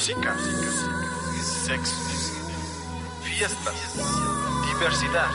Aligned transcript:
Música, 0.00 0.34
sexo, 1.42 1.94
fiestas, 3.22 3.96
diversidad. 4.72 5.28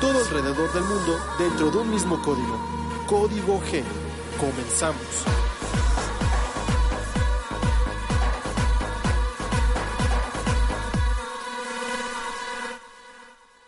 Todo 0.00 0.18
alrededor 0.20 0.72
del 0.72 0.82
mundo 0.84 1.18
dentro 1.38 1.70
de 1.70 1.76
un 1.76 1.90
mismo 1.90 2.22
código. 2.22 2.58
Código 3.06 3.60
G. 3.60 3.82
Comenzamos. 4.40 5.24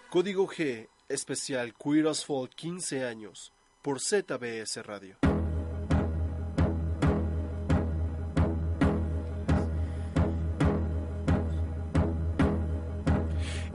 Código 0.08 0.48
G, 0.48 0.88
especial 1.10 1.74
Queer 1.74 2.06
as 2.06 2.24
Folk 2.24 2.54
15 2.54 3.04
años, 3.04 3.52
por 3.82 4.00
ZBS 4.00 4.82
Radio. 4.86 5.27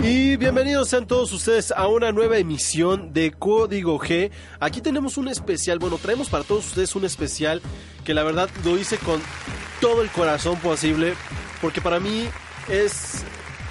Y 0.03 0.35
bienvenidos 0.35 0.89
sean 0.89 1.07
todos 1.07 1.31
ustedes 1.31 1.71
a 1.71 1.87
una 1.87 2.11
nueva 2.11 2.37
emisión 2.37 3.13
de 3.13 3.31
Código 3.31 3.97
G. 3.97 4.31
Aquí 4.59 4.81
tenemos 4.81 5.15
un 5.15 5.29
especial, 5.29 5.79
bueno, 5.79 5.97
traemos 5.97 6.29
para 6.29 6.43
todos 6.43 6.67
ustedes 6.67 6.93
un 6.97 7.05
especial 7.05 7.61
que 8.03 8.13
la 8.13 8.23
verdad 8.23 8.49
lo 8.65 8.77
hice 8.77 8.97
con 8.97 9.21
todo 9.79 10.01
el 10.01 10.09
corazón 10.09 10.59
posible, 10.59 11.13
porque 11.61 11.79
para 11.79 12.01
mí 12.01 12.27
es, 12.67 13.23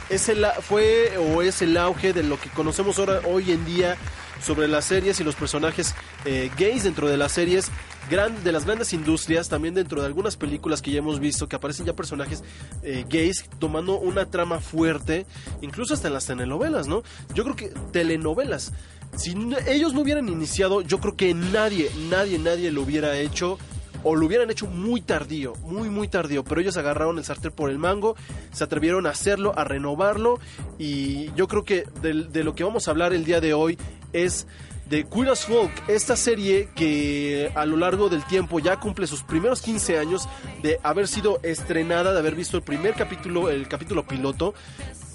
es 0.08 0.30
el, 0.30 0.46
fue 0.62 1.18
o 1.18 1.42
es 1.42 1.60
el 1.60 1.76
auge 1.76 2.14
de 2.14 2.22
lo 2.22 2.40
que 2.40 2.48
conocemos 2.48 2.98
ahora 2.98 3.20
hoy 3.26 3.52
en 3.52 3.66
día 3.66 3.98
sobre 4.42 4.68
las 4.68 4.86
series 4.86 5.20
y 5.20 5.24
los 5.24 5.34
personajes 5.34 5.94
eh, 6.24 6.50
gays 6.56 6.84
dentro 6.84 7.08
de 7.08 7.18
las 7.18 7.32
series 7.32 7.70
de 8.10 8.52
las 8.52 8.66
grandes 8.66 8.92
industrias, 8.92 9.48
también 9.48 9.74
dentro 9.74 10.00
de 10.00 10.06
algunas 10.06 10.36
películas 10.36 10.82
que 10.82 10.90
ya 10.90 10.98
hemos 10.98 11.18
visto, 11.18 11.48
que 11.48 11.56
aparecen 11.56 11.86
ya 11.86 11.94
personajes 11.94 12.44
eh, 12.82 13.06
gays 13.08 13.48
tomando 13.58 13.98
una 13.98 14.26
trama 14.26 14.60
fuerte, 14.60 15.24
incluso 15.62 15.94
hasta 15.94 16.08
en 16.08 16.14
las 16.14 16.26
telenovelas, 16.26 16.88
¿no? 16.88 17.02
Yo 17.34 17.42
creo 17.44 17.56
que 17.56 17.68
telenovelas. 17.90 18.72
Si 19.16 19.34
ellos 19.66 19.94
no 19.94 20.00
hubieran 20.00 20.28
iniciado, 20.28 20.82
yo 20.82 20.98
creo 21.00 21.16
que 21.16 21.32
nadie, 21.32 21.90
nadie, 22.10 22.38
nadie 22.38 22.70
lo 22.70 22.82
hubiera 22.82 23.16
hecho 23.18 23.58
o 24.04 24.14
lo 24.14 24.26
hubieran 24.26 24.50
hecho 24.50 24.66
muy 24.66 25.00
tardío, 25.00 25.54
muy, 25.62 25.88
muy 25.88 26.08
tardío, 26.08 26.44
pero 26.44 26.60
ellos 26.60 26.76
agarraron 26.76 27.18
el 27.18 27.24
sartén 27.24 27.52
por 27.52 27.70
el 27.70 27.78
mango, 27.78 28.16
se 28.52 28.64
atrevieron 28.64 29.06
a 29.06 29.10
hacerlo, 29.10 29.52
a 29.56 29.64
renovarlo, 29.64 30.38
y 30.78 31.32
yo 31.34 31.46
creo 31.48 31.64
que 31.64 31.84
de 32.02 32.44
lo 32.44 32.54
que 32.54 32.64
vamos 32.64 32.88
a 32.88 32.90
hablar 32.90 33.12
el 33.12 33.24
día 33.24 33.40
de 33.40 33.54
hoy 33.54 33.78
es 34.12 34.46
de 34.92 35.04
Queer 35.04 35.30
as 35.30 35.46
Folk, 35.46 35.72
esta 35.88 36.16
serie 36.16 36.68
que 36.74 37.50
a 37.54 37.64
lo 37.64 37.78
largo 37.78 38.10
del 38.10 38.26
tiempo 38.26 38.58
ya 38.58 38.78
cumple 38.78 39.06
sus 39.06 39.22
primeros 39.22 39.62
15 39.62 39.98
años 39.98 40.28
de 40.62 40.80
haber 40.82 41.08
sido 41.08 41.40
estrenada, 41.42 42.12
de 42.12 42.18
haber 42.18 42.34
visto 42.34 42.58
el 42.58 42.62
primer 42.62 42.92
capítulo, 42.92 43.48
el 43.48 43.68
capítulo 43.68 44.06
piloto, 44.06 44.52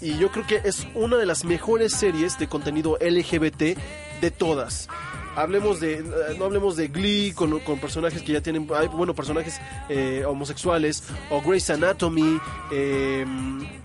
y 0.01 0.17
yo 0.17 0.31
creo 0.31 0.47
que 0.47 0.61
es 0.63 0.87
una 0.95 1.17
de 1.17 1.27
las 1.27 1.45
mejores 1.45 1.93
series 1.93 2.39
de 2.39 2.47
contenido 2.47 2.97
LGBT 2.99 3.77
de 4.19 4.31
todas. 4.31 4.89
Hablemos 5.35 5.79
de 5.79 6.03
no 6.39 6.45
hablemos 6.45 6.75
de 6.75 6.87
Glee 6.87 7.31
con, 7.33 7.59
con 7.59 7.79
personajes 7.79 8.23
que 8.23 8.33
ya 8.33 8.41
tienen 8.41 8.65
bueno 8.65 9.13
personajes 9.13 9.61
eh, 9.89 10.23
homosexuales 10.27 11.03
o 11.29 11.39
Grey's 11.43 11.69
Anatomy 11.69 12.39
eh, 12.71 13.23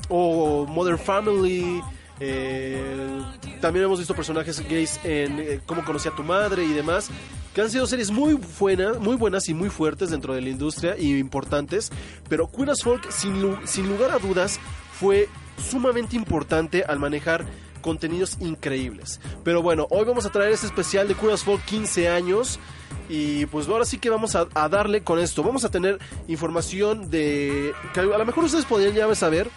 o 0.09 0.65
Modern 0.65 0.99
Family 0.99 1.83
eh, 2.25 3.21
también 3.61 3.85
hemos 3.85 3.99
visto 3.99 4.15
personajes 4.15 4.61
gays 4.69 5.01
en 5.03 5.41
eh, 5.41 5.61
Cómo 5.67 5.85
conocí 5.85 6.09
a 6.09 6.15
tu 6.15 6.23
madre 6.23 6.63
y 6.65 6.73
demás, 6.73 7.09
que 7.53 7.61
han 7.61 7.69
sido 7.69 7.85
series 7.87 8.13
muy 8.13 8.35
buenas, 8.61 9.01
muy 9.01 9.17
buenas 9.17 9.49
y 9.49 9.55
muy 9.55 9.71
fuertes 9.71 10.11
dentro 10.11 10.33
de 10.33 10.41
la 10.41 10.49
industria 10.49 10.97
y 10.97 11.19
importantes, 11.19 11.91
pero 12.29 12.49
Queen 12.49 12.71
as 12.71 12.83
Folk 12.83 13.11
sin, 13.11 13.57
sin 13.67 13.89
lugar 13.89 14.13
a 14.13 14.19
dudas 14.19 14.61
fue 14.93 15.29
sumamente 15.59 16.15
importante 16.15 16.85
al 16.85 17.01
manejar 17.01 17.45
contenidos 17.81 18.37
increíbles. 18.39 19.21
Pero 19.43 19.61
bueno, 19.61 19.89
hoy 19.91 20.05
vamos 20.05 20.25
a 20.25 20.31
traer 20.31 20.53
este 20.53 20.67
especial 20.67 21.09
de 21.09 21.17
Queen 21.17 21.33
as 21.33 21.43
Folk 21.43 21.65
15 21.65 22.09
años. 22.09 22.61
Y 23.09 23.47
pues 23.47 23.69
ahora 23.69 23.85
sí 23.85 23.99
que 23.99 24.11
vamos 24.11 24.37
a, 24.37 24.47
a, 24.55 24.69
darle 24.69 25.03
con 25.03 25.19
esto. 25.19 25.43
Vamos 25.43 25.65
a 25.65 25.71
tener 25.71 25.99
información 26.29 27.11
de... 27.11 27.75
que 27.93 28.01
a 28.01 28.05
lo 28.05 28.25
mejor 28.25 28.45
ustedes 28.45 28.65
podrían 28.65 28.95
ya 28.95 29.13
saber, 29.17 29.51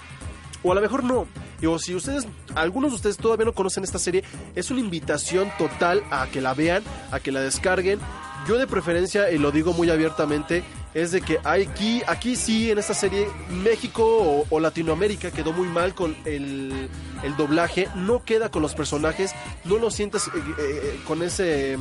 o 0.66 0.72
a 0.72 0.76
lo 0.76 0.82
mejor 0.82 1.04
no. 1.04 1.28
O 1.66 1.80
si 1.80 1.96
ustedes, 1.96 2.28
algunos 2.56 2.92
de 2.92 2.96
ustedes 2.96 3.18
todavía 3.18 3.46
no 3.46 3.54
conocen 3.54 3.84
esta 3.84 4.00
serie, 4.00 4.24
es 4.56 4.72
una 4.72 4.80
invitación 4.80 5.52
total 5.58 6.04
a 6.12 6.28
que 6.28 6.42
la 6.42 6.54
vean, 6.54 6.84
a 7.12 7.20
que 7.20 7.32
la 7.32 7.42
descarguen. 7.42 8.00
Yo 8.48 8.58
de 8.58 8.68
preferencia, 8.68 9.32
y 9.32 9.38
lo 9.38 9.52
digo 9.52 9.74
muy 9.74 9.90
abiertamente, 9.90 10.64
es 10.94 11.12
de 11.12 11.22
que 11.22 11.40
aquí, 11.44 12.02
aquí 12.08 12.36
sí, 12.36 12.72
en 12.72 12.80
esta 12.80 12.94
serie, 12.94 13.28
México 13.50 14.46
o, 14.50 14.60
Latinoamérica 14.60 15.32
quedó 15.32 15.54
muy 15.54 15.68
mal 15.68 15.94
con 15.94 16.16
el, 16.26 16.90
doblaje, 17.38 17.88
no 17.96 18.24
queda 18.24 18.50
con 18.50 18.62
los 18.62 18.76
personajes, 18.76 19.34
no 19.66 19.78
lo 19.78 19.92
sientes 19.92 20.28
eh, 20.28 20.32
eh, 20.60 21.00
con 21.08 21.22
ese 21.24 21.78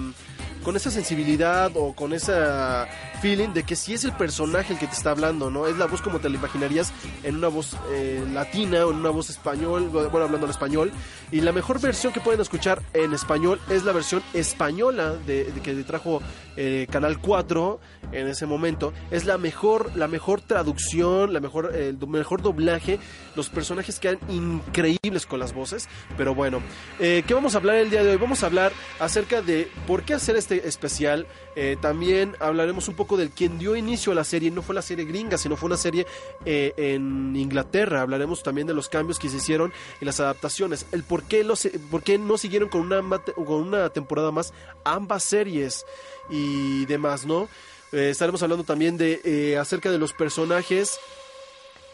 con 0.64 0.76
esa 0.76 0.90
sensibilidad 0.90 1.70
o 1.74 1.94
con 1.94 2.14
esa 2.14 2.88
feeling 3.24 3.54
de 3.54 3.62
que 3.62 3.74
si 3.74 3.94
es 3.94 4.04
el 4.04 4.12
personaje 4.12 4.74
el 4.74 4.78
que 4.78 4.86
te 4.86 4.92
está 4.92 5.12
hablando, 5.12 5.48
¿no? 5.48 5.66
Es 5.66 5.78
la 5.78 5.86
voz 5.86 6.02
como 6.02 6.20
te 6.20 6.28
la 6.28 6.36
imaginarías 6.36 6.92
en 7.22 7.36
una 7.36 7.48
voz 7.48 7.74
eh, 7.90 8.22
latina 8.34 8.84
o 8.84 8.90
en 8.90 8.98
una 8.98 9.08
voz 9.08 9.30
español, 9.30 9.88
bueno, 9.88 10.26
hablando 10.26 10.44
en 10.44 10.50
español. 10.50 10.92
Y 11.32 11.40
la 11.40 11.50
mejor 11.52 11.80
versión 11.80 12.12
que 12.12 12.20
pueden 12.20 12.42
escuchar 12.42 12.82
en 12.92 13.14
español 13.14 13.62
es 13.70 13.82
la 13.84 13.92
versión 13.92 14.22
española 14.34 15.14
de, 15.26 15.44
de 15.44 15.60
que 15.62 15.72
trajo 15.84 16.20
eh, 16.56 16.86
Canal 16.90 17.18
4 17.18 17.80
en 18.12 18.28
ese 18.28 18.46
momento. 18.46 18.92
Es 19.10 19.24
la 19.24 19.38
mejor, 19.38 19.90
la 19.96 20.06
mejor 20.06 20.40
traducción, 20.40 21.32
la 21.32 21.40
mejor, 21.40 21.74
el 21.74 21.96
mejor 22.06 22.42
doblaje. 22.42 22.98
Los 23.34 23.48
personajes 23.48 23.98
quedan 23.98 24.18
increíbles 24.28 25.26
con 25.26 25.40
las 25.40 25.52
voces. 25.52 25.88
Pero 26.16 26.34
bueno, 26.34 26.60
eh, 27.00 27.24
¿qué 27.26 27.34
vamos 27.34 27.54
a 27.54 27.58
hablar 27.58 27.76
el 27.76 27.90
día 27.90 28.04
de 28.04 28.10
hoy? 28.10 28.16
Vamos 28.16 28.42
a 28.42 28.46
hablar 28.46 28.72
acerca 29.00 29.42
de 29.42 29.68
por 29.86 30.02
qué 30.02 30.14
hacer 30.14 30.36
este 30.36 30.68
especial. 30.68 31.26
Eh, 31.56 31.76
también 31.80 32.36
hablaremos 32.40 32.88
un 32.88 32.94
poco 32.94 33.13
del 33.16 33.30
quien 33.30 33.58
dio 33.58 33.76
inicio 33.76 34.12
a 34.12 34.14
la 34.14 34.24
serie. 34.24 34.50
No 34.50 34.62
fue 34.62 34.74
la 34.74 34.82
serie 34.82 35.04
gringa, 35.04 35.38
sino 35.38 35.56
fue 35.56 35.66
una 35.66 35.76
serie 35.76 36.06
eh, 36.44 36.72
en 36.76 37.34
Inglaterra. 37.36 38.02
Hablaremos 38.02 38.42
también 38.42 38.66
de 38.66 38.74
los 38.74 38.88
cambios 38.88 39.18
que 39.18 39.28
se 39.28 39.36
hicieron 39.36 39.72
y 40.00 40.04
las 40.04 40.20
adaptaciones. 40.20 40.86
El 40.92 41.04
por 41.04 41.24
qué, 41.24 41.44
los, 41.44 41.68
por 41.90 42.02
qué 42.02 42.18
no 42.18 42.38
siguieron 42.38 42.68
con 42.68 42.80
una, 42.82 43.02
con 43.20 43.54
una 43.62 43.90
temporada 43.90 44.30
más 44.30 44.52
ambas 44.84 45.22
series 45.24 45.84
y 46.30 46.86
demás, 46.86 47.26
¿no? 47.26 47.48
Eh, 47.92 48.10
estaremos 48.10 48.42
hablando 48.42 48.64
también 48.64 48.96
de 48.96 49.20
eh, 49.24 49.56
acerca 49.56 49.90
de 49.90 49.98
los 49.98 50.12
personajes 50.12 50.98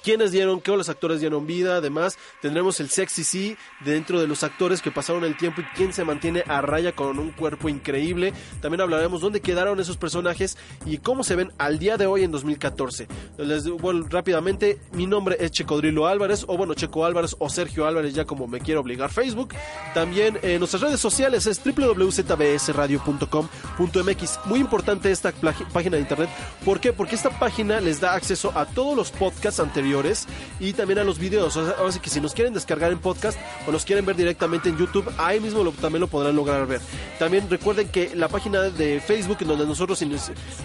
quiénes 0.03 0.33
dieron, 0.33 0.61
qué 0.61 0.77
los 0.77 0.89
actores 0.89 1.21
dieron 1.21 1.47
vida, 1.47 1.77
además 1.77 2.19
tendremos 2.41 2.81
el 2.81 2.89
sexy 2.91 3.23
sí 3.25 3.57
dentro 3.85 4.21
de 4.21 4.27
los 4.27 4.43
actores 4.45 4.81
que 4.81 4.91
pasaron 4.91 5.25
el 5.25 5.37
tiempo 5.37 5.61
y 5.61 5.65
quién 5.77 5.93
se 5.93 6.05
mantiene 6.05 6.43
a 6.47 6.63
raya 6.63 6.93
con 6.93 7.19
un 7.19 7.33
cuerpo 7.33 7.69
increíble. 7.69 8.33
También 8.61 8.81
hablaremos 8.81 9.21
dónde 9.21 9.41
quedaron 9.41 9.81
esos 9.81 9.97
personajes 9.97 10.57
y 10.87 10.99
cómo 10.99 11.25
se 11.25 11.35
ven 11.37 11.53
al 11.59 11.79
día 11.79 11.97
de 11.97 12.07
hoy 12.07 12.25
en 12.25 12.31
2014. 12.31 13.09
Les 13.39 13.69
bueno, 13.69 14.07
rápidamente, 14.09 14.79
mi 14.93 15.07
nombre 15.07 15.37
es 15.41 15.51
Checodrilo 15.51 16.07
Álvarez, 16.07 16.45
o 16.47 16.57
bueno, 16.57 16.75
Checo 16.75 17.05
Álvarez 17.05 17.35
o 17.39 17.51
Sergio 17.51 17.87
Álvarez, 17.87 18.15
ya 18.15 18.25
como 18.25 18.47
me 18.47 18.61
quiero 18.61 18.81
obligar 18.81 19.11
Facebook. 19.11 19.55
También 19.93 20.39
en 20.43 20.61
nuestras 20.61 20.83
redes 20.83 21.01
sociales 21.01 21.47
es 21.47 21.61
www.zbsradio.com.mx. 21.63 24.41
Muy 24.47 24.61
importante 24.61 25.11
esta 25.11 25.33
página 25.73 25.97
de 25.97 26.03
internet. 26.03 26.31
¿Por 26.65 26.79
qué? 26.81 26.93
Porque 26.93 27.17
esta 27.17 27.31
página 27.31 27.81
les 27.81 28.01
da 28.01 28.15
acceso 28.15 28.53
a 28.55 28.67
todos 28.67 28.97
los 28.97 29.11
podcasts 29.11 29.59
anteriores 29.61 29.90
y 30.59 30.73
también 30.73 30.99
a 30.99 31.05
los 31.05 31.19
videos. 31.19 31.57
Ahora 31.57 31.93
sí 31.93 32.01
que 32.01 32.11
si 32.11 32.21
nos 32.21 32.35
quieren 32.35 32.55
descargar 32.55 32.93
en 32.93 32.99
podcast 32.99 33.39
o 33.67 33.73
nos 33.73 33.85
quieren 33.85 34.05
ver 34.07 34.17
directamente 34.17 34.69
en 34.69 34.79
YouTube, 34.79 35.11
ahí 35.19 35.41
mismo 35.41 35.69
también 35.73 36.01
lo 36.01 36.07
podrán 36.07 36.37
lograr 36.37 36.67
ver. 36.67 36.81
También 37.19 37.49
recuerden 37.49 37.89
que 37.89 38.15
la 38.15 38.29
página 38.29 38.63
de 38.63 39.01
Facebook 39.01 39.39
en 39.41 39.49
donde 39.49 39.67
nosotros 39.67 40.03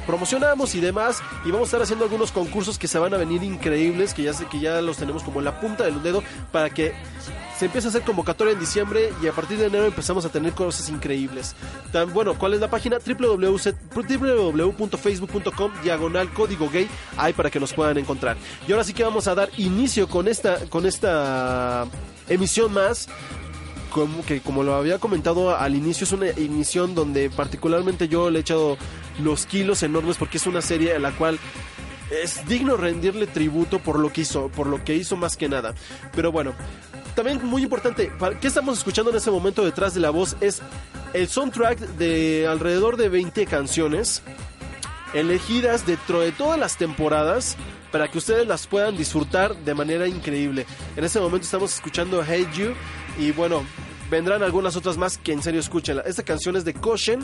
promocionamos 0.06 0.76
y 0.76 0.80
demás 0.80 1.22
y 1.46 1.52
vamos 1.52 1.68
a 1.68 1.70
estar 1.70 1.82
haciendo 1.82 2.06
algunos 2.06 2.32
concursos 2.32 2.78
que 2.78 2.88
se 2.88 3.00
van 3.00 3.14
a 3.14 3.18
venir 3.18 3.44
increíbles, 3.44 4.14
que 4.14 4.24
ya 4.24 4.34
que 4.50 4.60
ya 4.60 4.82
los 4.82 4.98
tenemos 4.98 5.24
como 5.24 5.40
en 5.40 5.46
la 5.46 5.60
punta 5.60 5.86
del 5.86 6.02
dedo 6.04 6.24
para 6.52 6.70
que 6.70 6.94
se 7.58 7.66
empieza 7.66 7.88
a 7.88 7.90
hacer 7.90 8.02
convocatoria 8.02 8.54
en 8.54 8.60
diciembre 8.60 9.14
y 9.22 9.28
a 9.28 9.32
partir 9.32 9.58
de 9.58 9.68
enero 9.68 9.86
empezamos 9.86 10.26
a 10.26 10.30
tener 10.30 10.54
cosas 10.54 10.90
increíbles. 10.90 11.56
Tan 11.92 12.14
bueno, 12.14 12.38
¿cuál 12.38 12.54
es 12.54 12.60
la 12.60 12.70
página? 12.70 12.98
www 13.00 13.56
www.facebook.com 13.96 15.72
diagonal 15.84 16.32
código 16.34 16.70
gay, 16.70 16.90
ahí 17.18 17.34
para 17.34 17.50
que 17.50 17.60
nos 17.60 17.74
puedan 17.74 17.98
encontrar. 17.98 18.38
Y 18.68 18.72
ahora 18.72 18.84
sí 18.84 18.94
que 18.94 19.04
vamos 19.04 19.28
a 19.28 19.36
dar 19.36 19.50
inicio 19.58 20.08
con 20.08 20.28
esta, 20.28 20.60
con 20.70 20.86
esta 20.86 21.88
emisión 22.28 22.74
más. 22.74 23.08
Como 23.92 24.26
que 24.26 24.42
como 24.42 24.64
lo 24.64 24.76
había 24.76 25.00
comentado 25.00 25.56
al 25.56 25.74
inicio, 25.74 26.04
es 26.04 26.12
una 26.12 26.28
emisión 26.28 26.96
donde 26.96 27.30
particularmente 27.30 28.10
yo 28.10 28.30
le 28.30 28.40
he 28.40 28.42
echado 28.42 28.78
los 29.20 29.46
kilos 29.46 29.84
enormes 29.84 30.18
porque 30.18 30.36
es 30.36 30.48
una 30.48 30.62
serie 30.62 30.96
a 30.96 31.00
la 31.00 31.12
cual 31.12 31.40
es 32.12 32.46
digno 32.46 32.76
rendirle 32.76 33.26
tributo 33.26 33.80
por 33.80 34.00
lo 34.00 34.12
que 34.12 34.22
hizo, 34.22 34.50
por 34.50 34.68
lo 34.68 34.84
que 34.84 34.96
hizo 34.96 35.16
más 35.16 35.38
que 35.38 35.48
nada. 35.48 35.74
Pero 36.14 36.34
bueno, 36.34 36.54
también 37.16 37.44
muy 37.46 37.64
importante, 37.64 38.12
¿para- 38.20 38.40
¿qué 38.40 38.48
estamos 38.48 38.78
escuchando 38.78 39.12
en 39.12 39.18
ese 39.18 39.32
momento 39.32 39.64
detrás 39.66 39.94
de 39.94 40.00
la 40.02 40.10
voz? 40.10 40.36
Es 40.42 40.62
el 41.14 41.28
soundtrack 41.28 41.80
de 41.98 42.48
alrededor 42.48 42.98
de 42.98 43.10
20 43.10 43.46
canciones 43.46 44.22
elegidas 45.14 45.86
dentro 45.86 46.20
de 46.20 46.32
todas 46.32 46.60
las 46.60 46.78
temporadas 46.78 47.56
para 47.92 48.10
que 48.10 48.18
ustedes 48.18 48.46
las 48.48 48.68
puedan 48.68 48.98
disfrutar 48.98 49.56
de 49.56 49.74
manera 49.74 50.08
increíble. 50.08 50.66
En 50.98 51.04
ese 51.06 51.20
momento 51.20 51.46
estamos 51.46 51.74
escuchando 51.74 52.22
Hate 52.22 52.52
You 52.54 52.74
y 53.18 53.32
bueno, 53.32 53.64
vendrán 54.10 54.44
algunas 54.44 54.76
otras 54.76 54.98
más 54.98 55.18
que 55.18 55.34
en 55.34 55.42
serio 55.42 55.60
escúchenla. 55.60 56.02
Esta 56.04 56.24
canción 56.24 56.56
es 56.56 56.64
de 56.66 56.74
Koshen, 56.74 57.20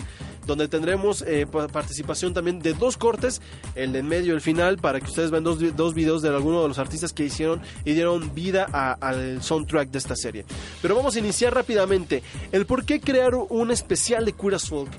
donde 0.45 0.67
tendremos 0.67 1.21
eh, 1.23 1.45
pa- 1.49 1.67
participación 1.67 2.33
también 2.33 2.59
de 2.59 2.73
dos 2.73 2.97
cortes, 2.97 3.41
el 3.75 3.91
de 3.93 3.99
en 3.99 4.07
medio 4.07 4.33
y 4.33 4.35
el 4.35 4.41
final, 4.41 4.77
para 4.77 4.99
que 4.99 5.05
ustedes 5.05 5.29
vean 5.31 5.43
dos, 5.43 5.59
dos 5.75 5.93
videos 5.93 6.21
de 6.21 6.29
algunos 6.29 6.63
de 6.63 6.67
los 6.69 6.79
artistas 6.79 7.13
que 7.13 7.23
hicieron 7.25 7.61
y 7.85 7.93
dieron 7.93 8.33
vida 8.33 8.63
al 8.99 9.43
soundtrack 9.43 9.89
de 9.89 9.97
esta 9.99 10.15
serie. 10.15 10.45
Pero 10.81 10.95
vamos 10.95 11.15
a 11.15 11.19
iniciar 11.19 11.53
rápidamente. 11.53 12.23
El 12.51 12.65
por 12.65 12.83
qué 12.85 12.99
crear 12.99 13.35
un 13.35 13.69
especial 13.71 14.25
de 14.25 14.33
Queer 14.33 14.55
as 14.55 14.67
Folk. 14.67 14.91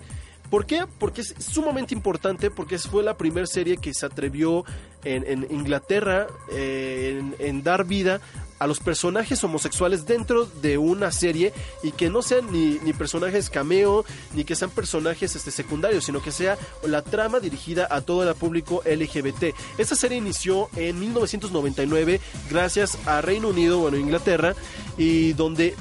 ¿Por 0.53 0.67
qué? 0.67 0.85
Porque 0.99 1.23
es 1.23 1.35
sumamente 1.39 1.95
importante, 1.95 2.51
porque 2.51 2.79
fue 2.79 3.03
la 3.03 3.17
primera 3.17 3.47
serie 3.47 3.79
que 3.79 3.95
se 3.95 4.05
atrevió 4.05 4.67
en, 5.03 5.47
Inglaterra 5.51 6.27
eh, 6.53 7.23
en, 7.39 7.63
dar 7.63 7.87
vida 7.87 8.21
a 8.59 8.67
los 8.67 8.79
personajes 8.79 9.43
homosexuales 9.43 10.05
dentro 10.05 10.45
de 10.45 10.77
una 10.77 11.11
serie 11.11 11.55
y 11.83 11.93
que 11.93 12.11
no 12.11 12.21
sean 12.21 12.53
ni, 12.53 12.79
ni 12.85 12.93
personajes 12.93 13.49
cameo, 13.49 14.05
ni 14.35 14.45
que 14.45 14.55
sean 14.55 14.69
personajes 14.69 15.35
este, 15.35 15.51
secundarios, 15.51 16.05
sino 16.05 16.21
que 16.23 16.31
sea 16.31 16.59
la 16.87 17.01
trama 17.01 17.41
dirigida 17.41 17.89
a 17.91 18.03
todo 18.03 18.29
el 18.29 18.35
público 18.35 18.83
LGBT. 18.85 19.57
Esta 19.79 19.97
serie 19.97 20.19
inició 20.19 20.69
en 20.77 21.01
1999 21.01 22.21
gracias 22.51 22.99
a 23.07 23.23
Reino 23.23 23.49
Unido, 23.49 23.79
bueno, 23.79 23.97
Inglaterra, 23.97 24.55
y 24.99 25.33
donde 25.33 25.75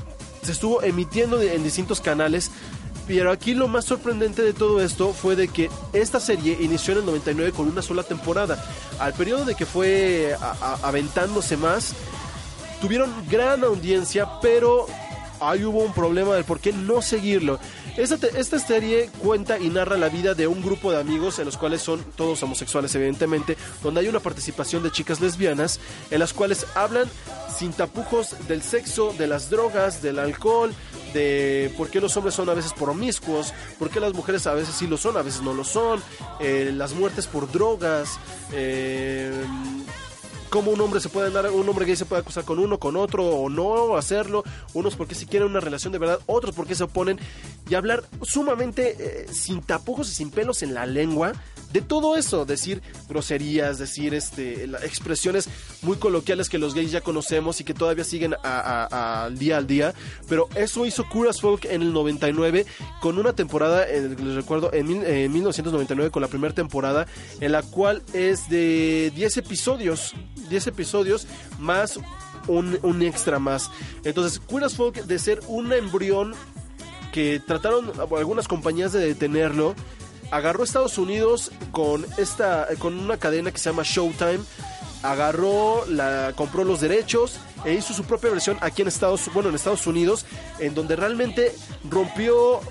se 0.44 0.54
estuvo 0.54 0.82
emitiendo 0.82 1.42
en 1.42 1.62
distintos 1.62 2.00
canales 2.00 2.52
pero 3.08 3.32
aquí 3.32 3.54
lo 3.54 3.68
más 3.68 3.86
sorprendente 3.86 4.42
de 4.42 4.54
todo 4.54 4.82
esto 4.82 5.14
fue 5.14 5.36
de 5.36 5.48
que 5.48 5.70
esta 5.94 6.20
serie 6.20 6.58
inició 6.62 6.94
en 6.94 7.00
el 7.00 7.06
99 7.06 7.52
con 7.52 7.68
una 7.68 7.82
sola 7.82 8.04
temporada. 8.04 8.64
Al 9.00 9.14
periodo 9.14 9.46
de 9.46 9.56
que 9.56 9.66
fue 9.66 10.36
aventándose 10.84 11.58
más, 11.58 11.94
tuvieron 12.82 13.12
gran 13.30 13.64
audiencia, 13.64 14.28
pero 14.42 14.88
ahí 15.42 15.64
hubo 15.66 15.80
un 15.80 15.94
problema 15.94 16.36
del 16.36 16.46
por 16.46 16.60
qué 16.60 16.72
no 16.72 17.02
seguirlo. 17.02 17.60
Esta, 17.98 18.16
esta 18.38 18.58
serie 18.58 19.10
cuenta 19.20 19.60
y 19.60 19.70
narra 19.70 19.98
la 19.98 20.08
vida 20.08 20.34
de 20.34 20.48
un 20.48 20.62
grupo 20.62 20.92
de 20.92 21.00
amigos, 21.00 21.40
en 21.40 21.46
los 21.46 21.58
cuales 21.58 21.82
son 21.82 22.02
todos 22.16 22.42
homosexuales, 22.42 22.96
evidentemente, 22.96 23.58
donde 23.84 24.00
hay 24.00 24.08
una 24.08 24.22
participación 24.22 24.82
de 24.82 24.92
chicas 24.92 25.20
lesbianas, 25.20 25.80
en 26.10 26.20
las 26.20 26.32
cuales 26.32 26.66
hablan 26.74 27.10
sin 27.54 27.74
tapujos 27.74 28.36
del 28.48 28.62
sexo, 28.62 29.14
de 29.18 29.28
las 29.28 29.50
drogas, 29.50 30.02
del 30.02 30.20
alcohol, 30.20 30.74
de 31.14 31.74
por 31.78 31.90
qué 31.90 32.00
los 32.00 32.16
hombres 32.18 32.36
son 32.36 32.50
a 32.50 32.54
veces 32.54 32.74
promiscuos, 32.74 33.54
por 33.80 33.90
qué 33.90 34.00
las 34.00 34.14
mujeres 34.14 34.48
a 34.48 34.54
veces 34.54 34.76
sí 34.76 34.88
lo 34.88 34.98
son, 34.98 35.18
a 35.18 35.22
veces 35.22 35.42
no 35.42 35.54
lo 35.54 35.64
son, 35.64 36.02
eh, 36.40 36.72
las 36.74 36.94
muertes 36.94 37.28
por 37.28 37.52
drogas, 37.52 38.20
eh, 38.52 39.32
cómo 40.52 40.70
un 40.70 40.82
hombre 40.82 41.00
se 41.00 41.10
puede 41.10 41.28
andar, 41.28 41.50
un 41.50 41.68
hombre 41.68 41.86
gay 41.86 41.96
se 41.96 42.06
puede 42.06 42.22
acusar 42.22 42.44
con 42.44 42.60
uno, 42.60 42.78
con 42.78 42.96
otro, 42.98 43.26
o 43.26 43.50
no 43.50 43.96
hacerlo, 43.98 44.44
unos 44.76 44.96
porque 44.96 45.16
si 45.16 45.26
quieren 45.26 45.50
una 45.50 45.62
relación 45.62 45.92
de 45.94 45.98
verdad, 45.98 46.20
otros 46.28 46.54
porque 46.54 46.76
se 46.76 46.84
oponen, 46.84 47.18
y 47.70 47.74
hablar 47.76 48.04
sumamente 48.22 48.96
eh, 49.00 49.26
sin 49.32 49.62
tapujos 49.62 50.10
y 50.10 50.14
sin 50.14 50.30
pelos 50.30 50.62
en 50.62 50.74
la 50.76 50.86
lengua 50.86 51.32
de 51.72 51.82
todo 51.82 52.18
eso, 52.18 52.46
decir 52.46 52.82
groserías, 53.08 53.80
decir 53.80 54.14
este 54.14 54.66
expresiones 54.84 55.48
muy 55.82 55.96
coloquiales 55.96 56.50
que 56.50 56.58
los 56.58 56.74
gays 56.76 56.92
ya 56.92 57.00
conocemos 57.00 57.62
y 57.62 57.64
que 57.64 57.74
todavía 57.74 58.04
siguen 58.04 58.36
al 58.44 59.38
día 59.40 59.56
al 59.58 59.68
día, 59.68 59.94
pero 60.28 60.50
eso 60.56 60.86
hizo 60.86 61.08
Curas 61.08 61.40
Folk 61.40 61.64
en 61.66 61.82
el 61.82 61.94
99 61.94 62.66
con 63.00 63.18
una 63.18 63.32
temporada, 63.34 63.86
les 63.88 64.36
recuerdo, 64.36 64.74
en 64.74 64.86
mil- 64.86 65.04
eh, 65.06 65.30
1999 65.30 66.12
con 66.12 66.22
la 66.22 66.28
primera 66.28 66.54
temporada, 66.54 67.08
en 67.40 67.54
la 67.54 67.62
cual 67.64 68.04
es 68.14 68.50
de 68.50 69.14
10 69.16 69.38
episodios, 69.38 70.14
10 70.52 70.68
episodios 70.68 71.26
más 71.58 72.00
un, 72.48 73.02
extra 73.02 73.40
más. 73.40 73.72
Entonces, 74.04 74.40
Queer 74.40 74.70
Folk 74.70 75.06
de 75.06 75.20
ser 75.20 75.42
un 75.48 75.74
embrión 75.74 76.34
que 77.12 77.42
trataron 77.46 77.92
algunas 78.00 78.48
compañías 78.48 78.94
de 78.94 79.00
detenerlo, 79.06 79.76
agarró 80.32 80.62
a 80.62 80.66
Estados 80.66 80.98
Unidos 80.98 81.52
con 81.72 82.06
esta 82.18 82.68
con 82.80 82.98
una 82.98 83.18
cadena 83.18 83.52
que 83.52 83.58
se 83.58 83.70
llama 83.70 83.84
Showtime, 83.84 84.40
agarró 85.04 85.86
la 85.88 86.34
compró 86.36 86.64
los 86.64 86.80
derechos 86.80 87.38
e 87.66 87.74
hizo 87.74 87.94
su 87.94 88.06
propia 88.06 88.30
versión 88.30 88.58
aquí 88.62 88.82
en 88.82 88.88
Estados 88.88 89.30
bueno, 89.34 89.50
en 89.50 89.56
Estados 89.56 89.86
Unidos 89.88 90.26
en 90.60 90.74
donde 90.74 90.96
realmente 90.96 91.54
rompió 91.90 92.62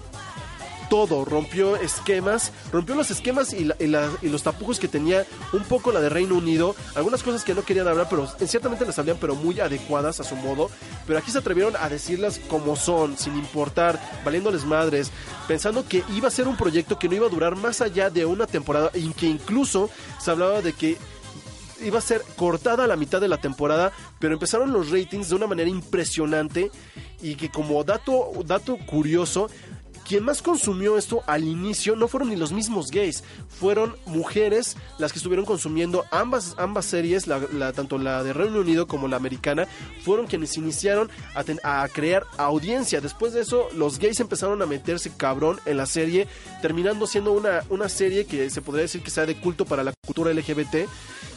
todo, 0.91 1.25
rompió 1.25 1.77
esquemas, 1.77 2.53
rompió 2.73 2.95
los 2.95 3.11
esquemas 3.11 3.55
y, 3.55 3.65
la- 3.65 3.77
y 3.81 3.87
la- 3.87 4.11
y 4.21 4.29
los 4.29 4.43
tapujos 4.43 4.79
que 4.79 4.89
tenía 4.89 5.25
un 5.55 5.63
poco 5.65 5.93
la 5.93 6.01
de 6.01 6.11
Reino 6.11 6.35
Unido, 6.35 6.77
algunas 6.95 7.23
cosas 7.23 7.45
que 7.45 7.55
no 7.55 7.63
querían 7.63 7.89
hablar, 7.89 8.09
pero 8.11 8.29
en- 8.39 8.49
ciertamente 8.49 8.85
las 8.85 8.99
habían, 8.99 9.17
pero 9.17 9.35
muy 9.35 9.59
adecuadas 9.61 10.21
a 10.21 10.25
su 10.25 10.37
modo, 10.37 10.69
pero 11.07 11.19
aquí 11.19 11.31
se 11.31 11.39
atrevieron 11.39 11.75
a 11.77 11.89
decirlas 11.89 12.39
como 12.51 12.77
son, 12.77 13.17
sin 13.17 13.35
importar, 13.39 13.99
valiéndoles 14.25 14.67
madres, 14.67 15.11
pensando 15.49 15.87
que 15.89 16.03
iba 16.15 16.29
a 16.29 16.31
ser 16.31 16.47
un 16.49 16.57
proyecto 16.57 16.99
que 16.99 17.09
no 17.09 17.15
iba 17.15 17.27
a 17.27 17.31
durar 17.31 17.57
más 17.57 17.81
allá 17.81 18.11
de 18.11 18.27
una 18.27 18.47
temporada 18.47 18.91
y 18.93 19.09
que 19.15 19.27
incluso 19.27 19.89
se 20.19 20.31
hablaba 20.31 20.61
de 20.61 20.73
que 20.75 20.99
iba 21.83 21.99
a 21.99 22.03
ser 22.03 22.23
cortada 22.37 22.85
a 22.85 22.87
la 22.87 22.97
mitad 22.97 23.23
de 23.23 23.29
la 23.29 23.39
temporada, 23.41 23.91
pero 24.19 24.35
empezaron 24.35 24.71
los 24.73 24.91
ratings 24.91 25.31
de 25.31 25.35
una 25.37 25.47
manera 25.47 25.71
impresionante 25.71 26.71
y 27.23 27.37
que 27.37 27.51
como 27.51 27.83
dato, 27.85 28.33
dato 28.45 28.77
curioso, 28.87 29.49
quien 30.11 30.25
más 30.25 30.43
consumió 30.43 30.99
esto 30.99 31.23
al 31.29 31.45
inicio 31.45 31.95
no 31.95 32.09
fueron 32.09 32.31
ni 32.31 32.35
los 32.35 32.51
mismos 32.51 32.91
gays, 32.91 33.23
fueron 33.49 33.95
mujeres 34.07 34.77
las 34.99 35.13
que 35.13 35.21
estuvieron 35.21 35.47
consumiendo 35.47 36.05
ambas, 36.11 36.57
ambas 36.59 36.87
series, 36.87 37.27
tanto 37.77 37.97
la 37.97 38.25
de 38.25 38.33
Reino 38.33 38.59
Unido 38.59 38.89
como 38.89 39.07
la 39.07 39.19
americana, 39.19 39.69
fueron 40.03 40.27
quienes 40.27 40.57
iniciaron 40.57 41.11
a, 41.63 41.83
a 41.85 41.89
crear 41.91 42.27
audiencia. 42.39 43.01
Después 43.01 43.35
de 43.35 43.43
eso, 43.43 43.69
los 43.77 44.01
gays 44.01 44.19
empezaron 44.19 44.61
a 44.63 44.67
meterse 44.67 45.13
cabrón 45.17 45.61
en 45.65 45.77
la 45.77 45.87
serie, 45.87 46.27
terminando 46.61 47.07
siendo 47.07 47.31
una, 47.31 47.63
una 47.69 47.89
serie 47.89 48.25
que 48.25 48.51
se 48.51 48.63
podría 48.63 48.83
decir 48.83 49.05
que 49.05 49.13
sea 49.13 49.27
de 49.27 49.37
culto 49.37 49.65
para 49.65 49.85
la 49.85 49.93
cultura 50.05 50.35
LGBT 50.35 50.89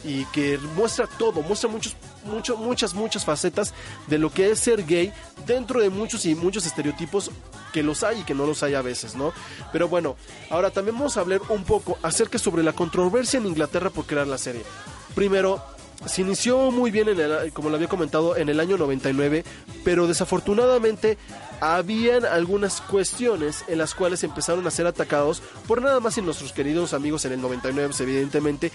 y 0.04 0.24
que 0.26 0.58
muestra 0.76 1.06
todo, 1.06 1.42
muestra 1.42 1.68
muchos, 1.68 1.96
mucho, 2.24 2.56
muchas, 2.56 2.94
muchas 2.94 3.24
facetas 3.24 3.72
de 4.06 4.18
lo 4.18 4.30
que 4.30 4.50
es 4.50 4.60
ser 4.60 4.84
gay 4.84 5.12
dentro 5.46 5.80
de 5.80 5.90
muchos 5.90 6.26
y 6.26 6.34
muchos 6.34 6.66
estereotipos 6.66 7.30
que 7.72 7.82
los 7.82 8.04
hay 8.04 8.20
y 8.20 8.22
que 8.24 8.34
no 8.34 8.46
los 8.46 8.62
hay 8.62 8.74
a 8.74 8.82
veces, 8.82 9.16
¿no? 9.16 9.32
Pero 9.72 9.88
bueno, 9.88 10.16
ahora 10.50 10.70
también 10.70 10.96
vamos 10.96 11.16
a 11.16 11.20
hablar 11.20 11.40
un 11.48 11.64
poco 11.64 11.98
acerca 12.02 12.38
sobre 12.38 12.62
la 12.62 12.72
controversia 12.72 13.38
en 13.38 13.46
Inglaterra 13.46 13.90
por 13.90 14.06
crear 14.06 14.26
la 14.26 14.38
serie. 14.38 14.62
Primero, 15.14 15.62
se 16.06 16.22
inició 16.22 16.70
muy 16.70 16.90
bien, 16.90 17.08
en 17.08 17.20
el, 17.20 17.52
como 17.52 17.70
lo 17.70 17.76
había 17.76 17.88
comentado, 17.88 18.36
en 18.36 18.48
el 18.48 18.60
año 18.60 18.76
99, 18.76 19.44
pero 19.84 20.06
desafortunadamente 20.06 21.18
habían 21.60 22.24
algunas 22.24 22.80
cuestiones 22.80 23.64
en 23.68 23.78
las 23.78 23.94
cuales 23.94 24.24
empezaron 24.24 24.66
a 24.66 24.70
ser 24.70 24.86
atacados 24.86 25.42
por 25.66 25.82
nada 25.82 26.00
más 26.00 26.18
en 26.18 26.24
nuestros 26.24 26.52
queridos 26.52 26.94
amigos 26.94 27.24
en 27.24 27.32
el 27.32 27.40
99, 27.40 27.88
pues, 27.88 28.00
evidentemente 28.00 28.72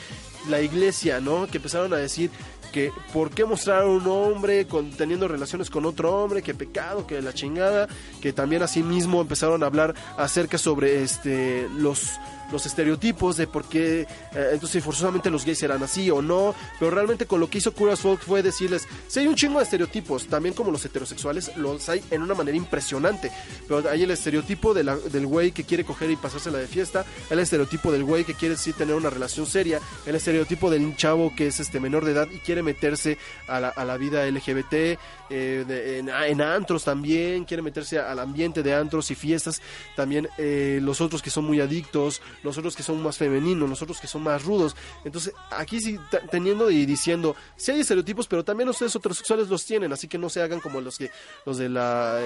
la 0.50 0.62
iglesia, 0.62 1.20
¿no? 1.20 1.48
Que 1.48 1.58
empezaron 1.58 1.94
a 1.94 1.98
decir 1.98 2.32
que 2.72 2.92
por 3.14 3.32
qué 3.32 3.46
mostrar 3.46 3.84
a 3.84 3.88
un 3.88 4.06
hombre 4.08 4.66
teniendo 4.98 5.28
relaciones 5.28 5.70
con 5.70 5.86
otro 5.86 6.16
hombre, 6.16 6.42
que 6.42 6.54
pecado, 6.54 7.08
que 7.08 7.22
la 7.22 7.34
chingada, 7.34 7.88
que 8.22 8.34
también 8.34 8.62
asimismo 8.62 9.22
empezaron 9.22 9.64
a 9.64 9.66
hablar 9.66 9.96
acerca 10.18 10.58
sobre 10.58 11.04
este 11.04 11.68
los 11.76 12.12
los 12.52 12.66
estereotipos 12.66 13.38
de 13.38 13.48
por 13.48 13.66
qué 13.66 14.02
eh, 14.02 14.50
entonces 14.54 14.84
forzosamente 14.84 15.30
los 15.30 15.46
gays 15.46 15.62
eran 15.64 15.84
así 15.84 16.10
o 16.10 16.22
no, 16.22 16.56
pero 16.80 16.92
realmente 16.92 17.26
con 17.26 17.40
lo 17.40 17.50
que 17.50 17.60
hizo 17.60 17.74
Curious 17.74 18.00
Folk 18.00 18.22
fue 18.22 18.42
decirles, 18.42 18.88
si 19.08 19.20
hay 19.20 19.28
un 19.28 19.36
chingo 19.36 19.60
de 19.60 19.66
estereotipos, 19.66 20.28
también 20.28 20.56
como 20.56 20.72
los 20.72 20.84
heterosexuales 20.84 21.56
los 21.58 21.88
hay 21.90 22.04
en 22.12 22.22
una 22.22 22.34
manera 22.34 22.58
impresionante, 22.70 23.32
pero 23.68 23.90
hay 23.90 24.04
el 24.04 24.12
estereotipo 24.12 24.76
de 24.76 24.84
del 24.84 25.26
güey 25.26 25.52
que 25.52 25.64
quiere 25.64 25.84
coger 25.84 26.12
y 26.12 26.16
pasársela 26.16 26.60
de 26.60 26.68
fiesta, 26.68 27.04
el 27.32 27.40
estereotipo 27.40 27.92
del 27.92 28.04
güey 28.04 28.24
que 28.24 28.36
quiere 28.36 28.56
sí 28.56 28.74
tener 28.74 28.96
una 28.96 29.10
relación 29.10 29.48
seria, 29.48 29.80
el 30.06 30.16
estereotipo 30.16 30.70
del 30.70 30.96
chavo 30.96 31.34
que 31.36 31.48
es 31.48 31.60
este 31.60 31.80
menor 31.80 32.06
de 32.06 32.12
edad 32.12 32.28
y 32.32 32.38
quiere 32.40 32.62
meterse 32.62 33.18
a 33.48 33.60
la, 33.60 33.70
a 33.70 33.86
la 33.86 33.98
vida 33.98 34.30
LGBT, 34.30 35.00
eh, 35.32 36.00
en, 36.00 36.42
antros 36.42 36.84
también, 36.84 37.46
quiere 37.46 37.62
meterse 37.62 38.00
al 38.00 38.20
ambiente 38.20 38.64
de 38.64 38.74
antros 38.74 39.12
y 39.12 39.16
fiestas, 39.16 39.62
también 39.96 40.28
eh, 40.38 40.80
los 40.82 41.02
otros 41.02 41.22
que 41.22 41.30
son 41.30 41.46
muy 41.46 41.60
adictos, 41.60 42.22
los 42.44 42.58
otros 42.58 42.76
que 42.76 42.84
son 42.84 43.02
más 43.02 43.18
femeninos, 43.18 43.70
los 43.70 43.82
otros 43.82 44.00
que 44.00 44.08
son 44.08 44.24
más 44.24 44.44
rudos. 44.44 44.76
Entonces, 45.04 45.34
aquí 45.52 45.80
sí, 45.80 46.00
teniendo 46.32 46.70
y 46.72 46.86
diciendo, 46.86 47.36
si 47.56 47.72
hay 47.72 47.82
estereotipos, 47.82 48.28
pero 48.28 48.44
también 48.44 48.70
ustedes 48.70 48.96
heterosexuales 48.96 49.50
los 49.50 49.66
tienen, 49.66 49.94
así 49.94 50.08
que 50.08 50.18
no 50.18 50.30
se 50.30 50.42
hagan 50.42 50.60
como 50.60 50.82
los 50.82 50.98
que 50.98 51.12
los 51.46 51.58
de 51.58 51.70
la, 51.70 52.20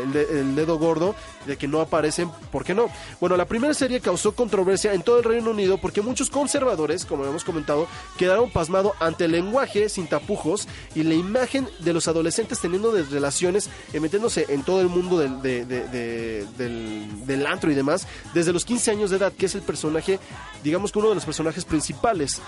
dedo 0.55 0.77
gordo, 0.77 1.15
de 1.45 1.57
que 1.57 1.67
no 1.67 1.81
aparecen, 1.81 2.31
¿por 2.51 2.63
qué 2.63 2.73
no? 2.73 2.89
Bueno, 3.19 3.37
la 3.37 3.45
primera 3.45 3.73
serie 3.73 3.99
causó 3.99 4.33
controversia 4.33 4.93
en 4.93 5.01
todo 5.01 5.17
el 5.17 5.23
Reino 5.23 5.51
Unido 5.51 5.77
porque 5.77 6.01
muchos 6.01 6.29
conservadores, 6.29 7.05
como 7.05 7.25
hemos 7.25 7.43
comentado, 7.43 7.87
quedaron 8.17 8.49
pasmados 8.49 8.93
ante 8.99 9.25
el 9.25 9.31
lenguaje 9.31 9.89
sin 9.89 10.07
tapujos 10.07 10.67
y 10.95 11.03
la 11.03 11.13
imagen 11.13 11.67
de 11.79 11.93
los 11.93 12.07
adolescentes 12.07 12.59
teniendo 12.59 12.91
relaciones, 12.91 13.69
eh, 13.93 13.99
metiéndose 13.99 14.45
en 14.49 14.63
todo 14.63 14.81
el 14.81 14.87
mundo 14.87 15.19
del, 15.19 15.41
del, 15.41 17.25
del 17.25 17.45
antro 17.47 17.71
y 17.71 17.75
demás, 17.75 18.07
desde 18.33 18.53
los 18.53 18.65
15 18.65 18.91
años 18.91 19.09
de 19.09 19.17
edad, 19.17 19.33
que 19.33 19.45
es 19.45 19.55
el 19.55 19.61
personaje 19.61 20.19
digamos 20.63 20.91
que 20.91 20.99
uno 20.99 21.09
de 21.09 21.15
los 21.15 21.25
personajes 21.25 21.65
principales. 21.65 22.41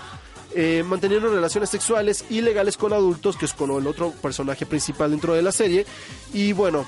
Eh, 0.54 0.82
manteniendo 0.86 1.28
relaciones 1.28 1.68
sexuales 1.68 2.24
ilegales 2.30 2.78
con 2.78 2.94
adultos, 2.94 3.36
que 3.36 3.44
es 3.44 3.52
con 3.52 3.70
el 3.72 3.86
otro 3.86 4.12
personaje 4.22 4.64
principal 4.64 5.10
dentro 5.10 5.34
de 5.34 5.42
la 5.42 5.52
serie. 5.52 5.84
Y 6.32 6.52
bueno, 6.52 6.86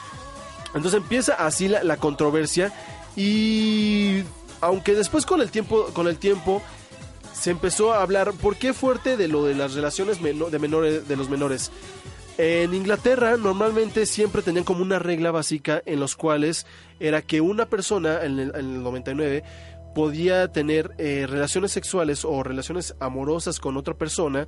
entonces 0.75 0.95
empieza 0.95 1.35
así 1.35 1.69
la, 1.69 1.97
controversia. 1.97 2.73
Y 3.17 4.23
aunque 4.61 4.95
después 4.95 5.27
con 5.27 5.41
el 5.41 5.51
tiempo, 5.51 5.87
con 5.93 6.09
el 6.09 6.19
tiempo 6.19 6.63
se 7.33 7.51
empezó 7.51 7.93
a 7.93 8.03
hablar, 8.03 8.33
¿por 8.33 8.57
qué 8.57 8.73
fuerte 8.73 9.17
de 9.17 9.29
lo 9.29 9.45
de 9.45 9.55
las 9.55 9.75
relaciones 9.75 10.23
de, 10.23 10.59
menores, 10.59 11.09
de 11.09 11.17
los 11.17 11.29
menores? 11.29 11.71
En 12.37 12.73
Inglaterra 12.75 13.37
normalmente 13.37 14.07
siempre 14.07 14.43
tenían 14.43 14.65
como 14.65 14.83
una 14.83 15.01
regla 15.01 15.33
básica 15.33 15.83
en 15.87 15.99
los 15.99 16.15
cuales 16.15 16.67
era 17.01 17.23
que 17.23 17.41
una 17.41 17.67
persona 17.67 18.25
en 18.25 18.39
el, 18.39 18.51
en 18.51 18.57
el 18.57 18.83
99 18.83 19.43
podía 19.95 20.53
tener 20.53 20.95
eh, 20.99 21.27
relaciones 21.29 21.73
sexuales 21.73 22.25
o 22.25 22.43
relaciones 22.45 22.95
amorosas 23.01 23.59
con 23.59 23.77
otra 23.77 23.95
persona 23.95 24.47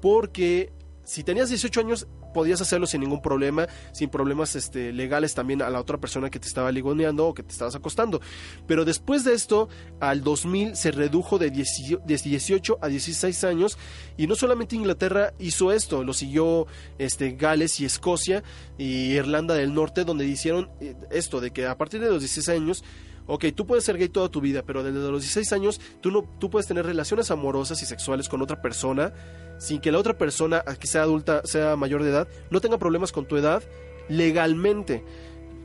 porque 0.00 0.72
si 1.04 1.22
tenías 1.22 1.50
18 1.50 1.80
años 1.80 2.06
podías 2.36 2.60
hacerlo 2.60 2.86
sin 2.86 3.00
ningún 3.00 3.22
problema, 3.22 3.66
sin 3.92 4.10
problemas 4.10 4.56
este, 4.56 4.92
legales 4.92 5.32
también 5.32 5.62
a 5.62 5.70
la 5.70 5.80
otra 5.80 5.96
persona 5.96 6.28
que 6.28 6.38
te 6.38 6.46
estaba 6.46 6.70
ligoneando 6.70 7.28
o 7.28 7.32
que 7.32 7.42
te 7.42 7.50
estabas 7.50 7.74
acostando. 7.74 8.20
Pero 8.66 8.84
después 8.84 9.24
de 9.24 9.32
esto, 9.32 9.70
al 10.00 10.22
2000 10.22 10.76
se 10.76 10.90
redujo 10.90 11.38
de 11.38 11.50
18 11.50 12.78
a 12.82 12.88
16 12.88 13.44
años 13.44 13.78
y 14.18 14.26
no 14.26 14.34
solamente 14.34 14.76
Inglaterra 14.76 15.32
hizo 15.38 15.72
esto, 15.72 16.04
lo 16.04 16.12
siguió 16.12 16.66
este, 16.98 17.30
Gales 17.30 17.80
y 17.80 17.86
Escocia 17.86 18.44
y 18.76 19.12
Irlanda 19.14 19.54
del 19.54 19.72
Norte, 19.72 20.04
donde 20.04 20.26
hicieron 20.26 20.68
eh, 20.82 20.94
esto, 21.10 21.40
de 21.40 21.52
que 21.52 21.64
a 21.64 21.78
partir 21.78 22.02
de 22.02 22.10
los 22.10 22.20
16 22.20 22.50
años 22.50 22.84
ok, 23.28 23.46
tú 23.54 23.66
puedes 23.66 23.82
ser 23.82 23.96
gay 23.96 24.10
toda 24.10 24.28
tu 24.28 24.42
vida, 24.42 24.62
pero 24.62 24.82
desde 24.82 25.10
los 25.10 25.22
16 25.22 25.52
años 25.54 25.80
tú, 26.02 26.10
no, 26.10 26.28
tú 26.38 26.50
puedes 26.50 26.66
tener 26.66 26.84
relaciones 26.84 27.30
amorosas 27.30 27.80
y 27.82 27.86
sexuales 27.86 28.28
con 28.28 28.42
otra 28.42 28.60
persona 28.60 29.14
sin 29.58 29.80
que 29.80 29.92
la 29.92 29.98
otra 29.98 30.16
persona, 30.16 30.62
que 30.78 30.86
sea 30.86 31.02
adulta, 31.02 31.42
sea 31.44 31.76
mayor 31.76 32.02
de 32.02 32.10
edad, 32.10 32.28
no 32.50 32.60
tenga 32.60 32.78
problemas 32.78 33.12
con 33.12 33.26
tu 33.26 33.36
edad 33.36 33.62
legalmente 34.08 35.02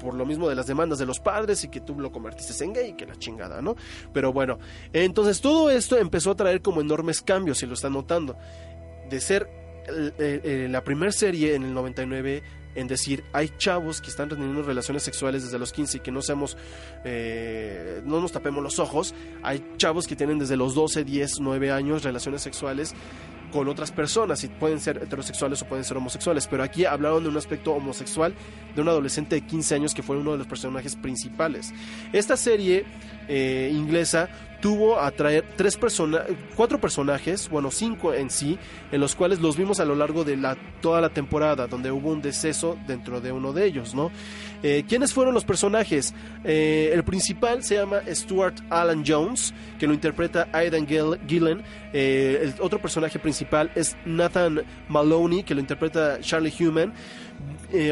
por 0.01 0.15
lo 0.15 0.25
mismo 0.25 0.49
de 0.49 0.55
las 0.55 0.65
demandas 0.65 0.97
de 0.97 1.05
los 1.05 1.19
padres 1.19 1.63
y 1.63 1.69
que 1.69 1.79
tú 1.79 1.99
lo 1.99 2.11
convertiste 2.11 2.63
en 2.63 2.73
gay, 2.73 2.93
que 2.93 3.05
la 3.05 3.15
chingada, 3.17 3.61
¿no? 3.61 3.75
Pero 4.11 4.33
bueno, 4.33 4.57
entonces 4.93 5.41
todo 5.41 5.69
esto 5.69 5.97
empezó 5.97 6.31
a 6.31 6.35
traer 6.35 6.61
como 6.61 6.81
enormes 6.81 7.21
cambios, 7.21 7.59
si 7.59 7.67
lo 7.67 7.75
están 7.75 7.93
notando. 7.93 8.35
De 9.09 9.19
ser 9.19 9.47
la 10.67 10.83
primera 10.83 11.11
serie 11.11 11.53
en 11.53 11.63
el 11.63 11.73
99 11.73 12.41
en 12.73 12.87
decir, 12.87 13.23
hay 13.33 13.49
chavos 13.57 14.01
que 14.01 14.09
están 14.09 14.29
teniendo 14.29 14.63
relaciones 14.63 15.03
sexuales 15.03 15.43
desde 15.43 15.59
los 15.59 15.73
15 15.73 15.97
y 15.97 15.99
que 15.99 16.11
no 16.11 16.21
seamos, 16.21 16.57
eh, 17.03 18.01
no 18.05 18.21
nos 18.21 18.31
tapemos 18.31 18.63
los 18.63 18.79
ojos, 18.79 19.13
hay 19.43 19.63
chavos 19.77 20.07
que 20.07 20.15
tienen 20.15 20.39
desde 20.39 20.55
los 20.55 20.73
12, 20.73 21.03
10, 21.03 21.41
9 21.41 21.71
años 21.71 22.03
relaciones 22.03 22.41
sexuales 22.41 22.95
con 23.51 23.67
otras 23.67 23.91
personas 23.91 24.43
y 24.43 24.47
pueden 24.47 24.79
ser 24.79 24.97
heterosexuales 24.97 25.61
o 25.61 25.65
pueden 25.65 25.85
ser 25.85 25.97
homosexuales, 25.97 26.47
pero 26.47 26.63
aquí 26.63 26.85
hablaron 26.85 27.23
de 27.23 27.29
un 27.29 27.37
aspecto 27.37 27.73
homosexual 27.73 28.33
de 28.75 28.81
un 28.81 28.87
adolescente 28.87 29.35
de 29.35 29.41
15 29.41 29.75
años 29.75 29.93
que 29.93 30.01
fue 30.01 30.17
uno 30.17 30.31
de 30.31 30.39
los 30.39 30.47
personajes 30.47 30.95
principales. 30.95 31.73
Esta 32.13 32.37
serie 32.37 32.85
eh, 33.27 33.69
inglesa 33.73 34.29
tuvo 34.61 34.99
a 34.99 35.11
traer 35.11 35.43
tres 35.55 35.75
personas, 35.75 36.21
cuatro 36.55 36.79
personajes, 36.79 37.49
bueno, 37.49 37.71
cinco 37.71 38.13
en 38.13 38.29
sí, 38.29 38.57
en 38.91 39.01
los 39.01 39.15
cuales 39.15 39.39
los 39.39 39.57
vimos 39.57 39.79
a 39.79 39.85
lo 39.85 39.95
largo 39.95 40.23
de 40.23 40.37
la, 40.37 40.55
toda 40.81 41.01
la 41.01 41.09
temporada, 41.09 41.67
donde 41.67 41.91
hubo 41.91 42.11
un 42.11 42.21
deceso 42.21 42.77
dentro 42.87 43.19
de 43.19 43.31
uno 43.31 43.53
de 43.53 43.65
ellos, 43.65 43.93
¿no? 43.95 44.11
Eh, 44.63 44.83
¿Quiénes 44.87 45.13
fueron 45.13 45.33
los 45.33 45.43
personajes? 45.43 46.13
Eh, 46.43 46.91
el 46.93 47.03
principal 47.03 47.63
se 47.63 47.75
llama 47.75 48.01
Stuart 48.07 48.59
Alan 48.69 49.03
Jones, 49.05 49.53
que 49.79 49.87
lo 49.87 49.93
interpreta 49.93 50.47
Aidan 50.53 50.85
Gillen. 50.87 51.63
Eh, 51.93 52.39
el 52.43 52.53
otro 52.61 52.79
personaje 52.79 53.17
principal 53.17 53.71
es 53.75 53.97
Nathan 54.05 54.61
Maloney, 54.87 55.43
que 55.43 55.55
lo 55.55 55.61
interpreta 55.61 56.19
Charlie 56.21 56.53
Human. 56.59 56.93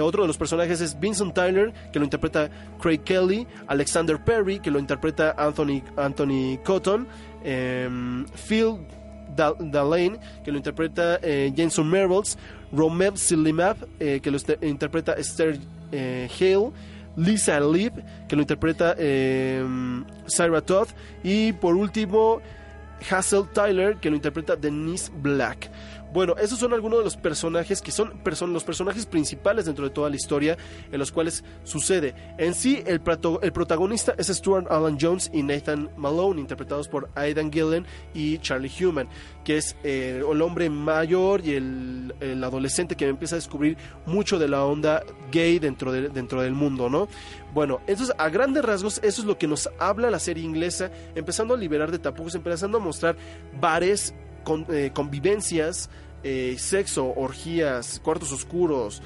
Otro 0.01 0.23
de 0.23 0.27
los 0.27 0.37
personajes 0.37 0.81
es 0.81 0.99
Vincent 0.99 1.33
Tyler, 1.33 1.73
que 1.91 1.99
lo 1.99 2.05
interpreta 2.05 2.49
Craig 2.81 2.99
Kelly, 2.99 3.47
Alexander 3.67 4.17
Perry, 4.23 4.59
que 4.59 4.71
lo 4.71 4.79
interpreta 4.79 5.35
Anthony, 5.37 5.81
Anthony 5.97 6.57
Cotton, 6.63 7.07
em, 7.43 8.25
Phil 8.47 8.79
Dalane, 9.35 10.19
que 10.43 10.51
lo 10.51 10.57
interpreta 10.57 11.19
Jason 11.55 11.89
Mervels, 11.89 12.37
Romeo 12.71 13.15
Silimab, 13.15 13.77
que 13.97 14.31
lo 14.31 14.37
interpreta 14.61 15.13
Esther 15.13 15.57
eh, 15.91 16.29
Hale, 16.39 16.71
Lisa 17.15 17.59
Leap, 17.59 17.95
que 18.27 18.35
lo 18.35 18.41
interpreta 18.41 18.95
eh, 18.97 19.63
Sarah 20.27 20.61
Todd, 20.61 20.87
y 21.23 21.53
por 21.53 21.75
último 21.75 22.41
Hazel 23.09 23.47
Tyler, 23.53 23.97
que 23.97 24.09
lo 24.09 24.15
interpreta 24.15 24.55
Denise 24.55 25.11
Black. 25.21 25.69
Bueno, 26.11 26.35
esos 26.37 26.57
son 26.57 26.73
algunos 26.73 26.99
de 26.99 27.05
los 27.05 27.17
personajes 27.17 27.81
que 27.81 27.91
son 27.91 28.13
los 28.53 28.63
personajes 28.63 29.05
principales 29.05 29.65
dentro 29.65 29.85
de 29.85 29.91
toda 29.91 30.09
la 30.09 30.15
historia 30.15 30.57
en 30.91 30.99
los 30.99 31.11
cuales 31.11 31.43
sucede. 31.63 32.15
En 32.37 32.53
sí, 32.53 32.83
el, 32.85 33.01
el 33.41 33.51
protagonista 33.51 34.15
es 34.17 34.27
Stuart 34.27 34.67
Alan 34.71 34.97
Jones 34.99 35.29
y 35.33 35.43
Nathan 35.43 35.89
Malone, 35.97 36.41
interpretados 36.41 36.87
por 36.87 37.09
Aidan 37.15 37.51
Gillen 37.51 37.85
y 38.13 38.39
Charlie 38.39 38.71
Human, 38.83 39.07
que 39.43 39.57
es 39.57 39.75
eh, 39.83 40.23
el 40.29 40.41
hombre 40.41 40.69
mayor 40.69 41.45
y 41.45 41.53
el, 41.53 42.13
adolescente 42.43 42.95
que 42.95 43.07
empieza 43.07 43.35
a 43.35 43.37
descubrir 43.37 43.77
mucho 44.05 44.39
de 44.39 44.47
la 44.47 44.63
onda 44.65 45.03
gay 45.31 45.59
dentro, 45.59 45.91
de, 45.91 46.09
dentro 46.09 46.41
del 46.41 46.53
mundo, 46.53 46.89
¿no? 46.89 47.07
Bueno, 47.53 47.81
entonces 47.87 48.15
a 48.17 48.29
grandes 48.29 48.63
rasgos 48.63 48.99
eso 49.03 49.21
es 49.21 49.27
lo 49.27 49.37
que 49.37 49.47
nos 49.47 49.69
habla 49.79 50.09
la 50.09 50.19
serie 50.19 50.43
inglesa, 50.43 50.91
empezando 51.15 51.53
a 51.53 51.57
liberar 51.57 51.91
de 51.91 51.99
tapujos, 51.99 52.35
empezando 52.35 52.77
a 52.77 52.81
mostrar 52.81 53.15
bares 53.59 54.13
eh, 54.69 54.91
convivencias, 54.93 55.89
eh, 56.23 56.55
sexo, 56.57 57.13
orgías, 57.15 57.99
cuartos 58.03 58.31
oscuros, 58.31 59.01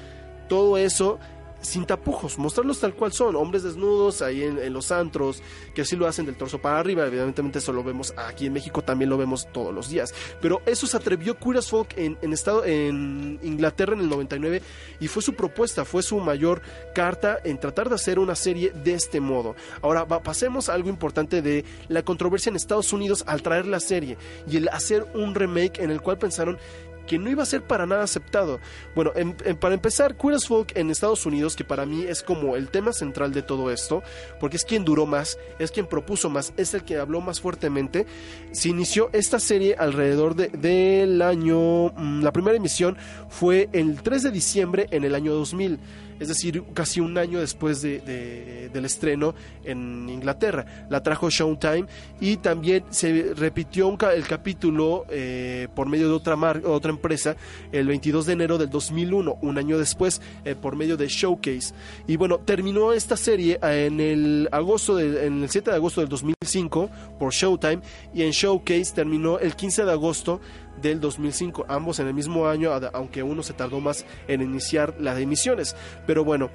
todo 0.48 0.76
eso 0.78 1.18
sin 1.64 1.86
tapujos, 1.86 2.38
mostrarlos 2.38 2.78
tal 2.80 2.94
cual 2.94 3.12
son, 3.12 3.36
hombres 3.36 3.62
desnudos 3.62 4.22
ahí 4.22 4.42
en, 4.42 4.72
los 4.72 4.92
antros, 4.92 5.42
que 5.74 5.82
así 5.82 5.96
lo 5.96 6.06
hacen 6.06 6.26
del 6.26 6.36
torso 6.36 6.60
para 6.60 6.78
arriba, 6.78 7.06
evidentemente 7.06 7.58
eso 7.58 7.72
lo 7.72 7.82
vemos 7.82 8.14
aquí 8.16 8.46
en 8.46 8.52
México, 8.52 8.82
también 8.82 9.10
lo 9.10 9.16
vemos 9.16 9.48
todos 9.52 9.74
los 9.74 9.88
días, 9.88 10.14
pero 10.40 10.62
eso 10.66 10.86
se 10.86 10.96
atrevió 10.96 11.38
Curious 11.38 11.70
Folk 11.70 11.94
en, 11.96 12.18
estado, 12.32 12.64
en 12.64 13.38
Inglaterra 13.42 13.94
en 13.94 14.00
el 14.00 14.08
99 14.08 14.62
y 15.00 15.08
fue 15.08 15.22
su 15.22 15.34
propuesta, 15.34 15.84
fue 15.84 16.02
su 16.02 16.18
mayor 16.20 16.62
carta 16.94 17.38
en 17.44 17.58
tratar 17.58 17.88
de 17.88 17.94
hacer 17.94 18.18
una 18.18 18.34
serie 18.34 18.70
de 18.70 18.94
este 18.94 19.20
modo. 19.20 19.56
Ahora 19.82 20.06
pasemos 20.06 20.68
a 20.68 20.74
algo 20.74 20.88
importante 20.88 21.42
de 21.42 21.64
la 21.88 22.02
controversia 22.02 22.50
en 22.50 22.56
Estados 22.56 22.92
Unidos 22.92 23.24
al 23.26 23.42
traer 23.42 23.66
la 23.66 23.80
serie 23.80 24.16
y 24.48 24.56
el 24.56 24.68
hacer 24.68 25.06
un 25.14 25.34
remake 25.34 25.80
en 25.80 25.90
el 25.90 26.00
cual 26.00 26.18
pensaron 26.18 26.58
que 27.06 27.18
no 27.18 27.30
iba 27.30 27.42
a 27.42 27.46
ser 27.46 27.62
para 27.62 27.86
nada 27.86 28.02
aceptado. 28.04 28.60
Bueno, 28.94 29.12
en- 29.14 29.34
para 29.58 29.74
empezar, 29.74 30.16
Queer 30.16 30.34
as 30.34 30.46
Folk 30.46 30.76
en 30.76 30.90
Estados 30.90 31.26
Unidos, 31.26 31.56
que 31.56 31.64
para 31.64 31.86
mí 31.86 32.04
es 32.08 32.22
como 32.22 32.56
el 32.56 32.68
tema 32.68 32.92
central 32.92 33.32
de 33.32 33.42
todo 33.42 33.70
esto, 33.70 34.02
porque 34.40 34.56
es 34.56 34.64
quien 34.64 34.84
duró 34.84 35.06
más, 35.06 35.38
es 35.58 35.70
quien 35.70 35.86
propuso 35.86 36.30
más, 36.30 36.52
es 36.56 36.74
el 36.74 36.84
que 36.84 36.96
habló 36.98 37.20
más 37.20 37.40
fuertemente, 37.40 38.06
se 38.52 38.68
inició 38.68 39.10
esta 39.12 39.38
serie 39.38 39.76
alrededor 39.78 40.34
de- 40.34 40.48
del 40.48 41.22
año, 41.22 41.88
mm, 41.96 42.22
la 42.22 42.32
primera 42.32 42.56
emisión 42.56 42.96
fue 43.28 43.68
el 43.72 44.02
3 44.02 44.22
de 44.22 44.30
diciembre 44.30 44.86
en 44.90 45.04
el 45.04 45.14
año 45.14 45.32
2000 45.32 45.78
es 46.20 46.28
decir, 46.28 46.62
casi 46.74 47.00
un 47.00 47.16
año 47.18 47.40
después 47.40 47.82
de- 47.82 48.00
de- 48.00 48.68
del 48.72 48.84
estreno 48.84 49.34
en 49.64 50.08
Inglaterra. 50.08 50.86
La 50.88 51.02
trajo 51.02 51.30
Showtime 51.30 51.86
y 52.20 52.36
también 52.38 52.84
se 52.90 53.34
repitió 53.34 53.96
el 54.14 54.26
capítulo 54.26 55.04
eh, 55.10 55.68
por 55.74 55.88
medio 55.88 56.08
de 56.08 56.14
otra, 56.14 56.36
otra 56.64 56.90
empresa 56.90 57.36
el 57.72 57.86
22 57.86 58.26
de 58.26 58.32
enero 58.32 58.58
del 58.58 58.70
2001, 58.70 59.38
un 59.42 59.58
año 59.58 59.78
después, 59.78 60.20
eh, 60.44 60.54
por 60.54 60.76
medio 60.76 60.96
de 60.96 61.08
Showcase. 61.08 61.74
Y 62.06 62.16
bueno, 62.16 62.38
terminó 62.38 62.92
esta 62.92 63.16
serie 63.16 63.58
eh, 63.62 63.86
en 63.86 64.00
el, 64.00 64.48
agosto 64.52 64.98
en 65.00 65.42
el 65.42 65.48
7 65.48 65.70
de 65.70 65.76
agosto 65.76 66.00
del 66.00 66.08
2005 66.10 66.90
por 67.18 67.32
Showtime 67.32 67.80
y 68.14 68.22
en 68.22 68.30
Showcase 68.30 68.92
terminó 68.94 69.38
el 69.38 69.54
15 69.56 69.84
de 69.84 69.92
agosto 69.92 70.40
del 70.80 71.00
2005, 71.00 71.66
ambos 71.68 71.98
en 72.00 72.08
el 72.08 72.14
mismo 72.14 72.46
año, 72.48 72.72
aunque 72.92 73.22
uno 73.22 73.42
se 73.42 73.52
tardó 73.52 73.80
más 73.80 74.04
en 74.28 74.42
iniciar 74.42 74.94
las 74.98 75.18
emisiones. 75.18 75.76
Pero 76.06 76.24
bueno, 76.24 76.50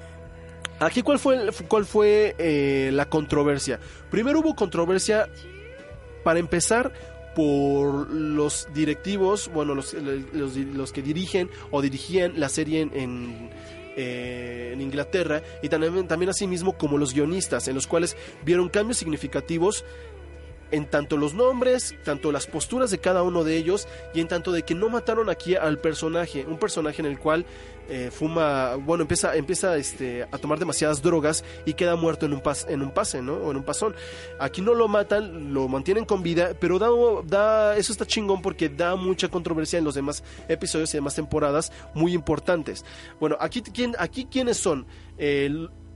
aquí 0.78 1.02
cuál 1.02 1.18
fue, 1.18 1.50
cuál 1.68 1.84
fue 1.84 2.34
eh, 2.38 2.90
la 2.92 3.08
controversia. 3.08 3.80
Primero 4.10 4.40
hubo 4.40 4.54
controversia, 4.54 5.28
para 6.24 6.38
empezar, 6.38 6.92
por 7.34 8.10
los 8.10 8.68
directivos, 8.74 9.50
bueno, 9.52 9.74
los, 9.74 9.94
los, 9.94 10.56
los 10.56 10.92
que 10.92 11.00
dirigen 11.00 11.48
o 11.70 11.80
dirigían 11.82 12.38
la 12.38 12.48
serie 12.48 12.80
en... 12.82 12.90
en 12.94 13.50
eh, 13.96 14.70
en 14.72 14.80
Inglaterra 14.80 15.42
y 15.62 15.68
también, 15.68 16.06
también 16.06 16.30
asimismo 16.30 16.78
como 16.78 16.96
los 16.96 17.12
guionistas 17.12 17.66
en 17.66 17.74
los 17.74 17.88
cuales 17.88 18.16
vieron 18.44 18.68
cambios 18.68 18.98
significativos 18.98 19.84
en 20.70 20.86
tanto 20.86 21.16
los 21.16 21.34
nombres, 21.34 21.94
tanto 22.04 22.32
las 22.32 22.46
posturas 22.46 22.90
de 22.90 22.98
cada 22.98 23.22
uno 23.22 23.44
de 23.44 23.56
ellos 23.56 23.88
y 24.14 24.20
en 24.20 24.28
tanto 24.28 24.52
de 24.52 24.62
que 24.62 24.74
no 24.74 24.88
mataron 24.88 25.30
aquí 25.30 25.56
al 25.56 25.78
personaje, 25.78 26.44
un 26.46 26.58
personaje 26.58 27.02
en 27.02 27.06
el 27.06 27.18
cual 27.18 27.44
eh, 27.92 28.10
fuma, 28.12 28.76
bueno, 28.76 29.02
empieza, 29.02 29.34
empieza 29.34 29.76
este, 29.76 30.22
a 30.22 30.38
tomar 30.38 30.60
demasiadas 30.60 31.02
drogas 31.02 31.44
y 31.66 31.74
queda 31.74 31.96
muerto 31.96 32.26
en 32.26 32.34
un, 32.34 32.40
pas, 32.40 32.64
en 32.68 32.82
un 32.82 32.92
pase, 32.92 33.20
¿no? 33.20 33.34
O 33.34 33.50
en 33.50 33.56
un 33.56 33.64
pasón. 33.64 33.96
Aquí 34.38 34.60
no 34.60 34.74
lo 34.74 34.86
matan, 34.86 35.52
lo 35.52 35.66
mantienen 35.66 36.04
con 36.04 36.22
vida, 36.22 36.52
pero 36.60 36.78
da, 36.78 36.88
da, 37.26 37.76
eso 37.76 37.90
está 37.90 38.06
chingón 38.06 38.42
porque 38.42 38.68
da 38.68 38.94
mucha 38.94 39.26
controversia 39.26 39.80
en 39.80 39.84
los 39.84 39.96
demás 39.96 40.22
episodios 40.48 40.94
y 40.94 40.98
demás 40.98 41.16
temporadas 41.16 41.72
muy 41.92 42.14
importantes. 42.14 42.84
Bueno, 43.18 43.36
aquí, 43.40 43.60
¿quién, 43.60 43.96
aquí 43.98 44.28
quiénes 44.30 44.56
son? 44.56 44.86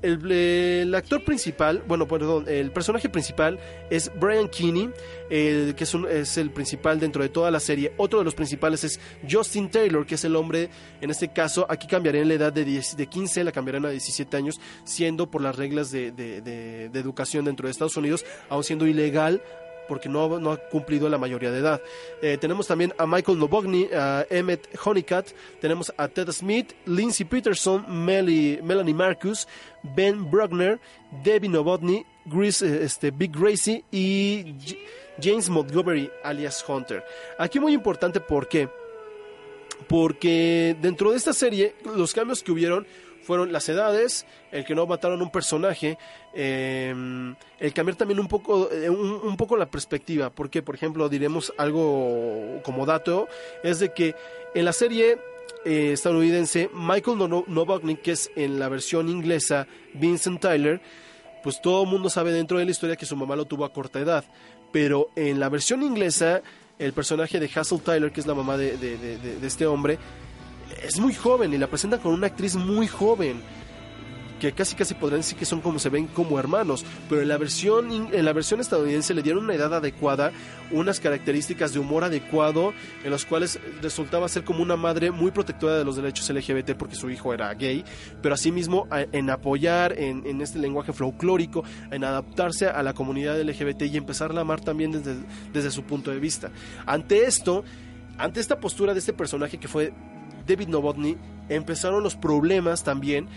El, 0.04 0.94
actor 0.94 1.25
principal, 1.25 1.82
bueno, 1.87 2.06
perdón, 2.06 2.44
el 2.49 2.70
personaje 2.70 3.08
principal 3.08 3.58
es 3.90 4.11
Brian 4.20 4.49
Keane, 4.49 4.90
el, 5.30 5.75
que 5.75 5.84
es, 5.84 5.94
un, 5.94 6.06
es, 6.08 6.37
el 6.37 6.50
principal 6.50 7.00
dentro 7.00 7.23
de 7.23 7.28
toda 7.28 7.50
la 7.50 7.61
serie. 7.61 7.92
Otro 7.96 8.18
de 8.18 8.25
los 8.25 8.34
principales 8.34 8.84
es 8.84 9.00
Justin 9.28 9.70
Taylor, 9.70 10.06
que 10.06 10.16
es 10.16 10.25
el 10.25 10.37
hombre, 10.37 10.70
en 11.00 11.11
este 11.11 11.32
caso, 11.32 11.66
aquí 11.68 11.87
cambiarían 11.87 12.28
la 12.28 12.34
edad 12.34 12.52
de, 12.52 12.64
10, 12.64 12.96
de 12.96 13.06
15, 13.06 13.44
la 13.44 13.52
cambiarán 13.52 13.87
a 13.87 13.90
17 13.90 14.37
años, 14.37 14.61
siendo 14.84 15.30
por 15.30 15.40
las 15.42 15.56
reglas 15.56 15.90
de, 15.90 16.12
de, 16.12 16.40
de 16.42 17.00
educación 17.00 17.44
dentro 17.44 17.66
de 17.66 17.73
Estados 17.73 17.96
Unidos, 17.96 18.25
aún 18.49 18.64
siendo 18.64 18.87
ilegal 18.87 19.42
porque 19.88 20.09
no, 20.09 20.38
no, 20.38 20.53
ha 20.53 20.57
cumplido 20.57 21.09
la 21.09 21.19
mayoría 21.19 21.50
de 21.50 21.59
edad. 21.59 21.83
Eh, 22.23 22.38
tenemos 22.41 22.67
también 22.67 22.93
a 22.99 23.07
Michael 23.07 23.38
Novogny, 23.38 23.88
a 23.93 24.26
Emmett 24.31 24.69
Honeycutt, 24.85 25.29
tenemos 25.61 25.93
a 25.97 26.09
Ted 26.09 26.31
Smith, 26.33 26.73
Lindsay 26.87 27.25
Peterson, 27.25 27.85
Melly, 27.88 28.61
Melanie 28.62 28.95
Marcus, 28.95 29.47
Ben 29.83 30.31
Bruckner, 30.31 30.81
Debbie 31.23 31.49
Novotny, 31.49 32.05
Chris, 32.31 32.62
este, 32.62 33.11
Big 33.11 33.33
Gracie 33.33 33.85
y 33.91 34.55
James 35.21 35.49
Montgomery, 35.49 36.11
alias 36.23 36.64
Hunter. 36.67 37.05
Aquí 37.38 37.61
muy 37.61 37.73
importante, 37.73 38.21
¿por? 38.21 38.49
Porque 39.88 40.76
dentro 40.81 41.11
de 41.11 41.17
esta 41.17 41.33
serie, 41.33 41.75
los 41.97 42.12
cambios 42.12 42.43
que 42.43 42.53
hubieron 42.53 42.87
fueron 43.25 43.52
las 43.52 43.69
edades, 43.69 44.26
el 44.52 44.64
que 44.64 44.75
no 44.75 44.87
mataron 44.87 45.21
un 45.23 45.31
personaje, 45.31 45.99
eh, 46.35 46.95
el 47.59 47.73
cambiar 47.73 47.97
también 47.97 48.21
un 48.21 48.28
poco, 48.28 48.71
eh, 48.71 48.90
un, 48.90 49.37
poco 49.37 49.57
la 49.57 49.66
perspectiva, 49.66 50.31
porque 50.31 50.62
por 50.62 50.75
ejemplo 50.75 51.09
diremos 51.09 51.52
algo 51.59 52.61
como 52.62 52.87
dato, 52.87 53.28
es 53.62 53.81
de 53.81 53.93
que 53.93 54.14
en 54.54 54.64
la 54.64 54.73
serie 54.73 55.19
eh, 55.64 55.93
estadounidense 55.93 56.71
Michael 56.73 57.19
Novotny, 57.47 57.97
que 57.97 58.12
es 58.12 58.31
en 58.37 58.59
la 58.59 58.69
versión 58.69 59.09
inglesa 59.09 59.66
Vincent 59.95 60.40
Tyler, 60.40 60.81
pues 61.43 61.61
todo 61.61 61.85
el 61.85 61.88
mundo 61.88 62.09
sabe 62.11 62.33
dentro 62.33 62.59
de 62.59 62.64
la 62.64 62.71
historia 62.71 62.97
que 62.97 63.07
su 63.07 63.16
mamá 63.16 63.37
lo 63.37 63.47
tuvo 63.47 63.64
a 63.64 63.73
corta 63.73 64.00
edad, 64.00 64.25
pero 64.73 65.09
en 65.16 65.40
la 65.40 65.49
versión 65.49 65.83
inglesa 65.83 66.43
el 66.78 66.93
personaje 66.93 67.38
de 67.38 67.50
Hazel 67.54 67.81
Tyler, 67.81 68.11
que 68.12 68.21
es 68.21 68.26
la 68.26 68.35
mamá 68.35 68.57
de 68.57 69.38
este 69.43 69.66
hombre, 69.66 69.99
es 70.85 71.00
muy 71.00 71.14
joven 71.14 71.53
y 71.53 71.59
la 71.59 71.67
presentan 71.67 72.00
con 72.00 72.12
una 72.12 72.26
actriz 72.26 72.57
muy 72.57 72.87
joven 72.87 73.43
que 74.41 74.53
casi 74.53 74.75
casi 74.75 74.95
podrían 74.95 75.21
decir 75.21 75.38
que 75.38 75.47
son 75.47 75.61
como 75.61 75.79
se 75.79 75.88
ven 75.88 76.07
como 76.07 76.38
hermanos, 76.38 76.85
pero 77.09 77.23
en 77.23 77.29
la 77.29 77.38
versión 77.38 78.11
en 78.12 78.25
la 78.25 78.33
versión 78.33 78.61
estadounidense 78.61 79.14
le 79.14 79.23
dieron 79.23 79.45
una 79.45 79.55
edad 79.55 79.73
adecuada, 79.73 80.33
unas 80.71 81.00
características 81.00 81.73
de 81.73 81.79
humor 81.79 82.05
adecuado, 82.05 82.75
en 83.05 83.11
los 83.11 83.25
cuales 83.25 83.58
resultaba 83.80 84.28
ser 84.28 84.45
como 84.45 84.63
una 84.63 84.76
madre 84.76 85.11
muy 85.11 85.30
protectora 85.30 85.78
de 85.78 85.85
los 85.85 85.97
derechos 85.97 86.28
LGBT 86.28 86.73
porque 86.73 86.95
su 86.97 87.08
hijo 87.08 87.32
era 87.32 87.54
gay, 87.54 87.85
pero 88.21 88.35
asimismo 88.35 88.87
en 88.91 89.30
apoyar 89.30 89.99
en, 89.99 90.26
en 90.26 90.41
este 90.41 90.58
lenguaje 90.58 90.93
folclórico, 90.93 91.65
en 91.91 92.04
adaptarse 92.04 92.67
a 92.67 92.82
la 92.82 92.93
comunidad 92.93 93.41
LGBT 93.41 93.82
y 93.82 93.97
empezar 93.97 94.37
a 94.37 94.41
amar 94.41 94.61
también 94.61 94.93
desde, 94.93 95.17
desde 95.52 95.71
su 95.71 95.85
punto 95.85 96.11
de 96.11 96.19
vista. 96.19 96.50
Ante 96.85 97.25
esto, 97.25 97.65
ante 98.19 98.41
esta 98.41 98.61
postura 98.61 98.93
de 98.93 98.99
este 98.99 99.13
personaje 99.13 99.58
que 99.58 99.69
fue 99.69 99.93
David 100.47 100.69
Novotny, 100.69 101.17
empezaron 101.49 102.02
los 102.02 102.17
problemas 102.17 102.85
también 102.85 103.28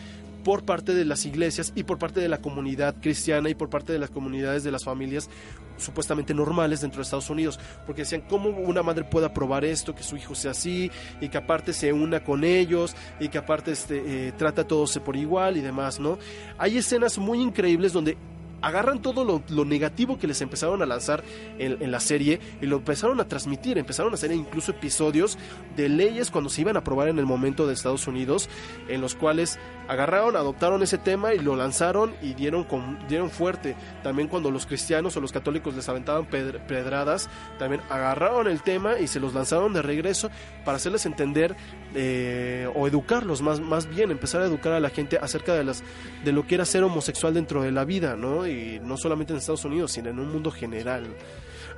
por 0.44 0.64
parte 0.64 0.94
de 0.94 1.04
las 1.04 1.26
iglesias 1.26 1.74
y 1.76 1.84
por 1.84 1.98
parte 1.98 2.22
de 2.22 2.30
la 2.30 2.38
comunidad 2.38 2.96
cristiana 3.02 3.50
y 3.50 3.56
por 3.56 3.70
parte 3.70 3.92
de 3.92 4.00
las 4.00 4.10
comunidades 4.10 4.64
de 4.64 4.72
las 4.72 4.86
familias 4.86 5.30
supuestamente 5.78 6.34
normales 6.34 6.82
dentro 6.82 7.00
de 7.00 7.04
Estados 7.04 7.30
Unidos, 7.30 7.60
porque 7.86 8.04
decían 8.04 8.22
cómo 8.22 8.50
una 8.50 8.82
madre 8.82 9.04
puede 9.04 9.26
aprobar 9.26 9.66
esto, 9.66 9.94
que 9.94 10.04
su 10.04 10.16
hijo 10.18 10.36
sea 10.36 10.52
así 10.52 10.90
y 11.22 11.30
que 11.30 11.38
aparte 11.38 11.74
se 11.74 11.94
una 11.94 12.24
con 12.24 12.44
ellos 12.44 12.96
y 13.20 13.30
que 13.30 13.38
aparte 13.38 13.72
este, 13.72 14.28
eh, 14.28 14.32
trata 14.38 14.62
a 14.62 14.68
todos 14.68 14.98
por 15.00 15.16
igual 15.16 15.58
y 15.58 15.62
demás, 15.62 16.00
¿no? 16.00 16.18
Hay 16.58 16.78
escenas 16.78 17.18
muy 17.18 17.42
increíbles 17.42 17.94
donde 17.94 18.18
agarran 18.62 19.02
todo 19.02 19.24
lo, 19.24 19.66
negativo 19.66 20.18
que 20.18 20.28
les 20.28 20.42
empezaron 20.42 20.82
a 20.82 20.86
lanzar 20.86 21.24
en, 21.58 21.82
en, 21.82 21.92
la 21.92 22.00
serie 22.00 22.40
y 22.62 22.66
lo 22.66 22.78
empezaron 22.78 23.20
a 23.20 23.28
transmitir, 23.28 23.78
empezaron 23.78 24.14
a 24.14 24.16
hacer 24.16 24.32
incluso 24.32 24.72
episodios 24.72 25.38
de 25.76 25.90
leyes 25.90 26.32
cuando 26.32 26.50
se 26.50 26.62
iban 26.62 26.76
a 26.76 26.80
aprobar 26.80 27.10
en 27.10 27.20
el 27.20 27.26
momento 27.26 27.68
de 27.68 27.74
Estados 27.74 28.08
Unidos, 28.08 28.50
en 28.88 29.02
los 29.02 29.16
cuales 29.16 29.60
agarraron, 29.88 30.36
adoptaron 30.36 30.84
ese 30.84 30.98
tema 30.98 31.34
y 31.34 31.40
lo 31.40 31.56
lanzaron 31.56 32.14
y 32.22 32.34
dieron, 32.34 32.64
con, 32.64 33.00
dieron 33.08 33.30
fuerte. 33.30 33.76
También 34.04 34.28
cuando 34.28 34.52
los 34.52 34.66
cristianos 34.66 35.16
o 35.18 35.22
los 35.22 35.32
católicos 35.32 35.76
les 35.76 35.88
aventaban 35.90 36.26
pedradas, 36.26 37.30
también 37.60 37.82
agarraron 37.90 38.48
el 38.48 38.62
tema 38.62 39.00
y 39.00 39.08
se 39.08 39.20
los 39.20 39.34
lanzaron 39.34 39.74
de 39.74 39.82
regreso 39.82 40.30
para 40.66 40.78
hacerles 40.78 41.06
entender 41.06 41.56
eh, 41.96 42.70
o 42.76 42.88
educarlos 42.88 43.42
más, 43.42 43.60
más 43.60 43.88
bien, 43.88 44.12
empezar 44.12 44.42
a 44.42 44.46
educar 44.46 44.74
a 44.74 44.80
la 44.80 44.90
gente 44.90 45.18
acerca 45.22 45.54
de, 45.54 45.64
las, 45.64 45.84
de 46.24 46.32
lo 46.32 46.46
que 46.46 46.56
era 46.56 46.66
ser 46.66 46.84
homosexual 46.84 47.34
dentro 47.34 47.64
de 47.64 47.72
la 47.72 47.86
vida, 47.86 48.16
¿no? 48.16 48.48
y 48.48 48.80
no 48.82 48.98
solamente 48.98 49.34
en 49.34 49.40
Estados 49.40 49.66
Unidos, 49.66 49.92
sino 49.92 50.10
en 50.10 50.20
un 50.20 50.32
mundo 50.32 50.52
general. 50.52 51.08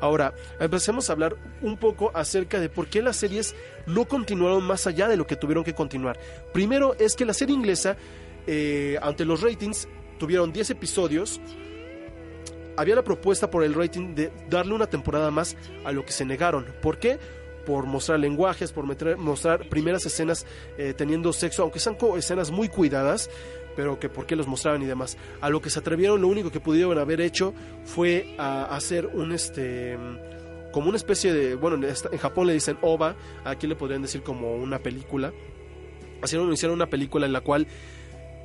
Ahora, 0.01 0.33
empecemos 0.59 1.09
a 1.09 1.13
hablar 1.13 1.35
un 1.61 1.77
poco 1.77 2.11
acerca 2.13 2.59
de 2.59 2.69
por 2.69 2.87
qué 2.87 3.01
las 3.01 3.17
series 3.17 3.55
no 3.85 4.05
continuaron 4.05 4.63
más 4.63 4.87
allá 4.87 5.07
de 5.07 5.17
lo 5.17 5.27
que 5.27 5.35
tuvieron 5.35 5.63
que 5.63 5.73
continuar. 5.73 6.17
Primero 6.53 6.95
es 6.97 7.15
que 7.15 7.25
la 7.25 7.33
serie 7.33 7.55
inglesa, 7.55 7.97
eh, 8.47 8.97
ante 9.01 9.25
los 9.25 9.41
ratings, 9.41 9.87
tuvieron 10.17 10.53
10 10.53 10.69
episodios. 10.69 11.41
Había 12.77 12.95
la 12.95 13.03
propuesta 13.03 13.49
por 13.51 13.63
el 13.63 13.73
rating 13.73 14.15
de 14.15 14.31
darle 14.49 14.73
una 14.73 14.87
temporada 14.87 15.31
más 15.31 15.57
a 15.83 15.91
lo 15.91 16.05
que 16.05 16.13
se 16.13 16.23
negaron. 16.23 16.65
¿Por 16.81 16.97
qué? 16.97 17.19
Por 17.69 17.85
mostrar 17.85 18.19
lenguajes, 18.19 18.71
por 18.71 18.83
mostrar 19.19 19.69
primeras 19.69 20.03
escenas 20.03 20.47
eh, 20.79 20.95
teniendo 20.97 21.31
sexo, 21.31 21.61
aunque 21.61 21.79
sean 21.79 21.97
escenas 22.17 22.49
muy 22.49 22.67
cuidadas, 22.67 23.29
pero 23.75 23.99
que 23.99 24.09
por 24.09 24.25
qué 24.25 24.35
los 24.35 24.47
mostraban 24.47 24.81
y 24.81 24.87
demás. 24.87 25.19
A 25.39 25.51
lo 25.51 25.61
que 25.61 25.69
se 25.69 25.77
atrevieron, 25.77 26.19
lo 26.19 26.29
único 26.29 26.49
que 26.49 26.59
pudieron 26.59 26.97
haber 26.97 27.21
hecho 27.21 27.53
fue 27.85 28.33
a 28.39 28.75
hacer 28.75 29.05
un 29.05 29.33
este 29.33 29.99
como 30.71 30.89
una 30.89 30.97
especie 30.97 31.31
de, 31.31 31.53
bueno, 31.53 31.87
en 31.87 32.17
Japón 32.17 32.47
le 32.47 32.53
dicen 32.53 32.79
OVA, 32.81 33.15
aquí 33.45 33.67
le 33.67 33.75
podrían 33.75 34.01
decir 34.01 34.23
como 34.23 34.55
una 34.55 34.79
película. 34.79 35.31
Hicieron, 36.23 36.51
hicieron 36.51 36.75
una 36.75 36.87
película 36.87 37.27
en 37.27 37.33
la 37.33 37.41
cual 37.41 37.67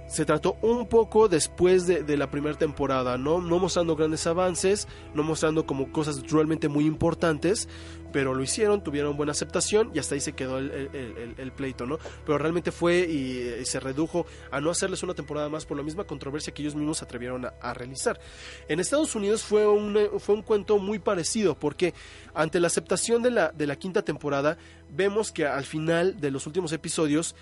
se 0.06 0.24
trató 0.24 0.56
un 0.62 0.86
poco 0.86 1.28
después 1.28 1.86
de, 1.86 2.16
la 2.16 2.30
primera 2.30 2.56
temporada, 2.56 3.18
¿no? 3.18 3.40
No 3.40 3.58
mostrando 3.58 3.96
grandes 3.96 4.26
avances, 4.26 4.86
no 5.14 5.22
mostrando 5.22 5.66
como 5.66 5.90
cosas 5.90 6.22
realmente 6.30 6.68
muy 6.68 6.86
importantes, 6.86 7.68
pero 8.12 8.32
lo 8.32 8.42
hicieron, 8.42 8.84
tuvieron 8.84 9.16
buena 9.16 9.32
aceptación 9.32 9.90
y 9.92 9.98
hasta 9.98 10.14
ahí 10.14 10.20
se 10.20 10.34
quedó 10.34 10.58
el, 10.58 11.52
pleito, 11.56 11.84
¿no? 11.84 11.98
Pero 12.24 12.38
realmente 12.38 12.70
fue 12.70 13.08
y, 13.10 13.60
y 13.60 13.64
se 13.64 13.80
redujo 13.80 14.26
a 14.52 14.60
no 14.60 14.70
hacerles 14.70 15.02
una 15.02 15.14
temporada 15.14 15.48
más 15.48 15.66
por 15.66 15.76
la 15.76 15.82
misma 15.82 16.04
controversia 16.04 16.54
que 16.54 16.62
ellos 16.62 16.76
mismos 16.76 17.02
atrevieron 17.02 17.46
a, 17.46 17.54
a 17.60 17.74
realizar. 17.74 18.20
En 18.68 18.78
Estados 18.78 19.16
Unidos 19.16 19.42
fue 19.42 19.66
un, 19.66 19.96
eh, 19.96 20.10
fue 20.18 20.36
un 20.36 20.42
cuento 20.42 20.78
muy 20.78 21.00
parecido, 21.00 21.58
porque 21.58 21.92
ante 22.34 22.60
la 22.60 22.68
aceptación 22.68 23.22
de 23.22 23.30
la, 23.30 23.50
de 23.50 23.66
la 23.66 23.76
quinta 23.76 24.02
temporada, 24.02 24.58
vemos 24.90 25.32
que 25.32 25.46
al 25.46 25.64
final 25.64 26.20
de 26.20 26.30
los 26.30 26.46
últimos 26.46 26.72
episodios, 26.72 27.34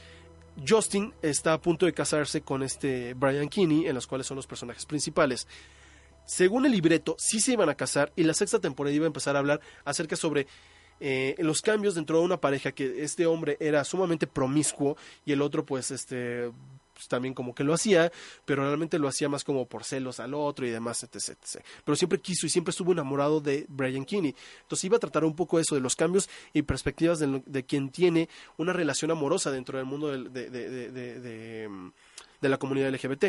Justin 0.67 1.13
está 1.23 1.55
a 1.55 1.61
punto 1.61 1.87
de 1.87 1.93
casarse 1.93 2.43
con 2.43 2.63
este 2.63 3.15
Brian 3.15 3.49
Kinney, 3.49 3.87
en 3.87 3.95
los 3.95 4.07
cuales 4.07 4.27
son 4.27 4.37
los 4.37 4.47
personajes 4.47 4.87
principales. 4.87 5.47
Según 6.25 6.67
el 6.67 6.73
libreto, 6.73 7.17
sí 7.19 7.41
se 7.41 7.53
iban 7.53 7.69
a 7.69 7.75
casar 7.75 8.13
y 8.17 8.23
la 8.25 8.35
sexta 8.35 8.61
temporada 8.61 8.95
iba 8.95 9.07
a 9.07 9.09
empezar 9.09 9.37
a 9.37 9.41
hablar 9.41 9.61
acerca 9.85 10.17
sobre 10.17 10.47
eh, 11.01 11.35
los 11.39 11.63
cambios 11.63 11.95
dentro 11.95 12.19
de 12.19 12.25
una 12.25 12.41
pareja 12.41 12.73
que 12.73 13.03
este 13.03 13.27
hombre 13.27 13.57
era 13.59 13.83
sumamente 13.85 14.29
promiscuo 14.29 14.97
y 15.25 15.33
el 15.33 15.43
otro 15.43 15.67
pues 15.67 15.91
este 15.91 16.53
pues, 17.03 17.09
también 17.09 17.35
como 17.35 17.55
que 17.55 17.65
lo 17.65 17.75
hacía, 17.75 18.13
pero 18.45 18.63
realmente 18.65 18.99
lo 18.99 19.09
hacía 19.09 19.29
más 19.29 19.43
como 19.45 19.67
por 19.67 19.83
celos 19.85 20.21
al 20.21 20.35
otro 20.35 20.67
y 20.67 20.71
demás, 20.71 21.03
etc, 21.03 21.17
etc. 21.17 21.65
Pero 21.85 21.97
siempre 21.97 22.21
quiso 22.21 22.47
y 22.47 22.51
siempre 22.51 22.71
estuvo 22.71 22.93
enamorado 22.93 23.41
de 23.41 23.67
Brian 23.69 24.05
Kinney. 24.05 24.35
Entonces 24.63 24.85
iba 24.85 24.97
a 24.97 25.01
tratar 25.01 25.25
un 25.25 25.35
poco 25.35 25.59
eso 25.59 25.75
de 25.75 25.81
los 25.81 25.97
cambios 25.97 26.29
y 26.53 26.63
perspectivas 26.63 27.19
de, 27.19 27.43
de 27.45 27.65
quien 27.65 27.91
tiene 27.91 28.29
una 28.57 28.73
relación 28.73 29.11
amorosa 29.11 29.51
dentro 29.51 29.79
del 29.79 29.87
mundo 29.87 30.09
de, 30.09 30.49
de- 30.51 30.91
de- 30.91 31.69
mm, 31.69 31.93
la 32.43 32.59
comunidad 32.59 32.89
LGBT. 32.95 33.27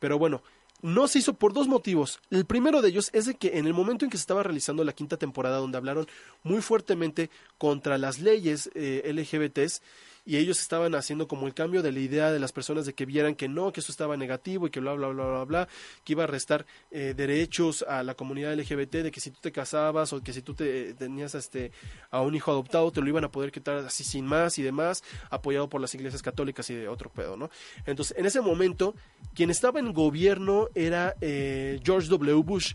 Pero 0.00 0.18
bueno, 0.18 0.42
no 0.82 1.06
se 1.06 1.20
hizo 1.20 1.34
por 1.34 1.52
dos 1.52 1.68
motivos. 1.68 2.20
El 2.30 2.44
primero 2.44 2.82
de 2.82 2.88
ellos 2.88 3.10
es 3.12 3.26
de 3.26 3.34
que 3.36 3.58
en 3.58 3.66
el 3.66 3.74
momento 3.74 4.04
en 4.04 4.10
que 4.10 4.16
se 4.16 4.22
estaba 4.22 4.42
realizando 4.42 4.82
la 4.82 4.92
quinta 4.92 5.16
temporada, 5.16 5.58
donde 5.58 5.78
hablaron 5.78 6.08
muy 6.42 6.60
fuertemente 6.60 7.30
contra 7.58 7.98
las 7.98 8.18
leyes 8.18 8.68
eh, 8.74 9.02
LGBTs, 9.14 9.80
y 10.24 10.36
ellos 10.36 10.60
estaban 10.60 10.94
haciendo 10.94 11.26
como 11.26 11.46
el 11.48 11.54
cambio 11.54 11.82
de 11.82 11.90
la 11.90 11.98
idea 11.98 12.30
de 12.30 12.38
las 12.38 12.52
personas 12.52 12.86
de 12.86 12.94
que 12.94 13.06
vieran 13.06 13.34
que 13.34 13.48
no, 13.48 13.72
que 13.72 13.80
eso 13.80 13.90
estaba 13.90 14.16
negativo 14.16 14.66
y 14.66 14.70
que 14.70 14.78
bla, 14.78 14.92
bla, 14.94 15.08
bla, 15.08 15.24
bla, 15.26 15.44
bla, 15.44 15.68
que 16.04 16.12
iba 16.12 16.24
a 16.24 16.26
restar 16.28 16.64
eh, 16.92 17.14
derechos 17.16 17.84
a 17.88 18.02
la 18.04 18.14
comunidad 18.14 18.54
LGBT, 18.54 18.96
de 19.02 19.10
que 19.10 19.20
si 19.20 19.30
tú 19.32 19.38
te 19.40 19.50
casabas 19.50 20.12
o 20.12 20.22
que 20.22 20.32
si 20.32 20.42
tú 20.42 20.54
te, 20.54 20.94
tenías 20.94 21.34
este, 21.34 21.72
a 22.10 22.20
un 22.20 22.34
hijo 22.36 22.52
adoptado, 22.52 22.92
te 22.92 23.00
lo 23.00 23.08
iban 23.08 23.24
a 23.24 23.30
poder 23.32 23.50
quitar 23.50 23.78
así 23.78 24.04
sin 24.04 24.24
más 24.24 24.58
y 24.58 24.62
demás, 24.62 25.02
apoyado 25.30 25.68
por 25.68 25.80
las 25.80 25.94
iglesias 25.94 26.22
católicas 26.22 26.70
y 26.70 26.74
de 26.74 26.86
otro 26.88 27.10
pedo, 27.10 27.36
¿no? 27.36 27.50
Entonces, 27.84 28.16
en 28.16 28.24
ese 28.26 28.40
momento, 28.40 28.94
quien 29.34 29.50
estaba 29.50 29.80
en 29.80 29.92
gobierno 29.92 30.68
era 30.74 31.16
eh, 31.20 31.80
George 31.84 32.08
W. 32.08 32.42
Bush, 32.44 32.74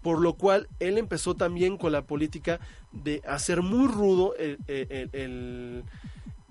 por 0.00 0.20
lo 0.20 0.34
cual 0.34 0.68
él 0.80 0.96
empezó 0.98 1.34
también 1.34 1.76
con 1.76 1.92
la 1.92 2.02
política 2.02 2.58
de 2.92 3.20
hacer 3.26 3.60
muy 3.60 3.86
rudo 3.88 4.34
el- 4.36 5.84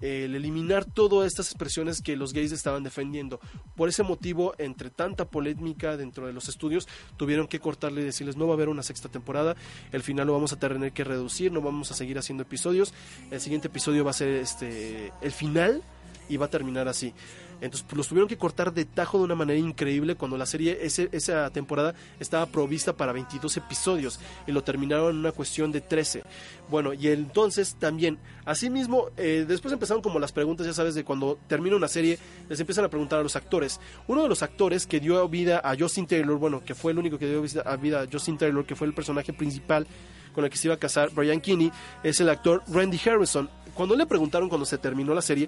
el 0.02 0.36
eliminar 0.36 0.86
todas 0.86 1.28
estas 1.28 1.48
expresiones 1.48 2.02
que 2.02 2.16
los 2.16 2.34
gays 2.34 2.52
estaban 2.52 2.84
defendiendo. 2.84 3.40
Por 3.76 3.90
ese 3.90 4.04
motivo, 4.04 4.54
entre 4.58 4.90
tanta 4.90 5.26
polémica 5.26 5.98
dentro 5.98 6.28
de 6.28 6.34
los 6.34 6.50
estudios, 6.50 6.88
tuvieron 7.18 7.48
que 7.48 7.60
cortarle 7.60 8.02
y 8.02 8.06
decirles 8.06 8.38
no 8.38 8.48
va 8.48 8.54
a 8.54 8.56
haber 8.56 8.70
una 8.70 8.84
sexta 8.84 9.10
temporada, 9.10 9.56
el 9.92 10.04
final 10.04 10.28
lo 10.28 10.34
vamos 10.34 10.54
a 10.54 10.60
tener 10.60 10.92
que 10.92 11.04
reducir, 11.04 11.52
no 11.52 11.62
vamos 11.62 11.92
a 11.92 11.94
seguir 11.94 12.18
haciendo 12.18 12.44
episodios, 12.44 12.94
el 13.32 13.40
siguiente 13.40 13.68
episodio 13.68 14.04
va 14.04 14.12
a 14.12 14.14
ser 14.14 14.30
este 14.30 15.14
el 15.22 15.32
final 15.32 15.84
y 16.30 16.38
va 16.38 16.48
a 16.48 16.50
terminar 16.50 16.88
así. 16.88 17.14
Entonces 17.62 17.84
pues, 17.88 17.98
los 17.98 18.08
tuvieron 18.08 18.28
que 18.28 18.38
cortar 18.38 18.74
de 18.74 18.86
tajo 18.86 19.18
de 19.18 19.24
una 19.24 19.36
manera 19.36 19.58
increíble 19.60 20.16
cuando 20.16 20.38
la 20.38 20.46
serie 20.46 20.78
ese- 20.82 21.10
esa 21.12 21.50
temporada 21.52 21.96
estaba 22.20 22.46
provista 22.46 22.94
para 22.94 23.12
22 23.14 23.58
episodios 23.58 24.20
y 24.46 24.52
lo 24.52 24.64
terminaron 24.64 25.12
en 25.12 25.18
una 25.18 25.32
cuestión 25.32 25.72
de 25.72 25.82
13. 25.82 26.24
Bueno, 26.70 26.94
y 26.94 27.08
entonces 27.08 27.76
también, 27.80 28.18
asimismo, 28.46 29.08
eh, 29.18 29.46
después 29.48 29.74
empezaron 29.74 30.02
como 30.04 30.20
las 30.20 30.32
preguntas, 30.32 30.66
ya 30.68 30.74
sabes, 30.74 30.96
de 30.96 31.04
cuando 31.04 31.38
termina 31.48 31.76
una 31.76 31.88
serie, 31.88 32.18
les 32.50 32.60
empiezan 32.60 32.86
a 32.86 32.90
preguntar 32.90 33.20
a 33.20 33.24
los 33.24 33.36
actores. 33.36 33.80
Uno 34.08 34.24
de 34.24 34.30
los 34.30 34.44
actores 34.44 34.86
que 34.88 35.00
dio 35.00 35.28
vida 35.30 35.62
a 35.64 35.76
Justin 35.78 36.08
Taylor, 36.08 36.38
bueno, 36.38 36.64
que 36.64 36.76
fue 36.76 36.92
el 36.92 37.00
único 37.00 37.18
que 37.18 37.28
dio 37.28 37.42
vida 37.42 38.02
a 38.02 38.08
Justin 38.12 38.38
Taylor, 38.38 38.66
que 38.66 38.76
fue 38.76 38.88
el 38.88 38.94
personaje 38.94 39.34
principal 39.34 39.88
con 40.34 40.44
el 40.44 40.50
que 40.50 40.58
se 40.58 40.68
iba 40.68 40.76
a 40.76 40.80
casar 40.80 41.12
Brian 41.12 41.40
Kinney, 41.40 41.72
es 42.04 42.20
el 42.20 42.28
actor 42.30 42.62
Randy 42.68 43.00
Harrison. 43.06 43.50
Cuando 43.74 43.96
le 43.96 44.06
preguntaron 44.06 44.50
cuando 44.50 44.66
se 44.66 44.78
terminó 44.78 45.14
la 45.14 45.22
serie, 45.22 45.48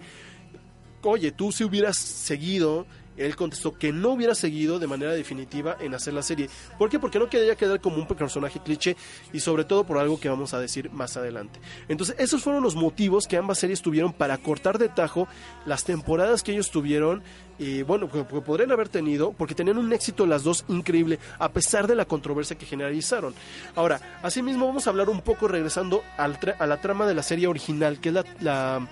oye, 1.10 1.32
tú 1.32 1.52
si 1.52 1.63
hubieras 1.63 1.98
seguido, 1.98 2.86
él 3.17 3.36
contestó 3.36 3.74
que 3.74 3.91
no 3.91 4.10
hubiera 4.10 4.36
seguido 4.36 4.80
de 4.80 4.88
manera 4.88 5.12
definitiva 5.13 5.76
en 5.80 5.93
hacer 5.93 6.13
la 6.13 6.22
serie. 6.22 6.50
¿Por 6.78 6.89
qué? 6.89 7.00
Porque 7.00 7.20
no 7.20 7.30
quería 7.30 7.56
quedar 7.56 7.82
como 7.82 7.98
un 7.98 8.08
personaje 8.08 8.60
cliché 8.60 8.96
y 9.34 9.39
sobre 9.39 9.65
todo 9.65 9.84
por 9.84 9.98
algo 9.98 10.20
que 10.20 10.30
vamos 10.30 10.54
a 10.54 10.60
decir 10.60 10.91
más 10.91 11.17
adelante. 11.17 11.60
Entonces, 11.88 12.15
esos 12.20 12.43
fueron 12.43 12.63
los 12.63 12.76
motivos 12.76 13.28
que 13.28 13.38
ambas 13.38 13.58
series 13.58 13.82
tuvieron 13.82 14.13
para 14.13 14.38
cortar 14.38 14.78
de 14.78 14.89
tajo 14.89 15.28
las 15.65 15.84
temporadas 15.84 16.43
que 16.43 16.52
ellos 16.52 16.72
tuvieron 16.72 17.24
y 17.60 17.82
bueno, 17.82 18.10
que, 18.10 18.24
podrían 18.24 18.72
haber 18.72 18.88
tenido, 18.88 19.34
porque 19.34 19.56
tenían 19.56 19.80
un 19.80 19.91
éxito 19.91 20.28
las 20.28 20.43
dos 20.43 20.63
increíble, 20.67 21.17
a 21.39 21.50
pesar 21.50 21.88
de 21.88 21.96
la 21.96 22.06
controversia 22.06 22.56
que 22.56 22.67
generalizaron. 22.67 23.34
Ahora, 23.76 24.00
asimismo 24.22 24.67
vamos 24.67 24.86
a 24.86 24.91
hablar 24.91 25.10
un 25.10 25.22
poco 25.22 25.48
regresando 25.48 26.04
a 26.17 26.28
la 26.28 26.82
trama 26.82 27.08
de 27.08 27.15
la 27.15 27.24
serie 27.24 27.48
original, 27.48 28.00
que 28.00 28.10
es 28.10 28.15
la 28.41 28.88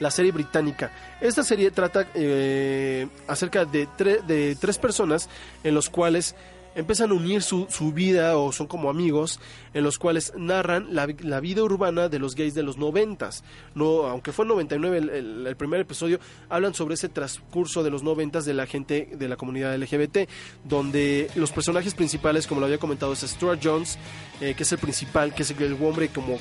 la 0.00 0.10
serie 0.10 0.32
británica. 0.32 0.90
Esta 1.20 1.42
serie 1.44 1.70
trata 1.70 2.08
eh, 2.14 3.06
acerca 3.28 3.64
de, 3.64 3.86
de 4.26 4.56
tres 4.60 4.78
personas 4.78 5.28
en 5.62 5.74
los 5.74 5.88
cuales 5.88 6.34
empiezan 6.72 7.10
a 7.10 7.14
unir 7.14 7.42
su, 7.42 7.66
su 7.68 7.92
vida 7.92 8.36
o 8.38 8.52
son 8.52 8.68
como 8.68 8.88
amigos 8.90 9.40
en 9.74 9.82
los 9.82 9.98
cuales 9.98 10.32
narran 10.36 10.94
la, 10.94 11.08
la 11.18 11.40
vida 11.40 11.64
urbana 11.64 12.08
de 12.08 12.20
los 12.20 12.36
gays 12.36 12.54
de 12.54 12.62
los 12.62 12.78
noventas. 12.78 13.42
No, 13.74 14.06
aunque 14.06 14.30
fue 14.32 14.44
en 14.44 14.50
99 14.50 14.98
el, 14.98 15.10
el- 15.10 15.46
el 15.48 15.56
primer 15.56 15.80
episodio, 15.80 16.20
hablan 16.48 16.72
sobre 16.72 16.94
ese 16.94 17.08
transcurso 17.08 17.82
de 17.82 17.90
los 17.90 18.04
noventas 18.04 18.44
de 18.44 18.54
la 18.54 18.66
gente 18.66 19.08
de 19.18 19.28
la 19.28 19.36
comunidad 19.36 19.76
LGBT, 19.76 20.28
donde 20.64 21.28
los 21.34 21.50
personajes 21.50 21.94
principales, 21.94 22.46
como 22.46 22.60
lo 22.60 22.66
había 22.66 22.78
comentado, 22.78 23.12
es 23.12 23.20
Stuart 23.20 23.60
Jones, 23.62 23.98
eh, 24.40 24.54
que 24.54 24.62
es 24.62 24.70
el 24.72 24.78
principal, 24.78 25.34
que 25.34 25.42
es 25.42 25.50
el 25.50 25.72
hombre 25.82 26.08
como 26.08 26.38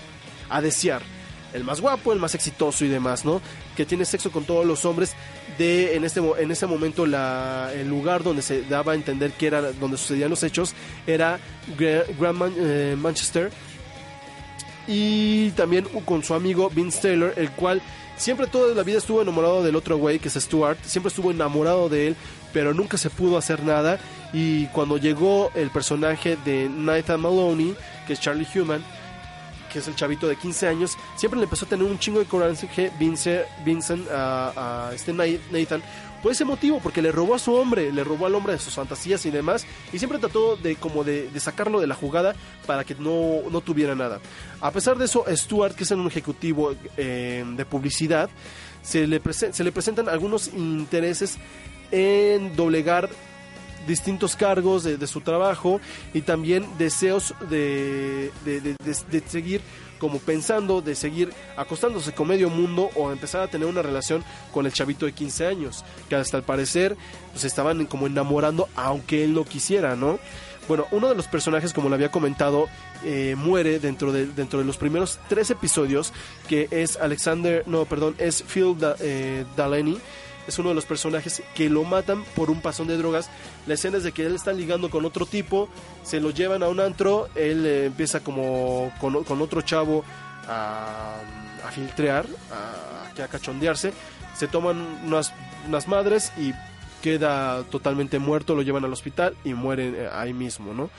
a 0.50 0.62
desear 0.62 1.02
el 1.54 1.64
más 1.64 1.82
guapo, 1.82 2.14
el 2.14 2.20
más 2.20 2.36
exitoso 2.36 2.86
y 2.86 2.88
demás, 2.90 3.26
¿no? 3.26 3.42
Que 3.76 3.86
tiene 3.86 4.06
sexo 4.06 4.32
con 4.32 4.44
todos 4.46 4.66
los 4.66 4.86
hombres 4.86 5.16
de 5.58 5.96
en 5.96 6.04
este 6.06 6.22
en 6.40 6.52
ese 6.52 6.68
momento 6.68 7.06
el 7.06 7.90
lugar 7.90 8.24
donde 8.24 8.42
se 8.42 8.62
daba 8.64 8.92
a 8.94 8.96
entender 8.96 9.32
que 9.32 9.48
era 9.48 9.72
donde 9.74 9.98
sucedían 9.98 10.30
los 10.30 10.44
hechos 10.44 10.74
era 11.08 11.40
Gra- 11.78 12.06
Grand 12.20 12.38
Man- 12.38 12.54
eh, 12.58 12.96
Manchester 12.98 13.50
y 14.88 15.52
también 15.52 15.86
con 16.06 16.24
su 16.24 16.34
amigo 16.34 16.70
Vince 16.70 17.00
Taylor, 17.02 17.34
el 17.36 17.52
cual 17.52 17.82
siempre 18.18 18.48
toda 18.48 18.74
la 18.74 18.84
vida 18.84 18.98
estuvo 18.98 19.22
enamorado 19.22 19.64
del 19.64 19.76
otro 19.76 19.98
güey, 19.98 20.20
que 20.20 20.30
es 20.30 20.34
Stuart, 20.36 20.80
siempre 20.84 21.10
estuvo 21.10 21.30
enamorado 21.32 21.90
de 21.90 22.08
él, 22.08 22.16
pero 22.54 22.74
nunca 22.74 22.98
se 22.98 23.10
pudo 23.10 23.38
hacer 23.38 23.64
nada. 23.64 24.00
Y 24.34 24.66
cuando 24.68 24.98
llegó 24.98 25.52
el 25.56 25.70
personaje 25.70 26.38
de 26.44 26.70
Nathan 26.70 27.22
Maloney, 27.22 27.76
que 28.08 28.14
es 28.14 28.20
Charlie 28.20 28.48
Human, 28.56 28.84
que 29.70 29.80
es 29.80 29.88
el 29.88 29.96
chavito 29.96 30.28
de 30.28 30.36
15 30.36 30.68
años, 30.68 30.98
siempre 31.16 31.40
le 31.40 31.46
empezó 31.46 31.66
a 31.66 31.70
tener 31.70 31.86
un 31.86 31.98
chingo 32.00 32.20
de 32.20 32.26
coraje 32.26 32.92
Vince, 33.00 33.46
Vincent 33.64 34.10
a, 34.10 34.88
a 34.90 34.94
este 34.94 35.14
Nathan 35.14 35.82
por 36.22 36.32
ese 36.32 36.46
motivo, 36.46 36.80
porque 36.82 37.02
le 37.02 37.12
robó 37.12 37.36
a 37.36 37.40
su 37.40 37.54
hombre, 37.54 37.92
le 37.92 38.04
robó 38.04 38.26
al 38.26 38.36
hombre 38.36 38.54
de 38.54 38.60
sus 38.60 38.74
fantasías 38.74 39.26
y 39.26 39.32
demás, 39.32 39.66
y 39.94 40.00
siempre 40.00 40.20
trató 40.20 40.58
de 40.58 40.76
como 40.76 41.04
de, 41.04 41.30
sacarlo 41.40 41.80
de 41.80 41.88
la 41.88 41.96
jugada 41.96 42.36
para 42.66 42.84
que 42.84 42.96
no, 42.96 43.50
no 43.50 43.62
tuviera 43.62 43.96
nada. 43.96 44.20
A 44.62 44.72
pesar 44.72 44.98
de 44.98 45.06
eso, 45.06 45.26
Stuart, 45.30 45.76
que 45.76 45.84
es 45.84 45.92
un 45.92 46.08
ejecutivo 46.08 46.76
eh, 46.98 47.46
de 47.48 47.66
publicidad, 47.66 48.30
se 48.82 49.08
le, 49.08 49.22
se 49.32 49.64
le 49.64 49.72
presentan 49.72 50.10
algunos 50.10 50.50
intereses 50.50 51.38
en 51.92 52.56
doblegar 52.56 53.10
distintos 53.88 54.36
cargos 54.36 54.84
de, 54.84 54.98
de 54.98 55.08
su 55.08 55.22
trabajo 55.22 55.80
y 56.14 56.22
también 56.22 56.66
deseos 56.78 57.34
de, 57.50 58.32
de- 58.46 58.62
de- 58.62 59.24
seguir 59.28 59.62
como 60.00 60.20
pensando 60.20 60.82
de 60.82 60.96
seguir 60.96 61.30
acostándose 61.58 62.14
con 62.14 62.28
medio 62.30 62.50
mundo 62.50 62.90
o 62.96 63.12
empezar 63.12 63.42
a 63.42 63.48
tener 63.48 63.68
una 63.68 63.82
relación 63.82 64.24
con 64.54 64.66
el 64.66 64.72
chavito 64.72 65.06
de 65.06 65.12
15 65.12 65.46
años, 65.46 65.84
que 66.08 66.16
hasta 66.16 66.38
al 66.38 66.44
parecer 66.44 66.96
pues 67.34 67.44
estaban 67.44 67.86
como 67.86 68.08
enamorando 68.08 68.70
aunque 68.78 69.26
él 69.26 69.34
no 69.34 69.44
quisiera, 69.44 69.96
¿no? 69.98 70.18
Bueno, 70.70 70.86
uno 70.92 71.10
de 71.10 71.16
los 71.16 71.28
personajes, 71.28 71.74
como 71.74 71.90
lo 71.90 71.96
había 71.96 72.12
comentado, 72.12 72.68
eh, 73.04 73.34
muere 73.36 73.80
dentro 73.80 74.12
de, 74.12 74.28
dentro 74.28 74.60
de 74.60 74.66
los 74.66 74.78
primeros 74.78 75.20
tres 75.28 75.50
episodios, 75.50 76.14
que 76.48 76.68
es 76.70 76.96
Alexander, 76.98 77.64
no, 77.66 77.86
perdón, 77.86 78.16
es 78.20 78.44
Phil 78.44 78.78
Da- 78.78 78.96
eh, 79.00 79.46
es 80.50 80.60
uno 80.60 80.70
de 80.70 80.76
los 80.76 80.86
personajes 80.86 81.42
que 81.56 81.70
lo 81.70 81.84
matan 81.84 82.24
por 82.36 82.50
un 82.52 82.62
pasón 82.62 82.88
de 82.88 82.98
drogas. 82.98 83.30
La 83.68 83.76
escena 83.76 83.98
es 83.98 84.04
de 84.04 84.12
que 84.12 84.26
él 84.26 84.36
está 84.36 84.52
ligando 84.52 84.90
con 84.90 85.06
otro 85.06 85.26
tipo, 85.26 85.70
se 86.04 86.20
lo 86.20 86.32
llevan 86.32 86.64
a 86.64 86.68
un 86.68 86.80
antro, 86.80 87.30
él 87.36 87.66
eh, 87.66 87.86
empieza 87.86 88.20
como 88.20 88.92
con, 89.00 89.42
otro 89.42 89.62
chavo 89.62 90.04
a, 90.48 91.16
a 91.66 91.72
filtrear, 91.72 92.26
a, 92.52 93.24
a 93.24 93.28
cachondearse, 93.28 93.94
se 94.36 94.48
toman 94.48 94.78
unas, 95.06 95.34
unas 95.68 95.88
madres 95.88 96.32
y 96.38 96.54
queda 97.02 97.64
totalmente 97.64 98.20
muerto, 98.20 98.56
lo 98.56 98.62
llevan 98.62 98.86
al 98.86 98.94
hospital 98.94 99.36
y 99.44 99.54
muere 99.54 99.90
eh, 99.90 100.10
ahí 100.12 100.34
mismo, 100.34 100.74
¿no? 100.74 100.90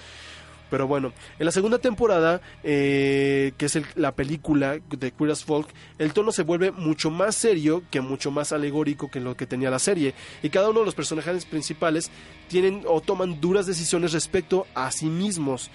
Pero 0.71 0.87
bueno, 0.87 1.13
en 1.39 1.45
la 1.45 1.53
segunda 1.53 1.79
temporada, 1.79 2.41
eh, 2.63 3.53
que 3.59 3.67
es 3.67 3.79
la 3.97 4.13
película 4.13 4.79
de 4.89 5.11
Queer 5.13 5.33
as 5.33 5.45
Folk, 5.45 5.69
el 5.99 6.13
tono 6.13 6.33
se 6.33 6.45
vuelve 6.45 6.71
mucho 6.71 7.11
más 7.11 7.35
serio 7.35 7.83
que 7.91 8.01
mucho 8.01 8.31
más 8.31 8.53
alegórico 8.53 9.11
que 9.11 9.21
lo 9.21 9.37
que 9.37 9.47
tenía 9.47 9.71
la 9.71 9.79
serie. 9.79 10.15
Y 10.43 10.51
cada 10.51 10.71
uno 10.71 10.81
de 10.81 10.87
los 10.87 10.95
personajes 10.95 11.45
principales 11.45 12.11
tienen 12.49 12.85
o 12.87 13.01
toman 13.01 13.41
duras 13.41 13.67
decisiones 13.67 14.13
respecto 14.13 14.67
a 14.75 14.91
sí 14.93 15.07
mismos. 15.07 15.71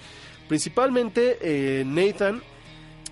Principalmente 0.48 1.38
eh, 1.42 1.84
Nathan, 1.84 2.42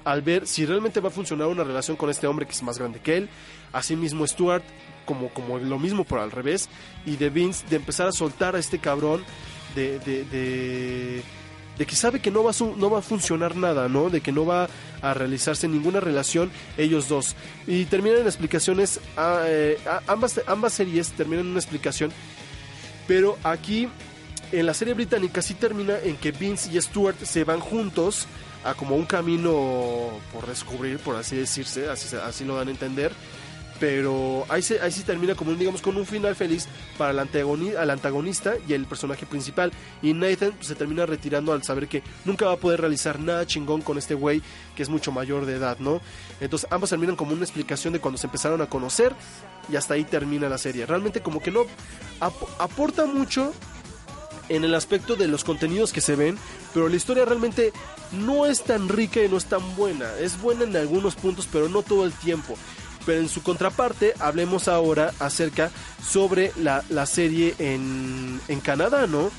al 0.04 0.22
ver 0.22 0.46
si 0.46 0.64
realmente 0.64 1.00
va 1.00 1.08
a 1.08 1.12
funcionar 1.12 1.48
una 1.48 1.64
relación 1.64 1.96
con 1.96 2.08
este 2.10 2.26
hombre 2.26 2.46
que 2.46 2.52
es 2.52 2.62
más 2.62 2.78
grande 2.78 3.00
que 3.00 3.16
él, 3.16 3.28
asimismo 3.72 4.26
Stuart, 4.26 4.64
como, 5.04 5.28
como 5.30 5.58
lo 5.58 5.78
mismo 5.78 6.04
por 6.04 6.20
al 6.20 6.30
revés, 6.30 6.68
y 7.04 7.16
de 7.16 7.28
Vince 7.30 7.66
de 7.68 7.76
empezar 7.76 8.08
a 8.08 8.12
soltar 8.12 8.56
a 8.56 8.58
este 8.58 8.78
cabrón 8.78 9.22
de, 9.74 11.22
de 11.78 11.86
que 11.86 11.96
sabe 11.96 12.20
que 12.20 12.30
no 12.30 12.44
va, 12.44 12.52
a, 12.52 12.54
no 12.76 12.90
va 12.90 12.98
a 12.98 13.02
funcionar 13.02 13.56
nada, 13.56 13.88
¿no? 13.88 14.10
De 14.10 14.20
que 14.20 14.32
no 14.32 14.46
va 14.46 14.68
a 15.02 15.14
realizarse 15.14 15.68
ninguna 15.68 16.00
relación 16.00 16.50
ellos 16.76 17.08
dos. 17.08 17.34
Y 17.66 17.84
terminan 17.86 18.20
en 18.20 18.26
explicaciones, 18.26 19.00
ah, 19.16 19.42
eh, 19.46 19.78
ambas, 20.06 20.40
ambas 20.46 20.72
series 20.72 21.12
terminan 21.12 21.46
en 21.46 21.50
una 21.52 21.60
explicación, 21.60 22.12
pero 23.06 23.36
aquí 23.42 23.88
en 24.52 24.66
la 24.66 24.74
serie 24.74 24.94
británica 24.94 25.42
sí 25.42 25.54
termina 25.54 25.98
en 25.98 26.16
que 26.16 26.30
Vince 26.30 26.70
y 26.72 26.80
Stuart 26.80 27.16
se 27.22 27.44
van 27.44 27.60
juntos 27.60 28.26
a 28.64 28.74
como 28.74 28.96
un 28.96 29.04
camino 29.04 30.10
por 30.32 30.46
descubrir, 30.46 30.98
por 30.98 31.16
así 31.16 31.36
decirse, 31.36 31.88
así, 31.88 32.16
así 32.16 32.44
lo 32.44 32.56
dan 32.56 32.68
a 32.68 32.70
entender. 32.70 33.12
Pero 33.80 34.44
ahí, 34.48 34.62
se, 34.62 34.80
ahí 34.80 34.92
termina 35.04 35.34
como 35.34 35.50
un, 35.50 35.58
digamos 35.58 35.82
con 35.82 35.96
un 35.96 36.06
final 36.06 36.36
feliz 36.36 36.68
para 36.96 37.10
el, 37.10 37.18
antagonista 37.90 38.54
y 38.68 38.72
el 38.72 38.86
personaje 38.86 39.26
principal. 39.26 39.72
Y 40.00 40.12
Nathan 40.12 40.52
pues, 40.52 40.68
se 40.68 40.74
termina 40.76 41.06
retirando 41.06 41.52
al 41.52 41.62
saber 41.64 41.88
que 41.88 42.02
nunca 42.24 42.46
va 42.46 42.52
a 42.52 42.56
poder 42.56 42.80
realizar 42.80 43.18
nada 43.18 43.46
chingón 43.46 43.82
con 43.82 43.98
este 43.98 44.14
güey 44.14 44.42
que 44.76 44.82
es 44.84 44.88
mucho 44.88 45.10
mayor 45.10 45.44
de 45.44 45.56
edad, 45.56 45.78
¿no? 45.80 46.00
Entonces 46.40 46.68
ambos 46.70 46.90
terminan 46.90 47.16
como 47.16 47.32
una 47.32 47.42
explicación 47.44 47.92
de 47.92 48.00
cuando 48.00 48.16
se 48.18 48.26
empezaron 48.28 48.62
a 48.62 48.66
conocer 48.66 49.12
y 49.68 49.76
hasta 49.76 49.94
ahí 49.94 50.04
termina 50.04 50.48
la 50.48 50.58
serie. 50.58 50.86
Realmente 50.86 51.20
como 51.20 51.40
que 51.40 51.50
no 51.50 51.62
ap- 52.20 52.60
aporta 52.60 53.06
mucho 53.06 53.52
en 54.48 54.62
el 54.62 54.74
aspecto 54.74 55.16
de 55.16 55.26
los 55.26 55.42
contenidos 55.42 55.92
que 55.92 56.00
se 56.02 56.16
ven, 56.16 56.36
pero 56.74 56.88
la 56.88 56.96
historia 56.96 57.24
realmente 57.24 57.72
no 58.12 58.44
es 58.46 58.62
tan 58.62 58.88
rica 58.88 59.22
y 59.22 59.28
no 59.28 59.38
es 59.38 59.46
tan 59.46 59.74
buena. 59.74 60.12
Es 60.20 60.40
buena 60.40 60.64
en 60.64 60.76
algunos 60.76 61.14
puntos, 61.16 61.48
pero 61.50 61.68
no 61.68 61.82
todo 61.82 62.04
el 62.04 62.12
tiempo. 62.12 62.56
Pero 63.06 63.20
en 63.20 63.28
su 63.28 63.42
contraparte, 63.42 64.14
hablemos 64.18 64.68
ahora 64.68 65.12
acerca 65.18 65.70
sobre 66.06 66.52
la, 66.56 66.82
la 66.88 67.06
serie 67.06 67.54
en, 67.58 68.40
en 68.48 68.60
Canadá, 68.60 69.06
¿no? 69.06 69.30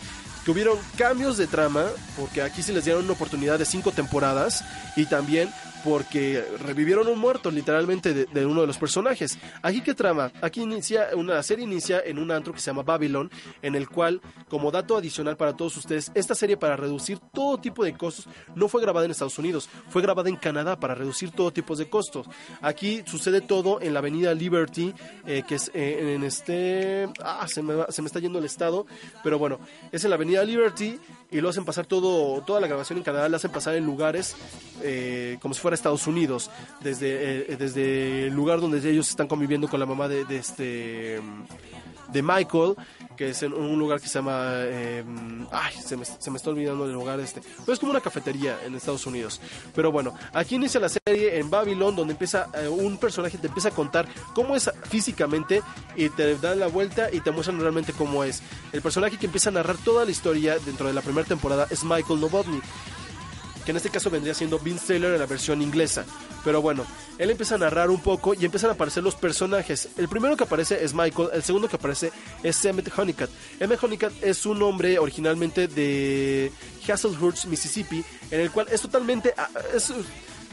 Que 0.44 0.52
hubieron 0.52 0.78
cambios 0.98 1.38
de 1.38 1.48
trama, 1.48 1.86
porque 2.18 2.42
aquí 2.42 2.62
se 2.62 2.74
les 2.74 2.86
dieron 2.86 3.04
una 3.06 3.14
oportunidad 3.14 3.58
de 3.58 3.66
cinco 3.66 3.92
temporadas 3.92 4.64
y 4.96 5.06
también 5.08 5.50
porque 5.86 6.44
revivieron 6.60 7.08
un 7.08 7.20
muerto 7.20 7.52
literalmente 7.52 8.14
de, 8.14 8.26
de 8.26 8.46
uno 8.46 8.62
de 8.62 8.68
los 8.68 8.80
personajes. 8.80 9.38
Aquí 9.62 9.82
qué 9.82 9.94
trama? 9.94 10.32
Aquí 10.42 10.62
inicia 10.62 11.10
una 11.16 11.42
serie 11.44 11.64
inicia 11.64 12.02
en 12.04 12.18
un 12.18 12.32
antro 12.32 12.54
que 12.54 12.60
se 12.60 12.72
llama 12.72 12.82
Babylon, 12.82 13.30
en 13.62 13.76
el 13.76 13.88
cual, 13.88 14.20
como 14.50 14.72
dato 14.72 14.98
adicional 14.98 15.38
para 15.38 15.56
todos 15.56 15.78
ustedes, 15.78 16.12
esta 16.16 16.34
serie 16.34 16.58
para 16.58 16.76
reducir 16.76 17.20
todo 17.32 17.60
tipo 17.60 17.84
de 17.84 17.94
costos 17.94 18.28
no 18.56 18.68
fue 18.68 18.82
grabada 18.82 19.06
en 19.06 19.12
Estados 19.12 19.38
Unidos, 19.38 19.70
fue 19.90 20.02
grabada 20.02 20.28
en 20.28 20.38
Canadá 20.38 20.80
para 20.80 20.96
reducir 20.96 21.30
todo 21.32 21.52
tipo 21.52 21.76
de 21.76 21.88
costos. 21.88 22.28
Aquí 22.62 23.04
sucede 23.06 23.42
todo 23.42 23.80
en 23.80 23.94
la 23.94 24.00
Avenida 24.00 24.34
Liberty, 24.34 24.92
eh, 25.28 25.44
que 25.48 25.56
es 25.56 25.70
eh, 25.76 26.16
en 26.16 26.24
este, 26.24 27.08
ah, 27.24 27.46
se 27.48 27.62
me, 27.62 27.86
se 27.90 28.02
me 28.02 28.08
está 28.08 28.20
yendo 28.20 28.40
el 28.40 28.46
estado, 28.46 28.88
pero 29.24 29.38
bueno, 29.38 29.60
es 29.92 30.04
en 30.04 30.10
la 30.10 30.16
Avenida 30.16 30.44
Liberty 30.44 31.00
y 31.36 31.42
lo 31.42 31.50
hacen 31.50 31.66
pasar 31.66 31.86
todo, 31.86 32.42
toda 32.42 32.62
la 32.62 32.68
grabación 32.68 32.98
en 32.98 33.04
Canadá, 33.04 33.28
la 33.28 33.36
hacen 33.36 33.52
pasar 33.52 33.76
en 33.76 33.86
lugares 33.86 34.38
eh, 34.82 35.38
como 35.42 35.54
si 35.54 35.60
fuera 35.60 35.76
Estados 35.76 36.08
Unidos, 36.08 36.50
desde, 36.80 37.52
eh, 37.52 37.58
desde 37.58 38.28
el 38.28 38.34
lugar 38.34 38.62
donde 38.62 38.78
ellos 38.90 39.10
están 39.10 39.28
conviviendo 39.28 39.68
con 39.68 39.82
la 39.82 39.86
mamá 39.86 40.08
de, 40.08 40.24
de 40.24 40.38
este 40.38 41.20
de 42.12 42.22
Michael, 42.22 42.76
que 43.16 43.30
es 43.30 43.44
en 43.44 43.54
un 43.54 43.80
lugar 43.80 44.00
que 44.00 44.08
se 44.08 44.20
llama, 44.20 44.52
eh, 44.56 45.04
ay, 45.52 45.74
se 45.74 45.98
me, 45.98 46.06
se 46.06 46.32
me 46.32 46.38
está 46.38 46.50
olvidando 46.50 46.86
el 46.86 46.94
lugar 46.94 47.20
este, 47.20 47.42
es 47.68 47.80
como 47.80 47.92
una 47.92 48.02
cafetería 48.02 48.58
en 48.66 48.76
Estados 48.76 49.06
Unidos. 49.06 49.40
Pero 49.74 49.92
bueno, 49.92 50.14
aquí 50.34 50.56
inicia 50.56 50.80
la 50.80 50.90
serie 50.90 51.40
en 51.40 51.50
Babylon, 51.50 51.96
donde 51.96 52.14
empieza 52.14 52.48
eh, 52.54 52.68
un 52.68 52.98
personaje 52.98 53.38
te 53.38 53.48
empieza 53.48 53.70
a 53.70 53.72
contar 53.72 54.08
cómo 54.34 54.56
es 54.56 54.70
físicamente 54.90 55.62
y 55.96 56.10
te 56.10 56.36
dan 56.38 56.60
la 56.60 56.68
vuelta 56.68 57.10
y 57.12 57.22
te 57.22 57.32
muestran 57.32 57.60
realmente 57.60 57.94
cómo 57.94 58.24
es. 58.24 58.42
El 58.72 58.82
personaje 58.82 59.18
que 59.18 59.26
empieza 59.26 59.50
a 59.50 59.54
narrar 59.54 59.78
toda 59.78 60.06
la 60.06 60.12
historia 60.12 60.58
dentro 60.60 60.88
de 60.88 60.94
la 60.94 61.02
primera 61.02 61.28
temporada 61.28 61.68
es 61.70 61.84
Michael 61.84 62.20
Novotny 62.20 62.62
que 63.66 63.72
en 63.72 63.78
este 63.78 63.90
caso 63.90 64.10
vendría 64.10 64.34
siendo 64.34 64.60
Vince 64.60 64.86
Taylor 64.88 65.14
en 65.14 65.20
la 65.20 65.26
versión 65.26 65.62
inglesa. 65.62 66.06
Pero 66.44 66.62
bueno, 66.62 66.86
él 67.18 67.32
empieza 67.32 67.56
a 67.56 67.58
narrar 67.58 67.90
un 67.90 68.00
poco 68.00 68.34
y 68.36 68.46
empiezan 68.46 68.70
a 68.70 68.74
aparecer 68.74 69.04
los 69.04 69.16
personajes. 69.16 69.90
El 69.98 70.08
primero 70.08 70.38
que 70.38 70.44
aparece 70.44 70.84
es 70.84 70.94
Michael, 70.94 71.30
el 71.34 71.42
segundo 71.44 71.68
que 71.68 71.76
aparece 71.78 72.12
es 72.44 72.64
Emmett 72.64 72.92
Honeycutt. 72.98 73.30
Emmett 73.60 73.84
Honeycutt 73.84 74.14
es 74.24 74.46
un 74.46 74.62
hombre 74.62 75.00
originalmente 75.00 75.68
de 75.68 76.52
Hasselhurst, 76.88 77.46
Mississippi, 77.46 78.04
en 78.32 78.40
el 78.42 78.52
cual 78.52 78.68
es 78.72 78.80
totalmente... 78.82 79.34
ah, 79.38 79.50
es- 79.76 79.92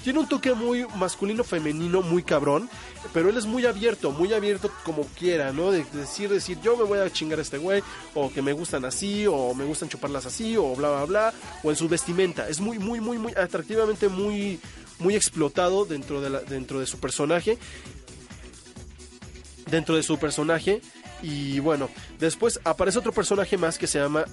tiene 0.03 0.19
un 0.19 0.29
toque 0.29 0.55
muy 0.55 0.87
masculino 0.97 1.45
femenino 1.45 2.03
muy 2.03 2.23
cabrón 2.23 2.69
pero 3.13 3.29
él 3.29 3.37
es 3.37 3.47
muy 3.47 3.67
abierto 3.67 4.11
muy 4.11 4.33
abierto 4.33 4.71
como 4.85 5.05
quiera 5.19 5.53
no 5.53 5.71
de 5.71 5.85
decir 5.93 6.29
decir 6.29 6.59
yo 6.63 6.77
me 6.77 6.85
voy 6.85 6.99
a 6.99 7.11
chingar 7.11 7.39
a 7.39 7.43
este 7.43 7.59
güey 7.59 7.83
o 8.15 8.33
que 8.33 8.43
me 8.43 8.53
gustan 8.53 8.85
así 8.85 9.27
o 9.27 9.55
me 9.55 9.65
gustan 9.65 9.89
chuparlas 9.89 10.27
así 10.27 10.57
o 10.57 10.75
bla 10.75 10.91
bla 10.91 11.05
bla 11.05 11.35
o 11.63 11.71
en 11.71 11.77
su 11.77 11.89
vestimenta. 11.89 12.49
Es 12.49 12.61
muy 12.61 12.79
muy 12.79 13.01
muy 13.01 13.19
muy 13.19 13.33
atractivamente 13.33 14.09
muy 14.09 14.61
muy 14.99 15.15
explotado 15.15 15.85
dentro 15.85 16.21
de 16.21 16.41
dentro 16.45 16.81
de 16.81 16.87
su 16.87 16.99
personaje. 16.99 17.59
Dentro 19.71 19.97
de 19.97 20.03
su 20.03 20.19
personaje. 20.19 20.83
Y 21.23 21.61
bueno 21.61 21.89
después 22.19 22.61
aparece 22.65 22.99
otro 22.99 23.13
personaje 23.13 23.57
más 23.57 23.79
que 23.79 23.87
se 23.87 23.99
llama 24.01 24.25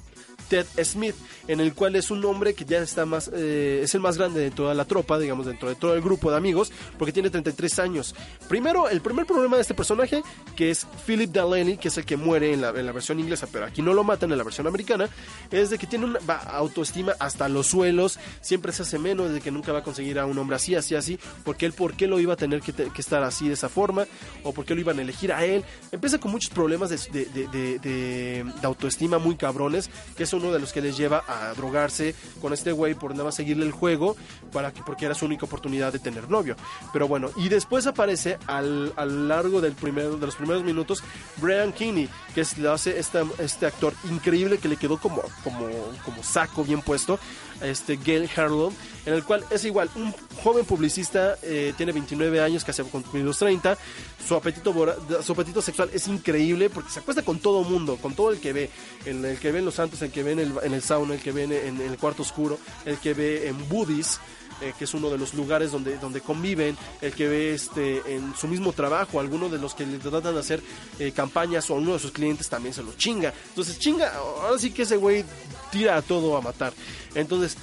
Ted 0.49 0.65
Smith, 0.83 1.15
en 1.47 1.59
el 1.59 1.73
cual 1.73 1.95
es 1.95 2.11
un 2.11 2.23
hombre 2.25 2.53
que 2.53 2.65
ya 2.65 2.79
está 2.79 3.05
más, 3.05 3.29
eh, 3.33 3.81
es 3.83 3.95
el 3.95 4.01
más 4.01 4.17
grande 4.17 4.41
de 4.41 4.51
toda 4.51 4.73
la 4.73 4.85
tropa, 4.85 5.17
digamos, 5.19 5.45
dentro 5.45 5.69
de 5.69 5.75
todo 5.75 5.93
el 5.93 6.01
grupo 6.01 6.31
de 6.31 6.37
amigos, 6.37 6.71
porque 6.97 7.13
tiene 7.13 7.29
33 7.29 7.79
años. 7.79 8.15
Primero, 8.47 8.89
el 8.89 9.01
primer 9.01 9.25
problema 9.25 9.55
de 9.55 9.61
este 9.61 9.73
personaje, 9.73 10.23
que 10.55 10.71
es 10.71 10.85
Philip 11.05 11.31
Delaney, 11.31 11.77
que 11.77 11.87
es 11.89 11.97
el 11.97 12.05
que 12.05 12.17
muere 12.17 12.53
en 12.53 12.61
la, 12.61 12.71
versión 12.71 13.19
inglesa, 13.19 13.47
pero 13.51 13.65
aquí 13.65 13.81
no 13.81 13.93
lo 13.93 14.03
matan 14.03 14.31
en 14.31 14.37
la 14.37 14.43
versión 14.43 14.67
americana, 14.67 15.07
es 15.51 15.69
de 15.69 15.77
que 15.77 15.87
tiene 15.87 16.05
una 16.05 16.19
autoestima 16.51 17.13
hasta 17.19 17.47
los 17.47 17.67
suelos, 17.67 18.19
siempre 18.41 18.71
se 18.71 18.81
hace 18.81 18.97
menos, 18.99 19.31
de 19.31 19.41
que 19.41 19.51
nunca 19.51 19.71
va 19.71 19.79
a 19.79 19.83
conseguir 19.83 20.19
a 20.19 20.25
un 20.25 20.37
hombre 20.37 20.55
así, 20.55 20.75
así, 20.75 20.95
así, 20.95 21.19
porque 21.43 21.65
él, 21.65 21.73
¿por 21.73 21.93
qué 21.93 22.07
lo 22.07 22.19
iba 22.19 22.33
a 22.33 22.37
tener 22.37 22.61
que, 22.61 22.73
estar 22.99 23.23
así 23.23 23.47
de 23.47 23.53
esa 23.53 23.69
forma? 23.69 24.05
¿O 24.43 24.53
por 24.53 24.65
qué 24.65 24.73
lo 24.75 24.81
iban 24.81 24.99
a 24.99 25.01
elegir 25.03 25.31
a 25.31 25.45
él? 25.45 25.63
Empieza 25.91 26.19
con 26.19 26.31
muchos 26.31 26.49
problemas 26.49 26.89
de, 26.89 27.25
de- 27.25 28.45
autoestima 28.63 29.19
muy 29.19 29.35
cabrones, 29.35 29.89
que 30.17 30.23
es 30.23 30.33
uno 30.39 30.51
de 30.51 30.59
los 30.59 30.73
que 30.73 30.81
les 30.81 30.97
lleva 30.97 31.23
a 31.27 31.53
drogarse 31.53 32.15
con 32.41 32.53
este 32.53 32.71
güey 32.71 32.95
por 32.95 33.11
nada 33.11 33.25
más 33.25 33.35
seguirle 33.35 33.65
el 33.65 33.71
juego, 33.71 34.15
para 34.51 34.71
que, 34.73 34.81
porque 34.83 35.05
era 35.05 35.13
su 35.15 35.25
única 35.25 35.45
oportunidad 35.45 35.93
de 35.93 35.99
tener 35.99 36.29
novio. 36.29 36.55
Pero 36.91 37.07
bueno, 37.07 37.29
y 37.35 37.49
después 37.49 37.85
aparece 37.87 38.37
al, 38.47 38.93
a 38.95 39.05
lo 39.05 39.25
largo 39.27 39.61
del 39.61 39.73
primero, 39.73 40.17
de 40.17 40.25
los 40.25 40.35
primeros 40.35 40.63
minutos 40.63 41.03
Brian 41.37 41.71
Kinney, 41.73 42.09
que 42.33 42.41
es, 42.41 42.57
lo 42.57 42.71
hace 42.71 42.97
esta- 42.99 43.23
este 43.37 43.65
actor 43.65 43.93
increíble 44.09 44.57
que 44.57 44.67
le 44.67 44.77
quedó 44.77 44.97
como, 44.97 45.21
como, 45.43 45.67
como 46.05 46.23
saco 46.23 46.63
bien 46.63 46.81
puesto, 46.81 47.19
este 47.61 47.97
Gail 47.97 48.29
Harlow, 48.35 48.73
en 49.05 49.13
el 49.13 49.23
cual 49.23 49.43
es 49.49 49.65
igual, 49.65 49.89
un 49.95 50.13
joven 50.43 50.65
publicista, 50.65 51.37
eh, 51.41 51.73
tiene 51.77 51.91
29 51.91 52.41
años, 52.41 52.63
casi 52.63 52.81
a 52.81 52.85
cumplir 52.85 53.23
los 53.23 53.37
30, 53.37 53.77
su 54.25 54.35
apetito, 54.35 55.61
sexual 55.61 55.89
es 55.93 56.07
increíble 56.07 56.69
porque 56.69 56.91
se 56.91 56.99
acuesta 56.99 57.23
con 57.23 57.39
todo 57.39 57.63
mundo, 57.63 57.97
con 57.97 58.13
todo 58.13 58.31
el 58.31 58.39
que 58.39 58.53
ve, 58.53 58.69
el, 59.05 59.37
que 59.39 59.51
ve 59.51 59.59
en 59.59 59.65
los 59.65 59.75
santos, 59.75 60.01
el 60.01 60.11
que 60.11 60.23
ve 60.23 60.33
en 60.33 60.39
el, 60.39 60.53
en 60.63 60.73
el 60.73 60.81
sauna, 60.81 61.15
el 61.15 61.21
que 61.21 61.31
ve 61.31 61.43
en, 61.43 61.51
en 61.51 61.81
el 61.81 61.97
cuarto 61.97 62.21
oscuro, 62.21 62.59
el 62.85 62.97
que 62.97 63.13
ve 63.13 63.47
en 63.47 63.69
Budis, 63.69 64.19
eh, 64.61 64.73
que 64.77 64.83
es 64.85 64.93
uno 64.93 65.09
de 65.09 65.17
los 65.17 65.33
lugares 65.33 65.71
donde, 65.71 65.97
donde 65.97 66.21
conviven, 66.21 66.77
el 67.01 67.13
que 67.13 67.27
ve 67.27 67.53
este 67.53 68.15
en 68.15 68.33
su 68.35 68.47
mismo 68.47 68.73
trabajo, 68.73 69.19
alguno 69.19 69.49
de 69.49 69.57
los 69.59 69.73
que 69.75 69.85
le 69.85 69.97
tratan 69.99 70.33
de 70.33 70.39
hacer 70.39 70.61
eh, 70.99 71.11
campañas 71.11 71.69
o 71.69 71.75
uno 71.75 71.93
de 71.93 71.99
sus 71.99 72.11
clientes 72.11 72.49
también 72.49 72.73
se 72.73 72.83
lo 72.83 72.93
chinga. 72.93 73.33
Entonces, 73.49 73.79
chinga, 73.79 74.13
ahora 74.15 74.57
sí 74.59 74.71
que 74.71 74.83
ese 74.83 74.97
güey 74.97 75.23
tira 75.71 75.97
a 75.97 76.01
todo 76.01 76.35
a 76.37 76.41
matar. 76.41 76.73
Entonces, 77.15 77.57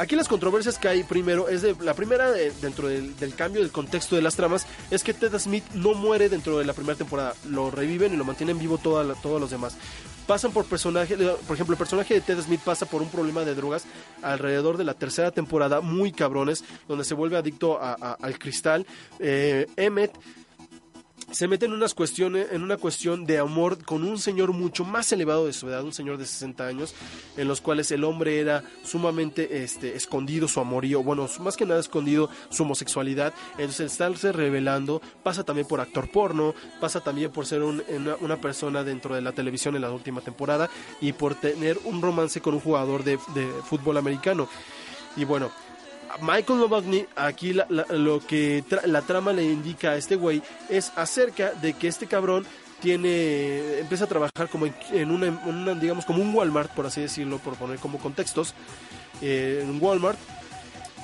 Aquí 0.00 0.14
las 0.14 0.28
controversias 0.28 0.78
que 0.78 0.86
hay 0.86 1.02
primero 1.02 1.48
es 1.48 1.60
de 1.62 1.74
la 1.80 1.92
primera 1.92 2.30
de- 2.30 2.52
dentro 2.62 2.86
del, 2.86 3.16
cambio 3.34 3.62
del 3.62 3.72
contexto 3.72 4.14
de 4.14 4.22
las 4.22 4.36
tramas 4.36 4.64
es 4.92 5.02
que 5.02 5.12
Ted 5.12 5.36
Smith 5.40 5.64
no 5.74 5.94
muere 5.94 6.28
dentro 6.28 6.56
de 6.56 6.64
la 6.64 6.72
primera 6.72 6.94
temporada, 6.96 7.34
lo 7.48 7.72
reviven 7.72 8.14
y 8.14 8.16
lo 8.16 8.24
mantienen 8.24 8.60
vivo 8.60 8.78
todos 8.78 9.40
los 9.40 9.50
demás. 9.50 9.76
Pasan 10.28 10.52
por 10.52 10.66
personajes, 10.66 11.18
por 11.46 11.54
ejemplo, 11.56 11.72
el 11.72 11.78
personaje 11.78 12.12
de 12.12 12.20
Ted 12.20 12.38
Smith 12.42 12.60
pasa 12.62 12.84
por 12.84 13.00
un 13.00 13.08
problema 13.08 13.44
de 13.46 13.54
drogas 13.54 13.84
alrededor 14.22 14.76
de 14.76 14.84
la 14.84 14.92
tercera 14.92 15.30
temporada, 15.30 15.80
muy 15.80 16.12
cabrones, 16.12 16.62
donde 16.86 17.04
se 17.04 17.14
vuelve 17.14 17.38
adicto 17.38 17.78
a- 17.82 17.94
al 18.20 18.38
cristal. 18.38 18.86
Eh, 19.20 19.66
Emmett 19.76 20.12
se 21.30 21.46
mete 21.46 21.66
en 21.66 21.72
unas 21.72 21.92
cuestiones, 21.94 22.48
en 22.52 22.62
una 22.62 22.76
cuestión 22.78 23.26
de 23.26 23.38
amor 23.38 23.84
con 23.84 24.02
un 24.04 24.18
señor 24.18 24.52
mucho 24.52 24.84
más 24.84 25.12
elevado 25.12 25.46
de 25.46 25.52
su 25.52 25.68
edad, 25.68 25.84
un 25.84 25.92
señor 25.92 26.16
de 26.18 26.24
60 26.26 26.66
años, 26.66 26.94
en 27.36 27.48
los 27.48 27.60
cuales 27.60 27.90
el 27.92 28.04
hombre 28.04 28.40
era 28.40 28.62
sumamente 28.82 29.62
este, 29.62 29.94
escondido 29.94 30.48
su 30.48 30.58
amorío, 30.60 31.02
bueno, 31.02 31.28
más 31.40 31.56
que 31.56 31.66
nada 31.66 31.80
escondido 31.80 32.30
su 32.48 32.62
homosexualidad, 32.62 33.34
entonces 33.58 33.92
estarse 33.92 34.32
revelando 34.32 35.02
pasa 35.22 35.44
también 35.44 35.66
por 35.68 35.80
actor 35.80 36.10
porno, 36.10 36.54
pasa 36.80 37.00
también 37.00 37.30
por 37.30 37.44
ser 37.46 37.62
un- 37.62 37.82
una, 37.88 38.16
una 38.20 38.40
persona 38.40 38.82
dentro 38.82 39.14
de 39.14 39.20
la 39.20 39.32
televisión 39.32 39.76
en 39.76 39.82
la 39.82 39.90
última 39.92 40.20
temporada 40.22 40.70
y 41.00 41.12
por 41.12 41.34
tener 41.34 41.78
un 41.84 42.00
romance 42.00 42.40
con 42.40 42.54
un 42.54 42.60
jugador 42.60 43.04
de, 43.04 43.18
de 43.34 43.46
fútbol 43.68 43.98
americano. 43.98 44.48
Y 45.16 45.24
bueno, 45.24 45.50
Michael 46.20 46.58
Novotny, 46.58 47.06
aquí 47.16 47.52
lo 47.52 48.20
que 48.20 48.64
la 48.84 49.02
trama 49.02 49.32
le 49.32 49.44
indica 49.44 49.90
a 49.90 49.96
este 49.96 50.16
güey 50.16 50.42
es 50.68 50.92
acerca 50.96 51.52
de 51.52 51.74
que 51.74 51.88
este 51.88 52.06
cabrón 52.06 52.46
tiene 52.80 53.80
empieza 53.80 54.04
a 54.04 54.08
trabajar 54.08 54.48
como 54.50 54.66
en, 54.66 54.74
en 54.92 55.10
una, 55.10 55.74
digamos 55.74 56.04
como 56.04 56.22
un 56.22 56.32
Walmart 56.32 56.70
por 56.70 56.86
así 56.86 57.00
decirlo 57.00 57.38
por 57.38 57.56
poner 57.56 57.78
como 57.80 57.98
contextos 57.98 58.54
eh, 59.20 59.64
en 59.64 59.82
Walmart 59.82 60.18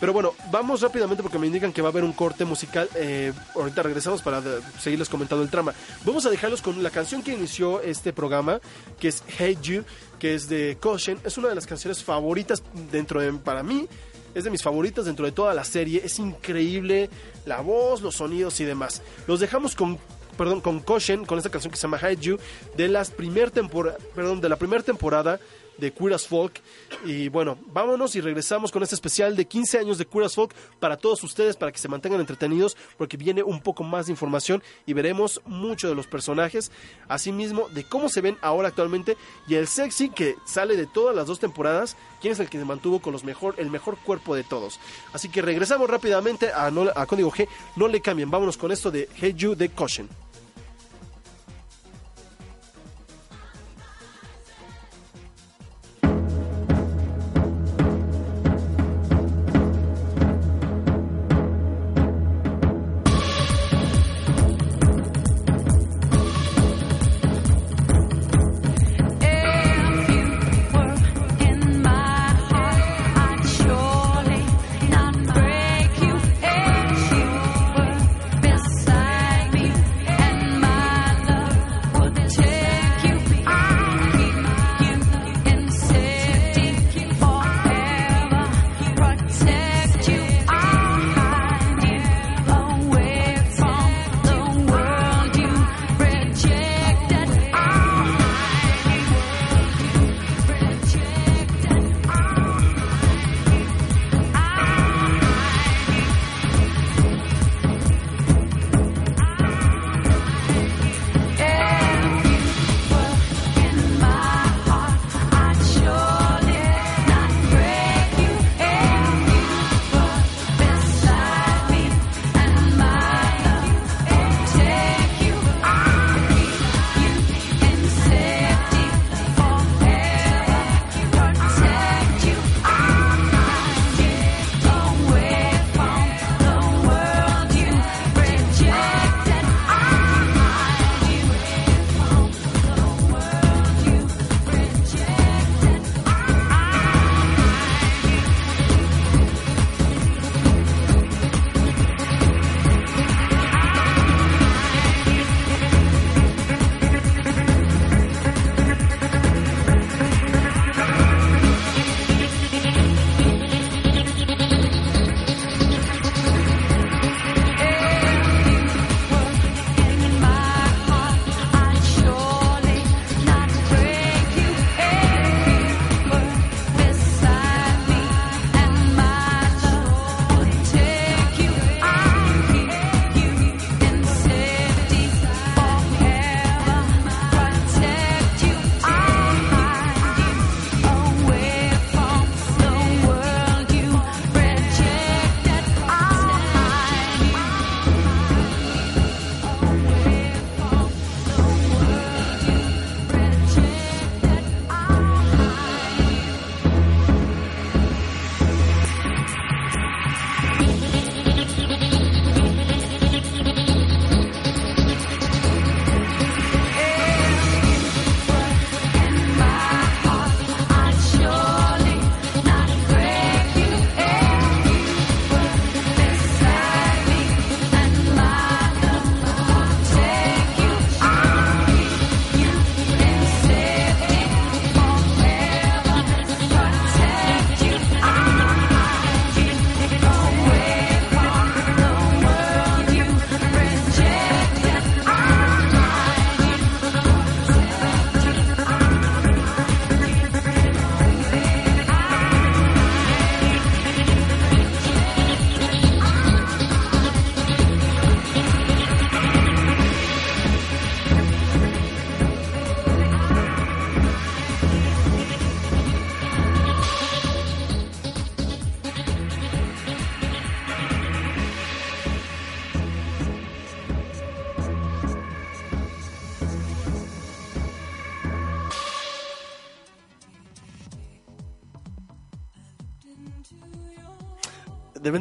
pero 0.00 0.12
bueno, 0.12 0.34
vamos 0.50 0.80
rápidamente 0.80 1.22
porque 1.22 1.38
me 1.38 1.46
indican 1.46 1.72
que 1.72 1.80
va 1.80 1.88
a 1.88 1.90
haber 1.90 2.04
un 2.04 2.12
corte 2.12 2.44
musical. 2.44 2.88
Eh, 2.94 3.32
ahorita 3.54 3.82
regresamos 3.82 4.22
para 4.22 4.42
seguirles 4.78 5.08
comentando 5.08 5.42
el 5.42 5.50
trama. 5.50 5.72
Vamos 6.04 6.26
a 6.26 6.30
dejarlos 6.30 6.62
con 6.62 6.82
la 6.82 6.90
canción 6.90 7.22
que 7.22 7.32
inició 7.32 7.80
este 7.80 8.12
programa, 8.12 8.60
que 8.98 9.08
es 9.08 9.22
Hey 9.38 9.56
You, 9.62 9.84
que 10.18 10.34
es 10.34 10.48
de 10.48 10.76
Caution. 10.80 11.18
Es 11.24 11.38
una 11.38 11.48
de 11.48 11.54
las 11.54 11.66
canciones 11.66 12.02
favoritas 12.02 12.62
dentro 12.90 13.20
de, 13.20 13.32
para 13.32 13.62
mí, 13.62 13.88
es 14.34 14.44
de 14.44 14.50
mis 14.50 14.62
favoritas 14.62 15.04
dentro 15.04 15.24
de 15.24 15.32
toda 15.32 15.54
la 15.54 15.64
serie. 15.64 16.02
Es 16.04 16.18
increíble 16.18 17.10
la 17.46 17.60
voz, 17.60 18.02
los 18.02 18.16
sonidos 18.16 18.60
y 18.60 18.64
demás. 18.64 19.02
Los 19.26 19.40
dejamos 19.40 19.74
con 19.74 19.98
perdón, 20.36 20.60
con 20.60 20.80
Caution, 20.80 21.24
con 21.24 21.38
esta 21.38 21.50
canción 21.50 21.70
que 21.70 21.76
se 21.76 21.82
llama 21.82 22.00
Hide 22.00 22.20
You, 22.20 22.38
de 22.76 22.88
las 22.88 23.10
primer 23.10 23.50
perdón, 23.50 24.40
de 24.40 24.48
la 24.48 24.56
primera 24.56 24.82
temporada 24.82 25.38
de 25.78 25.92
Queer 25.92 26.18
Folk. 26.18 26.60
Y 27.04 27.28
bueno, 27.28 27.58
vámonos 27.66 28.14
y 28.16 28.20
regresamos 28.20 28.70
con 28.72 28.82
este 28.82 28.94
especial 28.94 29.36
de 29.36 29.44
15 29.46 29.78
años 29.78 29.98
de 29.98 30.06
Queer 30.06 30.30
Folk 30.30 30.54
para 30.80 30.96
todos 30.96 31.22
ustedes, 31.24 31.56
para 31.56 31.72
que 31.72 31.78
se 31.78 31.88
mantengan 31.88 32.20
entretenidos, 32.20 32.76
porque 32.96 33.16
viene 33.16 33.42
un 33.42 33.60
poco 33.60 33.82
más 33.84 34.06
de 34.06 34.12
información 34.12 34.62
y 34.86 34.92
veremos 34.92 35.40
mucho 35.46 35.88
de 35.88 35.94
los 35.94 36.06
personajes, 36.06 36.70
asimismo 37.08 37.68
de 37.70 37.84
cómo 37.84 38.08
se 38.08 38.20
ven 38.20 38.36
ahora 38.40 38.68
actualmente 38.68 39.16
y 39.48 39.54
el 39.54 39.66
sexy 39.68 40.08
que 40.10 40.36
sale 40.46 40.76
de 40.76 40.86
todas 40.86 41.14
las 41.14 41.26
dos 41.26 41.38
temporadas, 41.40 41.96
quién 42.20 42.32
es 42.32 42.40
el 42.40 42.48
que 42.48 42.58
se 42.58 42.64
mantuvo 42.64 43.00
con 43.00 43.12
los 43.12 43.24
mejor, 43.24 43.54
el 43.58 43.70
mejor 43.70 43.98
cuerpo 43.98 44.34
de 44.34 44.44
todos. 44.44 44.78
Así 45.12 45.28
que 45.28 45.42
regresamos 45.42 45.88
rápidamente 45.90 46.50
a, 46.52 46.70
no- 46.70 46.92
Código 47.06 47.30
G, 47.30 47.46
no 47.76 47.86
le 47.88 48.00
cambien, 48.00 48.30
vámonos 48.30 48.56
con 48.56 48.72
esto 48.72 48.90
de 48.90 49.08
Hey 49.14 49.34
You 49.36 49.54
de 49.54 49.68
Caution. 49.68 50.08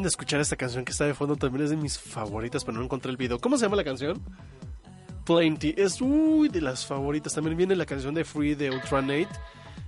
De 0.02 0.08
escuchar 0.08 0.40
esta 0.40 0.56
canción 0.56 0.84
que 0.84 0.90
está 0.90 1.06
de 1.06 1.14
fondo, 1.14 1.36
también 1.36 1.64
es 1.64 1.70
de 1.70 1.76
mis 1.76 1.98
favoritas, 1.98 2.64
pero 2.64 2.76
no 2.76 2.84
encontré 2.84 3.12
el 3.12 3.16
video. 3.16 3.38
¿Cómo 3.38 3.56
se 3.56 3.64
llama 3.64 3.76
la 3.76 3.84
canción? 3.84 4.20
Plenty. 5.24 5.72
Es 5.78 6.00
uy, 6.00 6.48
de 6.48 6.60
las 6.60 6.84
favoritas. 6.84 7.32
También 7.32 7.56
viene 7.56 7.76
la 7.76 7.86
canción 7.86 8.12
de 8.12 8.24
Free 8.24 8.56
de 8.56 8.70
Ultranate. 8.70 9.28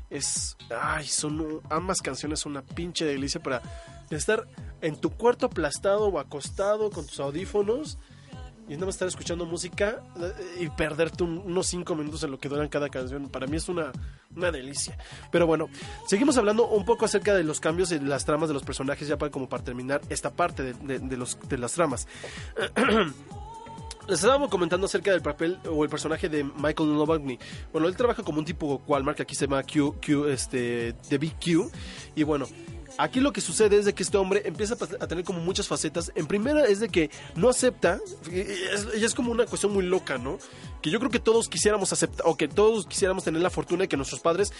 Es. 0.08 0.56
Ay, 0.80 1.06
son. 1.06 1.60
Ambas 1.70 2.00
canciones 2.00 2.38
son 2.38 2.52
una 2.52 2.62
pinche 2.62 3.04
delicia 3.04 3.42
para 3.42 3.60
estar 4.08 4.46
en 4.80 4.96
tu 4.96 5.10
cuarto 5.10 5.46
aplastado 5.46 6.06
o 6.06 6.20
acostado 6.20 6.88
con 6.90 7.04
tus 7.04 7.18
audífonos 7.18 7.98
y 8.68 8.74
nada 8.74 8.86
más 8.86 8.94
estar 8.96 9.08
escuchando 9.08 9.46
música 9.46 10.02
eh, 10.20 10.62
y 10.62 10.68
perderte 10.70 11.22
un- 11.24 11.38
unos 11.38 11.66
5 11.68 11.94
minutos 11.94 12.22
en 12.24 12.30
lo 12.32 12.38
que 12.38 12.48
duran 12.48 12.68
cada 12.68 12.88
canción. 12.88 13.28
Para 13.28 13.46
mí 13.46 13.56
es 13.56 13.68
una, 13.68 13.92
una 14.34 14.50
delicia. 14.50 14.98
Pero 15.30 15.46
bueno, 15.46 15.68
seguimos 16.08 16.36
hablando 16.36 16.66
un 16.68 16.84
poco 16.84 17.04
acerca 17.04 17.34
de 17.34 17.44
los 17.44 17.60
cambios 17.60 17.88
de 17.90 18.00
las 18.00 18.24
tramas 18.24 18.48
de 18.48 18.54
los 18.54 18.62
personajes, 18.64 19.06
ya 19.08 19.16
para, 19.18 19.30
como 19.30 19.48
para 19.48 19.62
terminar 19.64 20.00
esta 20.08 20.30
parte 20.30 20.72
de, 20.74 21.16
los, 21.16 21.38
de 21.48 21.58
las 21.58 21.72
tramas. 21.72 22.08
Les 24.08 24.20
estábamos 24.20 24.50
comentando 24.50 24.86
acerca 24.86 25.10
del 25.10 25.20
papel 25.20 25.58
o 25.68 25.82
el 25.82 25.90
personaje 25.90 26.28
de 26.28 26.44
Michael 26.44 26.94
Novotny. 26.94 27.40
Bueno, 27.72 27.88
él 27.88 27.96
trabaja 27.96 28.22
como 28.22 28.38
un 28.38 28.44
tipo 28.44 28.80
Walmart, 28.86 29.16
que 29.16 29.24
aquí 29.24 29.34
se 29.34 29.46
llama 29.48 29.64
Q, 29.64 29.96
Q 30.04 30.28
este, 30.28 30.94
de 31.10 31.18
Big 31.18 31.34
Q. 31.44 31.68
Y 32.14 32.22
bueno, 32.22 32.46
aquí 32.98 33.20
lo 33.20 33.32
que 33.32 33.40
sucede 33.40 33.78
es 33.78 33.84
de 33.84 33.94
que 33.94 34.02
este 34.02 34.16
hombre 34.16 34.42
empieza 34.44 34.74
a 34.74 35.06
tener 35.06 35.24
como 35.24 35.40
muchas 35.40 35.68
facetas. 35.68 36.12
En 36.14 36.26
primera 36.26 36.64
es 36.66 36.80
de 36.80 36.88
que 36.88 37.10
no 37.34 37.48
acepta, 37.48 38.00
es, 38.30 38.86
es 38.94 39.14
como 39.14 39.30
una 39.30 39.46
cuestión 39.46 39.72
muy 39.72 39.84
loca, 39.84 40.18
¿no? 40.18 40.38
Que 40.82 40.90
yo 40.90 40.98
creo 40.98 41.10
que 41.10 41.18
todos 41.18 41.48
quisiéramos 41.48 41.92
aceptar, 41.92 42.26
o 42.26 42.36
que 42.36 42.48
todos 42.48 42.86
quisiéramos 42.86 43.24
tener 43.24 43.42
la 43.42 43.50
fortuna 43.50 43.82
de 43.82 43.88
que 43.88 43.96
nuestros 43.96 44.20
padres 44.20 44.52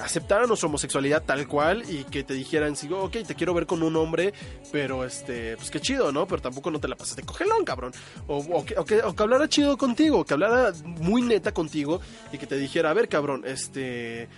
aceptaran 0.00 0.48
nuestra 0.48 0.68
homosexualidad 0.68 1.22
tal 1.24 1.46
cual 1.46 1.84
y 1.88 2.04
que 2.04 2.24
te 2.24 2.34
dijeran, 2.34 2.76
sí, 2.76 2.88
ok, 2.92 3.18
te 3.26 3.34
quiero 3.34 3.54
ver 3.54 3.66
con 3.66 3.82
un 3.82 3.96
hombre, 3.96 4.34
pero 4.72 5.04
este, 5.04 5.56
pues 5.56 5.70
qué 5.70 5.80
chido, 5.80 6.12
¿no? 6.12 6.26
Pero 6.26 6.42
tampoco 6.42 6.70
no 6.70 6.80
te 6.80 6.88
la 6.88 6.96
pases 6.96 7.16
de 7.16 7.22
cogelón, 7.22 7.64
cabrón. 7.64 7.92
O 8.26 8.64
que 8.64 9.02
hablara 9.16 9.48
chido 9.48 9.76
contigo, 9.76 10.24
que 10.24 10.34
hablara 10.34 10.72
muy 10.84 11.22
neta 11.22 11.52
contigo 11.52 12.00
y 12.32 12.38
que 12.38 12.46
te 12.46 12.56
dijera, 12.56 12.90
a 12.90 12.94
ver, 12.94 13.08
cabrón, 13.08 13.42
este... 13.46 14.28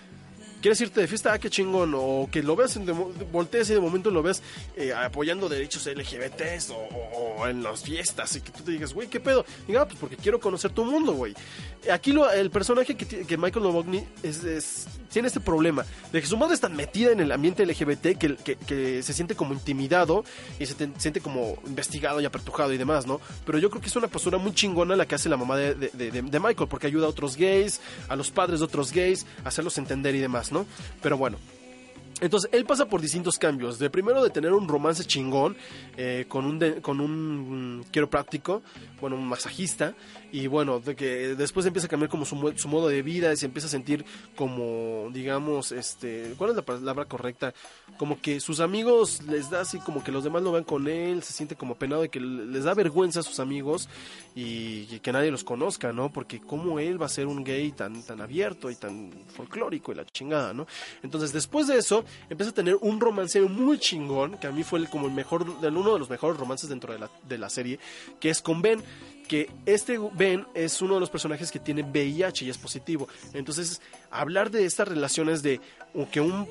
¿Quieres 0.67 0.81
irte 0.81 0.99
de 0.99 1.07
fiesta? 1.07 1.31
Ah, 1.31 1.39
qué 1.39 1.49
chingón. 1.49 1.93
O 1.95 2.27
que 2.29 2.43
lo 2.43 2.53
veas, 2.53 2.75
en 2.75 2.85
de, 2.85 2.91
voltees 2.91 3.69
y 3.69 3.73
de 3.75 3.79
momento 3.79 4.11
lo 4.11 4.21
ves 4.21 4.41
eh, 4.75 4.91
apoyando 4.93 5.47
derechos 5.47 5.85
LGBTs 5.87 6.71
o, 6.71 7.47
en 7.47 7.63
las 7.63 7.83
fiestas 7.83 8.35
y 8.35 8.41
que 8.41 8.51
tú 8.51 8.63
te 8.63 8.71
digas, 8.71 8.93
güey, 8.93 9.07
¿qué 9.07 9.21
pedo? 9.21 9.45
Diga, 9.65 9.85
pues 9.87 9.97
porque 9.97 10.17
quiero 10.17 10.41
conocer 10.41 10.71
tu 10.71 10.83
mundo, 10.83 11.13
güey. 11.13 11.33
Aquí 11.89 12.11
lo, 12.11 12.29
el 12.29 12.49
personaje 12.51 12.97
que, 12.97 13.05
que 13.07 13.37
Michael 13.37 13.63
Novotny 13.63 14.03
es, 14.23 14.43
es- 14.43 14.87
tiene 15.09 15.29
este 15.29 15.39
problema 15.39 15.85
de 16.11 16.19
que 16.19 16.27
su 16.27 16.35
madre 16.35 16.53
está 16.53 16.67
metida 16.67 17.11
en 17.13 17.21
el 17.21 17.31
ambiente 17.31 17.65
LGBT 17.65 18.17
que, 18.17 18.35
que- 18.35 19.01
se 19.01 19.13
siente 19.13 19.35
como 19.35 19.53
intimidado 19.53 20.25
y 20.59 20.65
se 20.65 20.73
te- 20.73 20.89
siente 20.97 21.21
como 21.21 21.57
investigado 21.65 22.19
y 22.19 22.25
apertujado 22.25 22.73
y 22.73 22.77
demás, 22.77 23.07
¿no? 23.07 23.21
Pero 23.45 23.57
yo 23.57 23.69
creo 23.69 23.81
que 23.81 23.87
es 23.87 23.95
una 23.95 24.07
postura 24.09 24.37
muy 24.37 24.53
chingona 24.53 24.97
la 24.97 25.05
que 25.05 25.15
hace 25.15 25.29
la 25.29 25.37
mamá 25.37 25.55
de- 25.55 25.75
de 25.75 26.39
Michael 26.41 26.67
porque 26.67 26.87
ayuda 26.87 27.05
a 27.05 27.09
otros 27.09 27.37
gays, 27.37 27.79
a 28.09 28.17
los 28.17 28.31
padres 28.31 28.59
de 28.59 28.65
otros 28.65 28.91
gays, 28.91 29.25
a 29.45 29.47
hacerlos 29.47 29.77
entender 29.77 30.13
y 30.13 30.19
demás, 30.19 30.51
¿no? 30.51 30.56
Pero 31.01 31.17
bueno. 31.17 31.37
Entonces, 32.19 32.49
él 32.51 32.65
pasa 32.65 32.87
por 32.87 32.99
distintos 33.01 33.37
cambios. 33.37 33.77
De 33.79 33.89
primero 33.89 34.23
de 34.23 34.29
tener 34.29 34.51
un 34.53 34.67
romance 34.67 35.05
chingón 35.05 35.55
eh, 35.97 36.25
con 36.27 36.45
un 36.45 36.57
de- 36.59 36.81
con 36.81 36.99
un 36.99 37.79
mm, 37.79 37.83
quiropráctico, 37.91 38.63
bueno, 38.99 39.15
un 39.15 39.27
masajista, 39.27 39.93
y 40.31 40.47
bueno, 40.47 40.79
de 40.79 40.95
que 40.95 41.35
después 41.35 41.65
empieza 41.65 41.85
a 41.85 41.89
cambiar 41.89 42.09
como 42.09 42.25
su, 42.25 42.53
su 42.57 42.67
modo 42.67 42.87
de 42.87 43.01
vida, 43.01 43.31
y 43.31 43.37
se 43.37 43.45
empieza 43.45 43.67
a 43.67 43.71
sentir 43.71 44.03
como, 44.35 45.09
digamos, 45.13 45.71
este, 45.71 46.33
¿cuál 46.37 46.49
es 46.51 46.55
la 46.55 46.61
palabra 46.63 47.05
correcta? 47.05 47.53
Como 47.97 48.19
que 48.19 48.39
sus 48.39 48.59
amigos 48.59 49.21
les 49.23 49.49
da 49.49 49.61
así 49.61 49.79
como 49.79 50.03
que 50.03 50.11
los 50.11 50.23
demás 50.23 50.41
lo 50.43 50.51
vean 50.51 50.63
con 50.63 50.87
él, 50.87 51.23
se 51.23 51.33
siente 51.33 51.55
como 51.55 51.75
penado 51.75 52.01
de 52.01 52.09
que 52.09 52.19
les 52.19 52.63
da 52.63 52.73
vergüenza 52.73 53.19
a 53.19 53.23
sus 53.23 53.39
amigos 53.39 53.89
y, 54.35 54.87
y 54.91 54.99
que 55.01 55.11
nadie 55.11 55.31
los 55.31 55.43
conozca, 55.43 55.93
¿no? 55.93 56.11
Porque 56.11 56.39
cómo 56.41 56.79
él 56.79 57.01
va 57.01 57.05
a 57.05 57.09
ser 57.09 57.27
un 57.27 57.43
gay 57.43 57.71
tan, 57.71 58.03
tan 58.03 58.21
abierto 58.21 58.69
y 58.69 58.75
tan 58.75 59.11
folclórico 59.35 59.91
y 59.91 59.95
la 59.95 60.05
chingada, 60.05 60.53
¿no? 60.53 60.67
Entonces 61.03 61.31
después 61.33 61.67
de 61.67 61.77
eso 61.77 62.03
empieza 62.29 62.51
a 62.51 62.53
tener 62.53 62.77
un 62.81 62.99
romance 62.99 63.39
muy 63.41 63.79
chingón, 63.79 64.37
que 64.37 64.47
a 64.47 64.51
mí 64.51 64.63
fue 64.63 64.85
como 64.87 65.07
el 65.07 65.13
mejor, 65.13 65.43
uno 65.43 65.93
de 65.93 65.99
los 65.99 66.09
mejores 66.09 66.39
romances 66.39 66.69
dentro 66.69 66.93
de 66.93 66.99
la, 66.99 67.09
de 67.27 67.37
la 67.37 67.49
serie, 67.49 67.79
que 68.19 68.29
es 68.29 68.41
con 68.41 68.61
Ben 68.61 68.83
que 69.27 69.49
este 69.65 69.99
Ben 70.13 70.47
es 70.53 70.81
uno 70.81 70.95
de 70.95 70.99
los 71.01 71.09
personajes 71.09 71.51
que 71.51 71.59
tiene 71.59 71.83
VIH 71.83 72.45
y 72.45 72.49
es 72.49 72.57
positivo. 72.57 73.07
Entonces, 73.33 73.81
hablar 74.09 74.49
de 74.49 74.65
estas 74.65 74.87
relaciones 74.87 75.43
de 75.43 75.59
que 76.11 76.21
un 76.21 76.47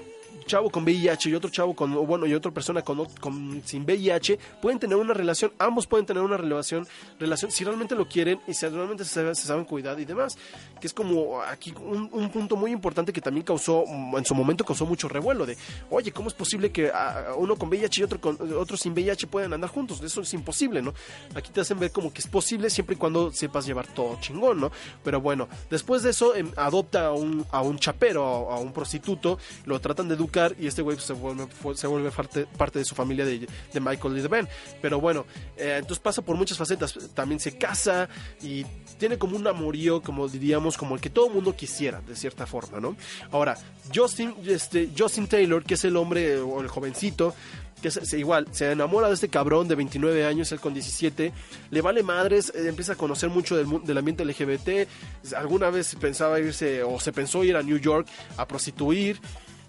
chavo 0.46 0.70
con 0.70 0.84
VIH 0.84 1.28
y 1.30 1.34
otro 1.34 1.50
chavo 1.50 1.74
con 1.74 1.92
bueno 2.06 2.24
y 2.26 2.32
otra 2.34 2.52
persona 2.52 2.82
con, 2.82 3.04
con- 3.20 3.62
sin 3.64 3.82
VIH 3.84 4.38
pueden 4.62 4.78
tener 4.78 4.96
una 4.96 5.12
relación 5.12 5.52
ambos 5.58 5.86
pueden 5.88 6.06
tener 6.06 6.22
una 6.22 6.36
relación 6.36 6.86
relación 7.18 7.50
si 7.50 7.64
realmente 7.64 7.94
lo 7.96 8.06
quieren 8.06 8.40
y 8.46 8.54
si 8.54 8.66
realmente 8.68 9.04
se, 9.04 9.34
saben- 9.34 9.64
cuidar 9.64 9.98
y 9.98 10.04
demás 10.04 10.38
que 10.80 10.86
es 10.86 10.92
como 10.94 11.40
aquí 11.42 11.74
un, 11.80 12.08
un 12.12 12.30
punto 12.30 12.54
muy 12.56 12.70
importante 12.70 13.12
que 13.12 13.20
también 13.20 13.44
causó 13.44 13.84
en 14.16 14.24
su 14.24 14.34
momento 14.36 14.64
causó 14.64 14.86
mucho 14.86 15.08
revuelo 15.08 15.46
de 15.46 15.56
oye 15.90 16.12
cómo 16.12 16.28
es 16.28 16.34
posible 16.34 16.70
que 16.70 16.92
uno 17.36 17.56
con 17.56 17.68
VIH 17.68 18.00
y 18.00 18.04
otro 18.04 18.20
con 18.20 18.38
otro 18.56 18.76
sin 18.76 18.92
VIH 18.92 19.26
puedan 19.26 19.52
andar 19.52 19.70
juntos 19.70 20.00
eso 20.02 20.20
es 20.20 20.32
imposible 20.34 20.80
no 20.80 20.94
aquí 21.34 21.50
te 21.50 21.60
hacen 21.60 21.78
ver 21.80 21.90
como 21.90 22.12
que 22.12 22.20
es 22.20 22.26
posible 22.28 22.70
siempre 22.70 22.94
y 22.94 22.98
cuando 22.98 23.32
sepas 23.32 23.66
llevar 23.66 23.86
todo 23.88 24.18
chingón 24.20 24.60
no 24.60 24.70
pero 25.02 25.20
bueno 25.20 25.48
después 25.70 26.02
de 26.04 26.10
eso 26.10 26.34
em, 26.36 26.52
adopta 26.56 27.06
a 27.06 27.12
un 27.12 27.44
a 27.50 27.62
un 27.62 27.78
chapero 27.78 28.52
a, 28.52 28.56
a 28.56 28.58
un 28.60 28.72
prostituto 28.72 29.38
lo 29.64 29.80
tratan 29.80 30.08
de 30.08 30.15
educar 30.16 30.54
y 30.58 30.66
este 30.66 30.82
güey 30.82 30.96
pues, 30.96 31.78
se 31.78 31.86
vuelve 31.86 32.10
parte, 32.10 32.46
parte 32.56 32.78
de 32.80 32.84
su 32.84 32.94
familia 32.94 33.24
de, 33.24 33.46
de 33.72 33.80
Michael 33.80 34.18
y 34.18 34.22
de 34.22 34.28
Ben. 34.28 34.48
Pero 34.82 35.00
bueno 35.00 35.26
eh, 35.56 35.76
entonces 35.78 36.00
pasa 36.00 36.22
por 36.22 36.36
muchas 36.36 36.58
facetas. 36.58 36.98
También 37.14 37.40
se 37.40 37.56
casa 37.56 38.08
y 38.42 38.64
tiene 38.98 39.18
como 39.18 39.36
un 39.36 39.46
amorío 39.46 40.02
como 40.02 40.28
diríamos 40.28 40.76
como 40.76 40.94
el 40.94 41.00
que 41.00 41.10
todo 41.10 41.28
mundo 41.28 41.54
quisiera 41.54 42.00
de 42.00 42.16
cierta 42.16 42.46
forma 42.46 42.80
no 42.80 42.96
ahora 43.30 43.56
Justin 43.94 44.34
este 44.46 44.90
Justin 44.96 45.26
Taylor 45.26 45.62
que 45.62 45.74
es 45.74 45.84
el 45.84 45.96
hombre 45.96 46.38
o 46.38 46.60
el 46.60 46.68
jovencito 46.68 47.34
que 47.80 47.88
es, 47.88 48.12
igual 48.14 48.46
se 48.52 48.72
enamora 48.72 49.08
de 49.08 49.14
este 49.14 49.28
cabrón 49.28 49.68
de 49.68 49.74
29 49.74 50.24
años, 50.24 50.50
él 50.52 50.60
con 50.60 50.72
17, 50.72 51.32
le 51.70 51.80
vale 51.82 52.02
madres, 52.02 52.50
eh, 52.54 52.68
empieza 52.68 52.94
a 52.94 52.96
conocer 52.96 53.28
mucho 53.28 53.56
del, 53.56 53.84
del 53.84 53.98
ambiente 53.98 54.24
LGBT, 54.24 54.88
alguna 55.36 55.70
vez 55.70 55.94
pensaba 55.96 56.40
irse 56.40 56.82
o 56.82 56.98
se 56.98 57.12
pensó 57.12 57.44
ir 57.44 57.56
a 57.56 57.62
New 57.62 57.78
York 57.78 58.08
a 58.36 58.48
prostituir 58.48 59.20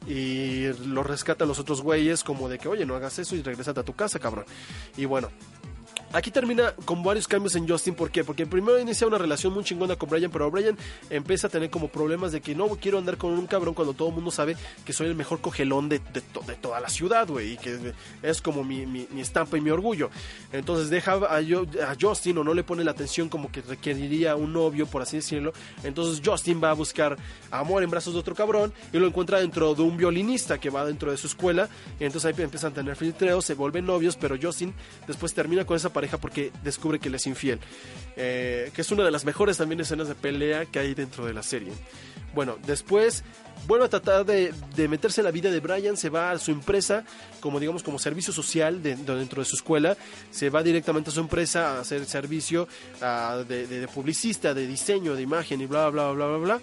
y 0.06 0.68
lo 0.86 1.04
rescatan 1.04 1.48
los 1.48 1.60
otros 1.60 1.82
güeyes 1.82 2.24
como 2.24 2.50
de 2.50 2.60
que, 2.60 2.68
oye, 2.68 2.86
no 2.86 2.96
hagas 2.96 3.20
eso 3.20 3.36
y 3.36 3.42
regresate 3.42 3.80
a 3.80 3.84
tu 3.84 3.94
casa, 3.94 4.20
cabrón. 4.20 4.46
Y 4.96 5.06
bueno, 5.06 5.30
Aquí 6.14 6.32
termina 6.32 6.74
con 6.86 7.04
varios 7.04 7.28
cambios 7.28 7.56
en 7.56 7.68
Justin, 7.68 7.94
¿por 7.94 8.10
qué? 8.10 8.24
Porque 8.24 8.46
primero 8.46 8.80
inicia 8.80 9.06
una 9.06 9.18
relación 9.18 9.54
muy 9.54 9.64
chingona 9.66 9.98
con 9.98 10.10
Brian, 10.10 10.32
pero 10.32 10.50
Brian 10.50 10.78
empieza 11.10 11.48
a 11.48 11.50
tener 11.50 11.70
como 11.70 11.90
problemas 11.90 12.32
de 12.32 12.40
que 12.40 12.56
no 12.56 12.68
quiero 12.70 12.98
andar 12.98 13.18
con 13.18 13.32
un 13.34 13.46
cabrón 13.46 13.74
cuando 13.74 13.94
todo 13.94 14.08
el 14.08 14.14
mundo 14.16 14.32
sabe 14.32 14.56
que 14.86 14.94
soy 14.94 15.08
el 15.08 15.16
mejor 15.16 15.42
cogelón 15.42 15.90
de, 15.90 16.00
de 16.00 16.22
to- 16.22 16.44
de 16.48 16.56
toda 16.56 16.80
la 16.80 16.88
ciudad, 16.90 17.28
güey, 17.28 17.54
y 17.54 17.58
que 17.58 17.94
es 18.24 18.42
como 18.42 18.64
mi, 18.64 18.86
mi- 18.86 19.06
estampa 19.20 19.58
y 19.58 19.62
mi 19.62 19.70
orgullo. 19.70 20.10
Entonces 20.54 20.90
deja 20.90 21.14
a, 21.14 21.42
Justin 22.00 22.38
o 22.38 22.44
no 22.46 22.54
le 22.54 22.64
pone 22.64 22.86
la 22.86 22.92
atención 22.92 23.28
como 23.28 23.52
que 23.52 23.62
requeriría 23.62 24.38
un 24.38 24.54
novio, 24.54 24.86
por 24.88 25.02
así 25.02 25.18
decirlo. 25.18 25.52
Entonces 25.84 26.22
Justin 26.26 26.62
va 26.64 26.70
a 26.72 26.74
buscar 26.74 27.18
amor 27.52 27.84
en 27.84 27.90
brazos 27.90 28.14
de 28.14 28.20
otro 28.22 28.34
cabrón 28.34 28.72
y 28.94 28.98
lo 28.98 29.08
encuentra 29.08 29.40
dentro 29.40 29.76
de 29.76 29.82
un 29.82 29.98
violinista 29.98 30.58
que 30.58 30.70
va 30.70 30.86
dentro 30.86 31.12
de 31.12 31.18
su 31.18 31.28
escuela. 31.28 31.68
Entonces 32.00 32.26
ahí 32.34 32.44
empiezan 32.44 32.72
a 32.72 32.76
tener 32.76 32.96
filtreos, 32.96 33.44
se 33.44 33.56
vuelven 33.56 33.86
novios, 33.86 34.16
pero 34.16 34.38
Justin 34.42 34.74
después 35.06 35.34
termina 35.34 35.66
con 35.66 35.76
esa 35.76 35.87
pareja 35.90 36.18
porque 36.18 36.52
descubre 36.64 37.00
que 37.00 37.10
le 37.10 37.18
es 37.18 37.28
infiel. 37.28 37.60
Eh, 38.16 38.72
que 38.74 38.82
es 38.82 38.92
una 38.92 39.04
de 39.04 39.12
las 39.12 39.26
mejores 39.26 39.58
también 39.58 39.80
escenas 39.82 40.08
de 40.08 40.16
pelea 40.16 40.66
que 40.66 40.80
hay 40.80 40.94
dentro 40.96 41.26
de 41.26 41.34
la 41.34 41.44
serie. 41.44 41.72
Bueno, 42.34 42.58
después 42.68 43.24
vuelve 43.68 43.86
a 43.86 43.90
tratar 43.90 44.26
de, 44.26 44.54
de 44.76 44.88
meterse 44.88 45.22
en 45.22 45.26
la 45.26 45.32
vida 45.32 45.50
de 45.50 45.60
Brian, 45.60 45.98
se 45.98 46.10
va 46.10 46.32
a 46.32 46.38
su 46.40 46.52
empresa, 46.52 47.04
como 47.40 47.60
digamos, 47.60 47.82
como 47.84 47.98
servicio 48.00 48.32
social 48.32 48.84
de- 48.84 48.96
de- 48.96 49.16
dentro 49.16 49.42
de 49.42 49.46
su 49.46 49.56
escuela, 49.56 49.98
se 50.30 50.50
va 50.50 50.62
directamente 50.62 51.10
a 51.10 51.14
su 51.14 51.20
empresa 51.20 51.78
a 51.78 51.80
hacer 51.82 52.06
servicio 52.06 52.68
ah, 53.02 53.44
de 53.48 53.88
publicista, 53.94 54.54
de 54.54 54.68
diseño, 54.68 55.16
de 55.16 55.22
imagen 55.24 55.62
y 55.62 55.66
bla, 55.66 55.90
bla, 55.90 56.12
bla, 56.12 56.28
bla, 56.28 56.38
bla. 56.38 56.62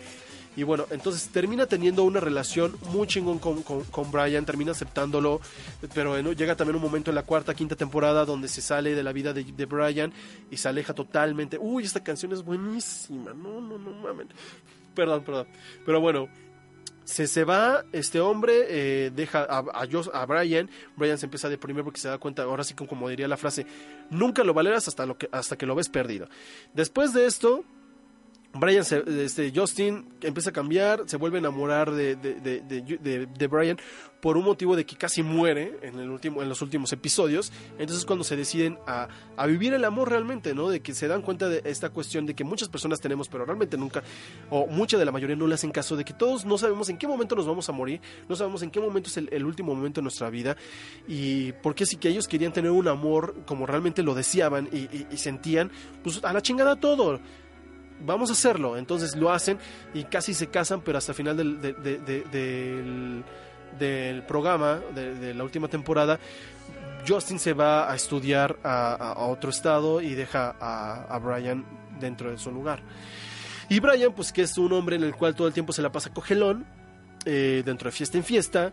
Y 0.57 0.63
bueno, 0.63 0.87
entonces 0.91 1.29
termina 1.29 1.67
teniendo 1.67 2.05
una 2.05 2.21
relación 2.21 2.77
muy 2.93 3.07
chingón 3.07 3.39
con, 3.39 3.63
con, 3.63 4.13
Brian, 4.13 4.45
termina 4.45 4.73
aceptándolo, 4.73 5.41
pero 5.95 6.11
bueno, 6.11 6.33
llega 6.33 6.55
también 6.57 6.77
un 6.77 6.83
momento 6.83 7.11
en 7.11 7.17
la 7.17 7.23
cuarta, 7.23 7.55
quinta 7.55 7.75
temporada 7.75 8.25
donde 8.25 8.49
se 8.49 8.63
sale 8.63 8.95
de 8.95 9.03
la 9.03 9.13
vida 9.13 9.33
de, 9.33 9.45
de 9.45 9.67
Brian 9.67 10.13
y 10.51 10.57
se 10.57 10.69
aleja 10.69 10.95
totalmente. 10.95 11.59
Uy, 11.59 11.85
esta 11.85 12.03
canción 12.03 12.33
es 12.33 12.43
buenísima, 12.43 13.33
no, 13.33 13.61
no, 13.61 13.79
no 13.79 13.91
mames. 13.93 14.29
Perdón, 14.95 15.25
perdón. 15.25 15.49
Pero 15.85 16.01
bueno, 16.01 16.29
se, 17.05 17.27
se 17.27 17.45
va 17.45 17.85
este 17.93 18.21
hombre, 18.21 18.67
eh, 18.69 19.11
deja 19.15 19.41
a, 19.43 19.59
a, 19.59 19.87
a 20.13 20.27
Brian, 20.27 20.71
Brian 20.97 21.19
se 21.19 21.27
empieza 21.27 21.49
a 21.49 21.51
deprimir 21.51 21.85
porque 21.85 22.01
se 22.01 22.09
da 22.09 22.19
cuenta, 22.19 22.43
ahora 22.45 22.65
sí 22.65 22.75
como, 22.75 22.89
como 22.89 23.09
diría 23.09 23.29
la 23.29 23.37
frase, 23.37 23.67
nunca 24.11 24.43
lo 24.43 24.55
valeras 24.55 24.89
hasta, 24.89 25.05
lo 25.05 25.19
que, 25.19 25.29
hasta 25.31 25.57
que 25.57 25.67
lo 25.67 25.75
ves 25.75 25.89
perdido. 25.89 26.29
Después 26.73 27.13
de 27.13 27.27
esto, 27.27 27.65
Brian, 28.55 28.85
se- 28.85 29.03
este, 29.25 29.53
Justin 29.55 30.07
empieza 30.23 30.51
a 30.51 30.53
cambiar, 30.53 31.03
se 31.07 31.17
vuelve 31.17 31.39
a 31.39 31.41
enamorar 31.41 31.91
de, 31.91 32.15
de, 32.17 32.35
de, 32.41 33.27
de- 33.27 33.47
Brian 33.49 33.77
por 34.21 34.37
un 34.39 34.45
motivo 34.45 34.75
de 34.75 34.87
que 34.87 34.97
casi 34.97 35.23
muere 35.23 35.77
en, 35.83 35.99
el 35.99 36.09
último, 36.09 36.41
en 36.41 36.49
los 36.49 36.63
últimos 36.63 36.93
episodios. 36.93 37.53
Entonces 37.79 38.07
cuando 38.07 38.25
se 38.25 38.37
deciden 38.37 38.79
a, 38.87 39.09
a 39.37 39.47
vivir 39.47 39.75
el 39.75 39.85
amor 39.85 40.09
realmente, 40.09 40.55
¿no? 40.55 40.71
De 40.71 40.81
que 40.81 40.95
se 40.95 41.09
dan 41.09 41.21
cuenta 41.21 41.49
de 41.49 41.61
esta 41.65 41.91
cuestión 41.91 42.25
de 42.25 42.35
que 42.35 42.43
muchas 42.45 42.69
personas 42.69 43.01
tenemos, 43.01 43.29
pero 43.29 43.45
realmente 43.45 43.77
nunca, 43.77 44.03
o 44.51 44.67
mucha 44.67 44.97
de 44.99 45.05
la 45.05 45.13
mayoría 45.13 45.37
no 45.37 45.47
le 45.47 45.55
hacen 45.55 45.73
caso, 45.73 45.95
de 45.97 46.05
que 46.05 46.15
todos 46.15 46.47
no 46.47 46.57
sabemos 46.57 46.89
en 46.89 46.97
qué 46.97 47.07
momento 47.07 47.35
nos 47.37 47.47
vamos 47.47 47.69
a 47.69 47.73
morir, 47.73 48.01
no 48.29 48.35
sabemos 48.37 48.63
en 48.63 48.71
qué 48.71 48.81
momento 48.81 49.09
es 49.11 49.17
el, 49.19 49.29
el 49.31 49.45
último 49.45 49.75
momento 49.75 50.01
de 50.01 50.05
nuestra 50.05 50.31
vida, 50.31 50.57
y 51.07 51.53
porque 51.63 51.85
sí 51.85 51.97
que 51.97 52.09
ellos 52.09 52.27
querían 52.29 52.53
tener 52.53 52.71
un 52.71 52.89
amor 52.89 53.35
como 53.47 53.67
realmente 53.67 54.03
lo 54.03 54.15
deseaban 54.15 54.69
y- 54.73 54.89
y 55.13 55.17
sentían, 55.19 55.71
pues 56.03 56.25
a 56.25 56.33
la 56.33 56.41
chingada 56.41 56.77
todo 56.77 57.21
vamos 58.01 58.31
a 58.31 58.33
hacerlo. 58.35 58.77
Entonces 58.77 59.17
lo 59.17 59.31
hacen 59.33 59.59
y 59.93 60.05
casi 60.05 60.35
se 60.35 60.49
casan, 60.49 60.81
pero 60.83 60.99
hasta 60.99 61.13
el 61.13 61.17
final 61.17 61.37
del, 61.37 61.61
de- 61.61 61.73
de- 61.75 61.99
de- 61.99 63.23
del, 63.79 64.23
programa, 64.23 64.81
de, 64.95 65.35
la 65.35 65.43
última 65.45 65.69
temporada, 65.69 66.19
Justin 67.07 67.39
se 67.39 67.53
va 67.53 67.91
a 67.91 67.95
estudiar 67.97 68.57
a, 68.63 69.15
otro 69.29 69.51
estado 69.51 70.01
y 70.01 70.15
deja 70.15 70.55
a, 70.61 71.03
a 71.15 71.19
Brian 71.19 71.65
dentro 72.01 72.31
de 72.31 72.39
su 72.39 72.51
lugar. 72.51 72.81
Y 73.69 73.81
Brian, 73.81 74.13
pues 74.13 74.33
que 74.33 74.43
es 74.43 74.57
un 74.59 74.73
hombre 74.73 74.97
en 74.97 75.03
el 75.05 75.15
cual 75.15 75.35
todo 75.35 75.47
el 75.49 75.53
tiempo 75.55 75.73
se 75.73 75.83
la 75.83 75.91
pasa 75.91 76.13
cogelón, 76.13 76.65
eh, 77.25 77.63
dentro 77.65 77.89
de 77.91 77.93
fiesta 77.97 78.19
en 78.19 78.25
fiesta. 78.25 78.73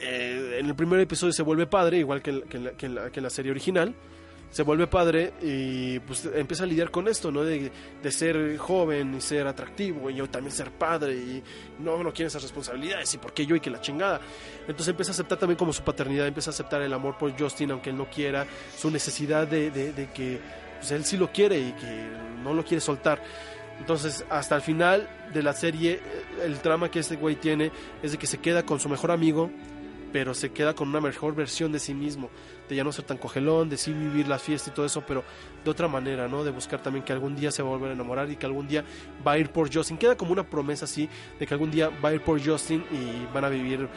Eh, 0.00 0.58
en 0.60 0.66
el 0.66 0.74
primer 0.74 1.00
episodio 1.00 1.32
se 1.32 1.42
vuelve 1.42 1.66
padre, 1.66 1.98
igual 1.98 2.20
que 2.22 2.32
la- 2.32 2.72
que 2.72 3.10
que 3.12 3.20
la 3.20 3.30
serie 3.30 3.50
original 3.50 3.94
se 4.50 4.62
vuelve 4.62 4.86
padre 4.86 5.32
y 5.42 5.98
pues 6.00 6.28
empieza 6.34 6.64
a 6.64 6.66
lidiar 6.66 6.90
con 6.90 7.06
esto, 7.06 7.30
¿no? 7.30 7.44
De, 7.44 7.70
de 8.02 8.10
ser 8.12 8.56
joven 8.56 9.14
y 9.16 9.20
ser 9.20 9.46
atractivo 9.46 10.08
y 10.10 10.14
yo 10.14 10.28
también 10.30 10.52
ser 10.54 10.70
padre 10.70 11.14
y 11.14 11.42
no, 11.80 12.02
no 12.02 12.12
quiere 12.12 12.28
esas 12.28 12.42
responsabilidades 12.42 13.12
y 13.14 13.18
por 13.18 13.32
qué 13.34 13.44
yo 13.44 13.54
y 13.56 13.60
que 13.60 13.68
la 13.70 13.80
chingada. 13.80 14.20
Entonces 14.62 14.88
empieza 14.88 15.10
a 15.10 15.14
aceptar 15.14 15.38
también 15.38 15.58
como 15.58 15.72
su 15.72 15.82
paternidad, 15.82 16.26
empieza 16.26 16.50
a 16.50 16.54
aceptar 16.54 16.80
el 16.82 16.92
amor 16.94 17.18
por 17.18 17.38
Justin 17.38 17.72
aunque 17.72 17.90
él 17.90 17.96
no 17.96 18.08
quiera, 18.08 18.46
su 18.76 18.90
necesidad 18.90 19.46
de, 19.46 19.70
de- 19.70 19.92
de 19.92 20.10
que 20.12 20.40
pues, 20.78 20.90
él 20.92 21.04
sí 21.04 21.16
lo 21.18 21.30
quiere 21.30 21.58
y 21.60 21.72
que 21.72 22.08
no 22.42 22.54
lo 22.54 22.64
quiere 22.64 22.80
soltar. 22.80 23.22
Entonces, 23.80 24.24
hasta 24.28 24.56
el 24.56 24.62
final 24.62 25.08
de 25.32 25.42
la 25.42 25.52
serie, 25.52 26.00
el 26.42 26.58
trama 26.60 26.90
que 26.90 26.98
este 26.98 27.14
güey 27.16 27.36
tiene 27.36 27.70
es 28.02 28.12
de 28.12 28.18
que 28.18 28.26
se 28.26 28.38
queda 28.38 28.64
con 28.64 28.80
su 28.80 28.88
mejor 28.88 29.10
amigo, 29.12 29.50
pero 30.12 30.34
se 30.34 30.50
queda 30.50 30.74
con 30.74 30.88
una 30.88 31.00
mejor 31.00 31.34
versión 31.36 31.70
de 31.70 31.78
sí 31.78 31.94
mismo, 31.94 32.28
de 32.68 32.76
ya 32.76 32.84
no 32.84 32.92
ser 32.92 33.04
tan 33.04 33.16
cogelón, 33.16 33.68
de 33.68 33.76
sí 33.76 33.92
vivir 33.92 34.28
la 34.28 34.38
fiesta 34.38 34.70
y 34.70 34.72
todo 34.72 34.86
eso, 34.86 35.02
pero 35.06 35.24
de 35.64 35.70
otra 35.70 35.88
manera, 35.88 36.28
¿no? 36.28 36.44
De 36.44 36.50
buscar 36.50 36.82
también 36.82 37.04
que 37.04 37.12
algún 37.12 37.34
día 37.34 37.50
se 37.50 37.62
va 37.62 37.68
a 37.68 37.72
volver 37.72 37.90
a 37.90 37.94
enamorar 37.94 38.30
y 38.30 38.36
que 38.36 38.46
algún 38.46 38.68
día 38.68 38.84
va 39.26 39.32
a 39.32 39.38
ir 39.38 39.50
por 39.50 39.72
Justin. 39.72 39.96
Queda 39.96 40.16
como 40.16 40.32
una 40.32 40.44
promesa 40.44 40.84
así 40.84 41.08
de 41.38 41.46
que 41.46 41.54
algún 41.54 41.70
día 41.70 41.90
va 42.04 42.10
a 42.10 42.14
ir 42.14 42.20
por 42.20 42.44
Justin 42.44 42.84
y 42.90 43.32
van 43.32 43.44
a 43.44 43.48
vivir 43.48 43.88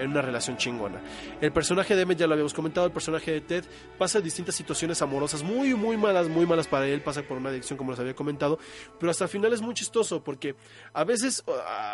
en 0.00 0.10
una 0.10 0.22
relación 0.22 0.56
chingona. 0.56 1.00
El 1.40 1.52
personaje 1.52 1.94
de 1.94 2.02
Emmett 2.02 2.18
ya 2.18 2.26
lo 2.26 2.32
habíamos 2.34 2.54
comentado, 2.54 2.86
el 2.86 2.92
personaje 2.92 3.32
de 3.32 3.40
Ted 3.40 3.64
pasa 3.98 4.20
distintas 4.20 4.54
situaciones 4.54 5.02
amorosas 5.02 5.42
muy, 5.42 5.74
muy 5.74 5.96
malas, 5.96 6.28
muy 6.28 6.46
malas 6.46 6.66
para 6.66 6.86
él, 6.86 7.02
pasa 7.02 7.22
por 7.22 7.36
una 7.36 7.50
adicción 7.50 7.76
como 7.76 7.92
les 7.92 8.00
había 8.00 8.14
comentado, 8.14 8.58
pero 8.98 9.10
hasta 9.10 9.24
el 9.24 9.30
final 9.30 9.52
es 9.52 9.60
muy 9.60 9.74
chistoso 9.74 10.22
porque 10.22 10.54
a 10.92 11.04
veces 11.04 11.44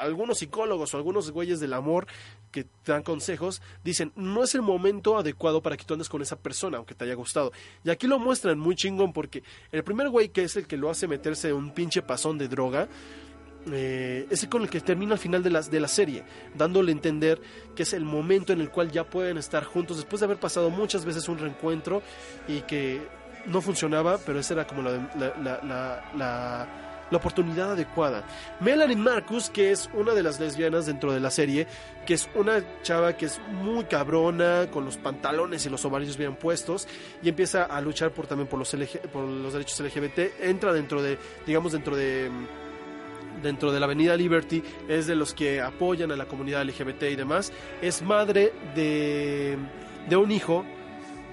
algunos 0.00 0.38
psicólogos 0.38 0.94
o 0.94 0.96
algunos 0.96 1.30
güeyes 1.30 1.60
del 1.60 1.72
amor 1.72 2.06
que 2.50 2.66
dan 2.84 3.02
consejos 3.02 3.60
dicen 3.84 4.12
no 4.16 4.44
es 4.44 4.54
el 4.54 4.62
momento 4.62 5.18
adecuado 5.18 5.62
para 5.62 5.76
que 5.76 5.84
tú 5.84 5.94
andes 5.94 6.08
con 6.08 6.22
esa 6.22 6.36
persona 6.36 6.78
aunque 6.78 6.94
te 6.94 7.04
haya 7.04 7.14
gustado 7.14 7.52
y 7.84 7.90
aquí 7.90 8.06
lo 8.06 8.18
muestran 8.18 8.58
muy 8.58 8.76
chingón 8.76 9.12
porque 9.12 9.42
el 9.72 9.84
primer 9.84 10.08
güey 10.08 10.28
que 10.30 10.44
es 10.44 10.56
el 10.56 10.66
que 10.66 10.76
lo 10.76 10.88
hace 10.88 11.08
meterse 11.08 11.52
un 11.52 11.72
pinche 11.72 12.02
pasón 12.02 12.38
de 12.38 12.48
droga 12.48 12.88
eh, 13.72 14.26
ese 14.30 14.48
con 14.48 14.62
el 14.62 14.70
que 14.70 14.80
termina 14.80 15.12
al 15.14 15.18
final 15.18 15.42
de 15.42 15.50
la, 15.50 15.60
de 15.62 15.80
la 15.80 15.88
serie, 15.88 16.22
dándole 16.54 16.92
a 16.92 16.94
entender 16.94 17.40
que 17.74 17.82
es 17.82 17.92
el 17.92 18.04
momento 18.04 18.52
en 18.52 18.60
el 18.60 18.70
cual 18.70 18.90
ya 18.90 19.04
pueden 19.04 19.38
estar 19.38 19.64
juntos 19.64 19.96
después 19.96 20.20
de 20.20 20.26
haber 20.26 20.38
pasado 20.38 20.70
muchas 20.70 21.04
veces 21.04 21.28
un 21.28 21.38
reencuentro 21.38 22.02
y 22.48 22.60
que 22.62 23.00
no 23.46 23.60
funcionaba, 23.60 24.18
pero 24.18 24.40
esa 24.40 24.54
era 24.54 24.66
como 24.66 24.82
la, 24.82 24.92
la, 25.18 25.34
la, 25.42 25.60
la- 25.62 26.10
la- 26.16 26.82
la 27.08 27.18
oportunidad 27.18 27.70
adecuada. 27.70 28.24
Melanie 28.58 28.96
Marcus, 28.96 29.48
que 29.48 29.70
es 29.70 29.88
una 29.94 30.12
de 30.12 30.24
las 30.24 30.40
lesbianas 30.40 30.86
dentro 30.86 31.12
de 31.12 31.20
la 31.20 31.30
serie, 31.30 31.68
que 32.04 32.14
es 32.14 32.28
una 32.34 32.60
chava 32.82 33.16
que 33.16 33.26
es 33.26 33.40
muy 33.62 33.84
cabrona, 33.84 34.66
con 34.72 34.84
los 34.84 34.96
pantalones 34.96 35.64
y 35.64 35.70
los 35.70 35.84
ovarios 35.84 36.16
bien 36.16 36.34
puestos, 36.34 36.88
y 37.22 37.28
empieza 37.28 37.62
a 37.62 37.80
luchar 37.80 38.10
por 38.10 38.26
también 38.26 38.48
por 38.48 38.58
los, 38.58 38.74
LG 38.74 39.02
por 39.12 39.22
los 39.22 39.52
derechos 39.52 39.78
LGBT, 39.78 40.18
entra 40.40 40.72
dentro 40.72 41.00
de, 41.00 41.16
digamos, 41.46 41.70
dentro 41.70 41.94
de 41.94 42.28
mm, 42.28 42.65
dentro 43.42 43.72
de 43.72 43.80
la 43.80 43.86
Avenida 43.86 44.16
Liberty, 44.16 44.62
es 44.88 45.06
de 45.06 45.14
los 45.14 45.34
que 45.34 45.60
apoyan 45.60 46.12
a 46.12 46.16
la 46.16 46.26
comunidad 46.26 46.64
LGBT 46.64 47.04
y 47.04 47.16
demás, 47.16 47.52
es 47.82 48.02
madre 48.02 48.52
de, 48.74 49.56
de 50.08 50.16
un 50.16 50.30
hijo, 50.30 50.64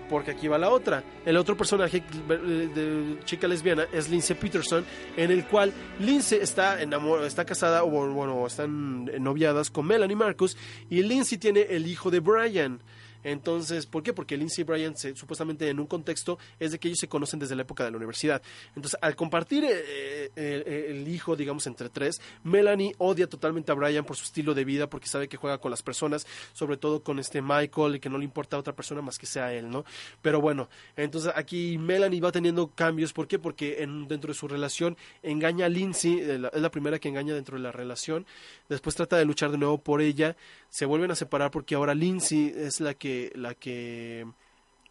porque 0.10 0.32
aquí 0.32 0.48
va 0.48 0.58
la 0.58 0.70
otra. 0.70 1.04
El 1.26 1.38
otro 1.38 1.58
personaje 1.58 1.98
eh, 1.98 2.70
de 2.76 3.20
chica 3.26 3.48
lesbiana 3.48 3.88
es 3.92 4.10
Lindsay 4.10 4.36
Peterson, 4.36 4.86
en 5.18 5.32
el 5.32 5.46
cual 5.46 5.74
Lindsay 6.00 6.40
está 6.40 6.82
enamor 6.82 7.24
está 7.24 7.46
casada, 7.46 7.84
o 7.84 7.90
bueno, 7.90 8.46
están 8.46 9.06
noviadas 9.24 9.70
con 9.72 9.88
Melanie 9.88 10.16
Marcus, 10.16 10.58
y 10.90 11.02
Lindsay 11.02 11.38
tiene 11.38 11.62
el 11.62 11.88
hijo 11.88 12.12
de 12.12 12.20
Brian. 12.20 12.80
Entonces, 13.24 13.86
¿por 13.86 14.04
qué? 14.04 14.14
Porque 14.14 14.38
Lindsay 14.38 14.62
y 14.64 14.66
Brian, 14.66 14.96
se- 14.98 15.16
supuestamente 15.16 15.70
en 15.70 15.80
un 15.80 15.88
contexto, 15.88 16.38
es 16.60 16.72
de 16.72 16.80
que 16.80 16.88
ellos 16.90 17.00
se 17.00 17.08
conocen 17.08 17.40
desde 17.40 17.56
la 17.56 17.62
época 17.64 17.84
de 17.84 17.92
la 17.92 17.98
universidad. 17.98 18.42
Entonces, 18.76 18.98
al 19.02 19.16
compartir 19.16 19.64
eh, 19.66 20.30
eh, 20.36 20.86
el, 20.90 21.08
hijo, 21.08 21.36
digamos, 21.36 21.66
entre 21.68 21.90
tres, 21.90 22.22
Melanie 22.44 22.94
odia 22.98 23.28
totalmente 23.28 23.72
a 23.72 23.76
Brian 23.76 24.06
por 24.06 24.16
su 24.16 24.24
estilo 24.24 24.54
de 24.54 24.66
vida, 24.66 24.88
porque 24.90 25.08
sabe 25.08 25.28
que 25.28 25.38
juega 25.38 25.58
con 25.58 25.72
las 25.72 25.82
personas, 25.82 26.26
sobre 26.54 26.78
todo 26.78 27.04
con 27.04 27.20
este 27.20 27.42
Michael, 27.42 27.96
y 27.96 28.00
que 28.00 28.10
no 28.10 28.18
le 28.18 28.26
importa 28.26 28.58
a 28.58 28.60
otra 28.60 28.74
persona 28.76 29.02
más 29.02 29.18
que 29.18 29.26
sea 29.26 29.54
él, 29.54 29.70
¿no? 29.70 29.86
Pero 30.22 30.42
bueno, 30.42 30.70
entonces 30.96 31.32
aquí 31.36 31.78
Melanie 31.78 32.22
va 32.22 32.32
teniendo 32.32 32.68
cambios. 32.68 33.14
¿Por 33.14 33.28
qué? 33.28 33.40
Porque 33.40 33.84
en- 33.84 34.08
dentro 34.08 34.30
de 34.30 34.34
su 34.38 34.48
relación 34.48 34.98
engaña 35.22 35.66
a 35.66 35.70
Lindsay, 35.70 36.20
es 36.20 36.40
la 36.40 36.72
primera 36.72 37.00
que 37.00 37.10
engaña 37.10 37.34
dentro 37.34 37.58
de 37.58 37.64
la 37.64 37.72
relación. 37.72 38.26
Después 38.70 38.96
trata 38.96 39.18
de 39.18 39.26
luchar 39.26 39.52
de 39.52 39.58
nuevo 39.58 39.78
por 39.78 40.02
ella. 40.02 40.36
Se 40.74 40.86
vuelven 40.88 41.12
a 41.12 41.16
separar 41.16 41.52
porque 41.52 41.76
ahora 41.76 41.94
Lindsay 41.94 42.52
es 42.58 42.80
la 42.80 42.96
que, 42.96 43.32
la 43.36 43.54
que 43.54 44.26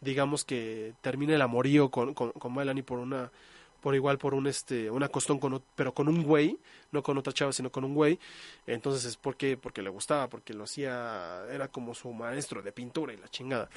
digamos 0.00 0.44
que 0.44 0.94
termina 1.00 1.34
el 1.34 1.42
amorío 1.42 1.90
con, 1.90 2.14
con, 2.14 2.30
con 2.30 2.54
Melanie 2.54 2.84
por 2.84 3.00
una 3.00 3.32
por 3.80 3.96
igual 3.96 4.16
por 4.16 4.32
un 4.34 4.46
este 4.46 4.88
una 4.92 5.08
costón 5.08 5.40
con 5.40 5.60
pero 5.74 5.92
con 5.92 6.06
un 6.06 6.22
güey 6.22 6.56
no 6.92 7.02
con 7.02 7.18
otra 7.18 7.32
chava 7.32 7.52
sino 7.52 7.72
con 7.72 7.82
un 7.84 7.94
güey. 7.96 8.16
Entonces 8.64 9.04
es 9.04 9.16
porque 9.16 9.56
porque 9.56 9.82
le 9.82 9.90
gustaba 9.90 10.28
porque 10.28 10.54
lo 10.54 10.62
hacía 10.64 11.42
era 11.50 11.66
como 11.66 11.96
su 11.96 12.12
maestro 12.12 12.62
de 12.62 12.70
pintura 12.70 13.12
y 13.12 13.16
la 13.16 13.26
chingada. 13.28 13.68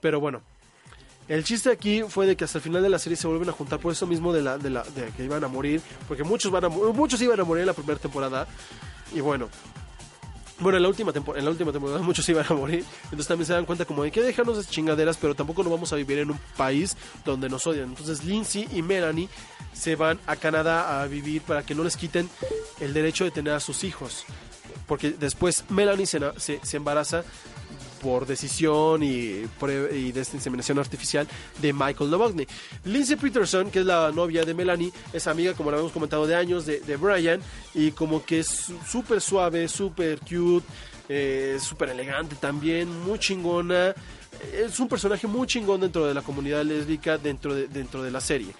Pero 0.00 0.18
bueno 0.18 0.40
el 1.28 1.44
chiste 1.44 1.70
aquí 1.70 2.02
fue 2.08 2.24
de 2.26 2.36
que 2.36 2.44
hasta 2.44 2.56
el 2.56 2.62
final 2.64 2.82
de 2.82 2.88
la 2.88 2.98
serie 2.98 3.16
se 3.18 3.26
vuelven 3.26 3.50
a 3.50 3.52
juntar 3.52 3.80
por 3.80 3.92
eso 3.92 4.06
mismo 4.06 4.32
de 4.32 4.40
la 4.40 4.56
de 4.56 4.70
la 4.70 4.82
de 4.82 5.10
que 5.10 5.24
iban 5.24 5.44
a 5.44 5.48
morir 5.48 5.82
porque 6.08 6.24
muchos 6.24 6.50
van 6.50 6.64
a 6.64 6.68
mu- 6.70 6.90
muchos 6.94 7.20
iban 7.20 7.38
a 7.38 7.44
morir 7.44 7.60
en 7.60 7.66
la 7.66 7.74
primera 7.74 7.98
temporada. 8.00 8.48
Y 9.14 9.20
bueno 9.20 9.50
bueno, 10.60 10.76
en 10.76 10.82
la 10.82 10.88
última 10.88 11.12
temporada, 11.12 11.38
en 11.38 11.44
la 11.44 11.50
última 11.50 11.72
temporada 11.72 11.98
muchos 12.02 12.28
iban 12.28 12.46
a 12.48 12.54
morir, 12.54 12.84
entonces 13.04 13.26
también 13.26 13.46
se 13.46 13.52
dan 13.52 13.64
cuenta 13.64 13.84
como 13.84 14.02
de 14.02 14.10
que 14.10 14.22
déjanos 14.22 14.56
de 14.56 14.64
chingaderas, 14.64 15.16
pero 15.16 15.34
tampoco 15.34 15.62
no 15.62 15.70
vamos 15.70 15.92
a 15.92 15.96
vivir 15.96 16.18
en 16.18 16.30
un 16.30 16.38
país 16.56 16.96
donde 17.24 17.48
nos 17.48 17.66
odian. 17.66 17.88
Entonces 17.88 18.24
Lindsay 18.24 18.68
y 18.72 18.82
Melanie 18.82 19.28
se 19.72 19.96
van 19.96 20.18
a 20.26 20.36
Canadá 20.36 21.02
a 21.02 21.06
vivir 21.06 21.42
para 21.42 21.64
que 21.64 21.74
no 21.74 21.84
les 21.84 21.96
quiten 21.96 22.28
el 22.80 22.92
derecho 22.92 23.24
de 23.24 23.30
tener 23.30 23.54
a 23.54 23.60
sus 23.60 23.84
hijos, 23.84 24.24
porque 24.86 25.10
después 25.10 25.64
Melanie 25.68 26.06
se, 26.06 26.20
se 26.38 26.76
embaraza 26.76 27.24
por 28.00 28.26
decisión 28.26 29.02
y, 29.02 29.44
y 29.92 30.12
de 30.12 30.20
esta 30.20 30.36
inseminación 30.36 30.78
artificial 30.78 31.28
de 31.60 31.72
Michael 31.72 32.10
Novotny. 32.10 32.46
Lindsay 32.84 33.16
Peterson, 33.16 33.70
que 33.70 33.80
es 33.80 33.86
la 33.86 34.10
novia 34.12 34.44
de 34.44 34.54
Melanie, 34.54 34.92
es 35.12 35.26
amiga, 35.26 35.54
como 35.54 35.70
lo 35.70 35.76
habíamos 35.76 35.92
comentado, 35.92 36.26
de 36.26 36.34
años 36.34 36.66
de, 36.66 36.96
Brian 36.96 37.40
y 37.74 37.92
como 37.92 38.24
que 38.24 38.40
es 38.40 38.72
súper 38.86 39.20
suave, 39.20 39.68
súper 39.68 40.18
cute, 40.20 40.66
eh, 41.08 41.58
súper 41.60 41.90
elegante 41.90 42.36
también, 42.36 42.88
muy 43.02 43.18
chingona. 43.18 43.94
Es 44.52 44.78
un 44.80 44.88
personaje 44.88 45.26
muy 45.26 45.46
chingón 45.46 45.80
dentro 45.80 46.06
de 46.06 46.14
la 46.14 46.22
comunidad 46.22 46.64
lésbica, 46.64 47.18
dentro 47.18 47.54
de, 47.54 47.68
dentro 47.68 48.02
de 48.02 48.10
la 48.10 48.20
serie 48.20 48.52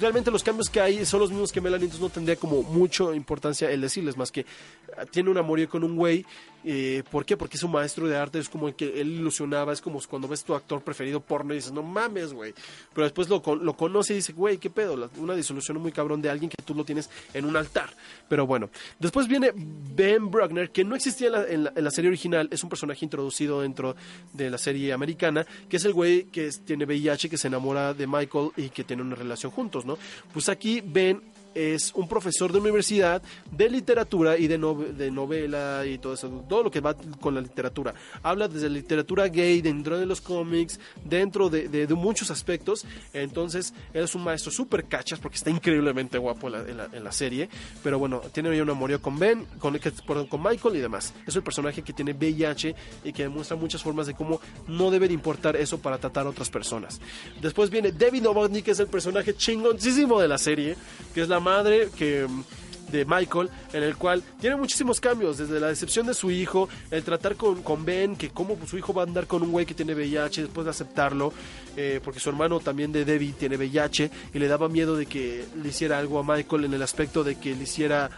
realmente 0.00 0.30
los 0.30 0.42
cambios 0.42 0.70
que 0.70 0.80
hay 0.80 1.04
son 1.04 1.20
los 1.20 1.30
mismos 1.30 1.52
que 1.52 1.60
Melanie, 1.60 1.86
entonces 1.86 2.02
no 2.02 2.10
tendría 2.10 2.36
como 2.36 2.62
mucha 2.62 3.14
importancia 3.14 3.70
el 3.70 3.80
decirles, 3.80 4.16
más 4.16 4.30
que 4.30 4.46
tiene 5.10 5.30
un 5.30 5.38
amorío 5.38 5.68
con 5.68 5.84
un 5.84 5.96
güey. 5.96 6.24
Eh, 6.64 7.04
¿Por 7.10 7.24
qué? 7.24 7.36
Porque 7.36 7.56
es 7.56 7.62
un 7.62 7.70
maestro 7.70 8.08
de 8.08 8.16
arte, 8.16 8.38
es 8.40 8.48
como 8.48 8.66
el 8.68 8.74
que 8.74 9.00
él 9.00 9.12
ilusionaba, 9.12 9.72
es 9.72 9.80
como 9.80 10.00
cuando 10.08 10.26
ves 10.26 10.42
tu 10.42 10.54
actor 10.54 10.82
preferido 10.82 11.20
porno 11.20 11.54
y 11.54 11.58
dices, 11.58 11.72
no 11.72 11.82
mames, 11.84 12.32
güey. 12.32 12.52
Pero 12.92 13.04
después 13.04 13.28
lo, 13.28 13.40
lo 13.54 13.76
conoce 13.76 14.12
y 14.12 14.16
dice, 14.16 14.32
güey, 14.32 14.58
¿qué 14.58 14.68
pedo? 14.68 15.08
Una 15.18 15.34
disolución 15.36 15.80
muy 15.80 15.92
cabrón 15.92 16.20
de 16.20 16.28
alguien 16.30 16.50
que 16.50 16.62
tú 16.64 16.74
lo 16.74 16.84
tienes 16.84 17.08
en 17.32 17.44
un 17.44 17.56
altar. 17.56 17.90
Pero 18.28 18.44
bueno, 18.46 18.70
después 18.98 19.28
viene 19.28 19.52
Ben 19.54 20.30
Bruckner, 20.30 20.70
que 20.70 20.84
no 20.84 20.96
existía 20.96 21.28
en 21.48 21.64
la, 21.64 21.72
en 21.74 21.84
la- 21.84 21.90
serie 21.92 22.08
original, 22.08 22.48
es 22.50 22.62
un 22.64 22.68
personaje 22.68 23.04
introducido 23.04 23.60
dentro 23.62 23.94
de 24.32 24.50
la 24.50 24.58
serie 24.58 24.92
americana, 24.92 25.46
que 25.68 25.76
es 25.76 25.84
el 25.84 25.92
güey 25.92 26.24
que 26.24 26.50
tiene 26.66 26.84
VIH, 26.86 27.30
que 27.30 27.38
se 27.38 27.46
enamora 27.48 27.94
de 27.94 28.06
Michael 28.06 28.50
y 28.56 28.68
que 28.70 28.84
tiene 28.84 29.02
una 29.02 29.14
relación 29.14 29.52
juntos, 29.52 29.86
¿no? 29.86 29.96
Pues 30.32 30.48
aquí 30.48 30.82
Ben 30.84 31.22
es 31.58 31.92
un 31.94 32.08
profesor 32.08 32.52
de 32.52 32.58
universidad 32.58 33.22
de 33.50 33.68
literatura 33.68 34.38
y 34.38 34.46
de, 34.46 34.58
nove- 34.60 34.92
de 34.92 35.10
novela 35.10 35.84
y 35.86 35.98
todo 35.98 36.14
eso, 36.14 36.28
todo 36.48 36.62
lo 36.62 36.70
que 36.70 36.80
va 36.80 36.94
con 37.20 37.34
la 37.34 37.40
literatura. 37.40 37.94
Habla 38.22 38.46
desde 38.48 38.68
literatura 38.70 39.26
gay, 39.28 39.60
dentro 39.60 39.98
de 39.98 40.06
los 40.06 40.20
cómics, 40.20 40.78
dentro 41.04 41.48
de, 41.48 41.68
de- 41.68 41.86
de 41.86 41.94
muchos 41.94 42.30
aspectos. 42.30 42.84
Entonces, 43.12 43.74
él 43.92 44.04
es 44.04 44.14
un 44.14 44.22
maestro 44.24 44.50
súper 44.52 44.84
cachas 44.84 45.18
porque 45.18 45.36
está 45.36 45.50
increíblemente 45.50 46.18
guapo 46.18 46.46
en 46.48 46.52
la, 46.52 46.60
en 46.60 46.76
la- 46.76 46.88
en 46.92 47.04
la 47.04 47.12
serie. 47.12 47.48
Pero 47.82 47.98
bueno, 47.98 48.20
tiene 48.32 48.56
ya 48.56 48.62
un 48.62 48.70
amorío 48.70 49.00
con 49.02 49.18
Ben, 49.18 49.46
con, 49.58 49.78
perdón, 50.06 50.26
con 50.26 50.42
Michael 50.42 50.76
y 50.76 50.80
demás. 50.80 51.12
Es 51.26 51.34
el 51.36 51.42
personaje 51.42 51.82
que 51.82 51.92
tiene 51.92 52.12
VIH 52.12 52.74
y 53.04 53.12
que 53.12 53.24
demuestra 53.24 53.56
muchas 53.56 53.82
formas 53.82 54.06
de 54.06 54.14
cómo 54.14 54.40
no 54.68 54.90
debe 54.90 55.08
de 55.08 55.14
importar 55.14 55.56
eso 55.56 55.78
para 55.78 55.98
tratar 55.98 56.26
a 56.26 56.30
otras 56.30 56.50
personas. 56.50 57.00
Después 57.40 57.70
viene 57.70 57.92
David 57.92 58.22
Novotny, 58.22 58.62
que 58.62 58.70
es 58.72 58.80
el 58.80 58.86
personaje 58.86 59.34
chingoncísimo 59.34 60.20
de 60.20 60.28
la 60.28 60.38
serie, 60.38 60.76
que 61.14 61.22
es 61.22 61.28
la 61.28 61.40
madre 61.48 61.88
que 61.96 62.26
de 62.92 63.04
Michael, 63.04 63.50
en 63.74 63.82
el 63.82 63.96
cual 63.96 64.22
tiene 64.40 64.56
muchísimos 64.56 64.98
cambios, 64.98 65.36
desde 65.36 65.60
la 65.60 65.66
decepción 65.68 66.06
de 66.06 66.14
su 66.14 66.30
hijo, 66.30 66.70
el 66.90 67.02
tratar 67.02 67.36
con, 67.36 67.62
con 67.62 67.84
Ben, 67.84 68.16
que 68.16 68.30
cómo 68.30 68.56
su 68.66 68.78
hijo 68.78 68.94
va 68.94 69.02
a 69.02 69.06
andar 69.06 69.26
con 69.26 69.42
un 69.42 69.52
güey 69.52 69.66
que 69.66 69.74
tiene 69.74 69.94
VIH, 69.94 70.42
después 70.42 70.64
de 70.64 70.70
aceptarlo, 70.70 71.32
eh, 71.76 72.00
porque 72.02 72.18
su 72.18 72.30
hermano 72.30 72.60
también 72.60 72.90
de 72.90 73.04
Debbie 73.04 73.32
tiene 73.34 73.56
VIH, 73.58 74.10
y 74.32 74.38
le 74.38 74.48
daba 74.48 74.70
miedo 74.70 74.96
de 74.96 75.04
que 75.04 75.44
le 75.62 75.68
hiciera 75.68 75.98
algo 75.98 76.18
a 76.18 76.22
Michael 76.24 76.64
en 76.64 76.72
el 76.72 76.82
aspecto 76.82 77.24
de 77.24 77.34
que 77.38 77.54
le 77.54 77.64
hiciera 77.64 78.08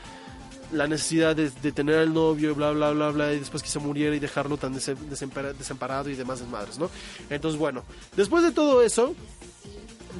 la 0.72 0.86
necesidad 0.86 1.34
de, 1.34 1.50
tener 1.72 1.96
al 1.98 2.14
novio, 2.14 2.54
bla, 2.54 2.70
bla, 2.70 2.92
bla, 2.92 3.10
bla, 3.10 3.32
y 3.32 3.40
después 3.40 3.64
que 3.64 3.68
se 3.68 3.80
muriera 3.80 4.14
y 4.14 4.20
dejarlo 4.20 4.56
tan 4.56 4.72
dese- 4.72 4.94
desempara- 5.10 5.52
desamparado 5.52 6.08
y 6.10 6.14
demás 6.14 6.38
desmadres, 6.38 6.78
¿no? 6.78 6.88
Entonces, 7.28 7.58
bueno, 7.58 7.82
después 8.16 8.44
de 8.44 8.52
todo 8.52 8.80
eso, 8.80 9.16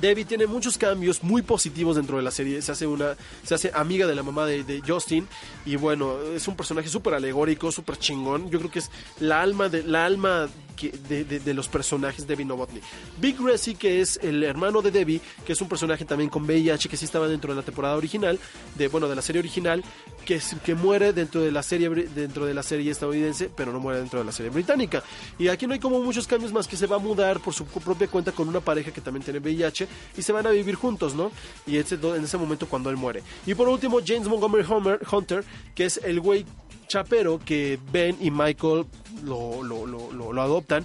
Debbie 0.01 0.25
tiene 0.25 0.47
muchos 0.47 0.79
cambios 0.79 1.23
muy 1.23 1.43
positivos 1.43 1.97
dentro 1.97 2.17
de 2.17 2.23
la 2.23 2.31
serie. 2.31 2.61
Se 2.63 2.73
hace 2.73 2.87
una, 2.87 3.17
se 3.43 3.55
hace 3.55 3.71
amiga 3.75 4.07
de 4.07 4.15
la 4.15 4.23
mamá 4.23 4.47
de, 4.47 4.83
Justin 4.87 5.27
y 5.65 5.77
bueno, 5.77 6.21
es 6.35 6.47
un 6.49 6.57
personaje 6.57 6.89
súper 6.89 7.15
alegórico, 7.15 7.71
súper 7.73 7.97
chingón. 7.99 8.51
Yo 8.51 8.59
creo 8.59 8.71
que 8.71 8.79
es 8.79 8.91
la 9.19 9.43
alma 9.43 9.69
de 9.69 9.83
la 9.83 10.05
alma 10.05 10.49
de, 10.89 11.55
los 11.55 11.69
personajes 11.69 12.27
de 12.27 12.35
Debbie 12.35 12.45
Novotny. 12.47 12.81
Big 13.21 13.39
Resi, 13.41 13.75
que 13.75 14.01
es 14.01 14.19
el 14.23 14.43
hermano 14.43 14.83
de 14.83 14.91
Debbie, 14.91 15.21
que 15.45 15.53
es 15.53 15.61
un 15.61 15.69
personaje 15.69 16.05
también 16.05 16.31
con 16.31 16.45
VIH 16.45 16.89
que 16.89 16.97
sí 16.97 17.05
estaba 17.05 17.29
dentro 17.29 17.53
de 17.53 17.61
la 17.61 17.65
temporada 17.65 17.97
original, 17.97 18.39
de 18.77 18.89
bueno, 18.89 19.09
de 19.09 19.17
la 19.17 19.23
serie 19.23 19.41
original, 19.41 19.83
que, 20.25 20.37
es- 20.37 20.57
que 20.65 20.75
muere 20.75 21.13
dentro 21.13 21.41
de 21.41 21.51
la 21.53 21.63
serie 21.63 21.89
dentro 21.91 22.47
de 22.47 22.55
la 22.55 22.63
serie 22.63 22.91
estadounidense, 22.91 23.51
pero 23.55 23.73
no 23.73 23.81
muere 23.81 24.01
dentro 24.01 24.19
de 24.21 24.25
la 24.25 24.33
serie 24.33 24.51
británica. 24.51 25.03
Y 25.39 25.49
aquí 25.49 25.67
no 25.67 25.73
hay 25.75 25.81
como 25.81 26.01
muchos 26.01 26.27
cambios 26.27 26.53
más 26.53 26.67
que 26.69 26.77
se 26.77 26.87
va 26.87 26.97
a 26.97 26.99
mudar 27.01 27.41
por 27.41 27.55
su 27.55 27.65
propia 27.67 28.09
cuenta 28.09 28.33
con 28.33 28.49
una 28.49 28.61
pareja 28.61 28.91
que 28.93 29.01
también 29.01 29.25
tiene 29.25 29.39
VIH 29.41 29.89
y 30.17 30.23
se 30.23 30.33
van 30.33 30.47
a 30.47 30.51
vivir 30.51 30.75
juntos, 30.77 31.15
¿no? 31.15 31.31
Y 31.67 31.77
ese, 31.77 31.97
en 31.97 32.25
ese 32.25 32.39
momento 32.39 32.67
cuando 32.69 32.91
él 32.91 32.97
muere. 32.97 33.23
Y 33.47 33.55
por 33.55 33.69
último, 33.69 33.99
James 34.07 34.29
Montgomery 34.29 34.65
Hunter, 35.11 35.45
que 35.75 35.85
es 35.87 35.99
el 36.05 36.21
güey 36.21 36.45
chapero 36.91 37.39
que 37.39 37.79
Ben 37.93 38.17
y 38.21 38.31
Michael 38.31 38.85
lo, 39.25 39.63
lo, 39.63 39.87
lo, 39.87 40.33
lo- 40.33 40.43
adoptan. 40.43 40.85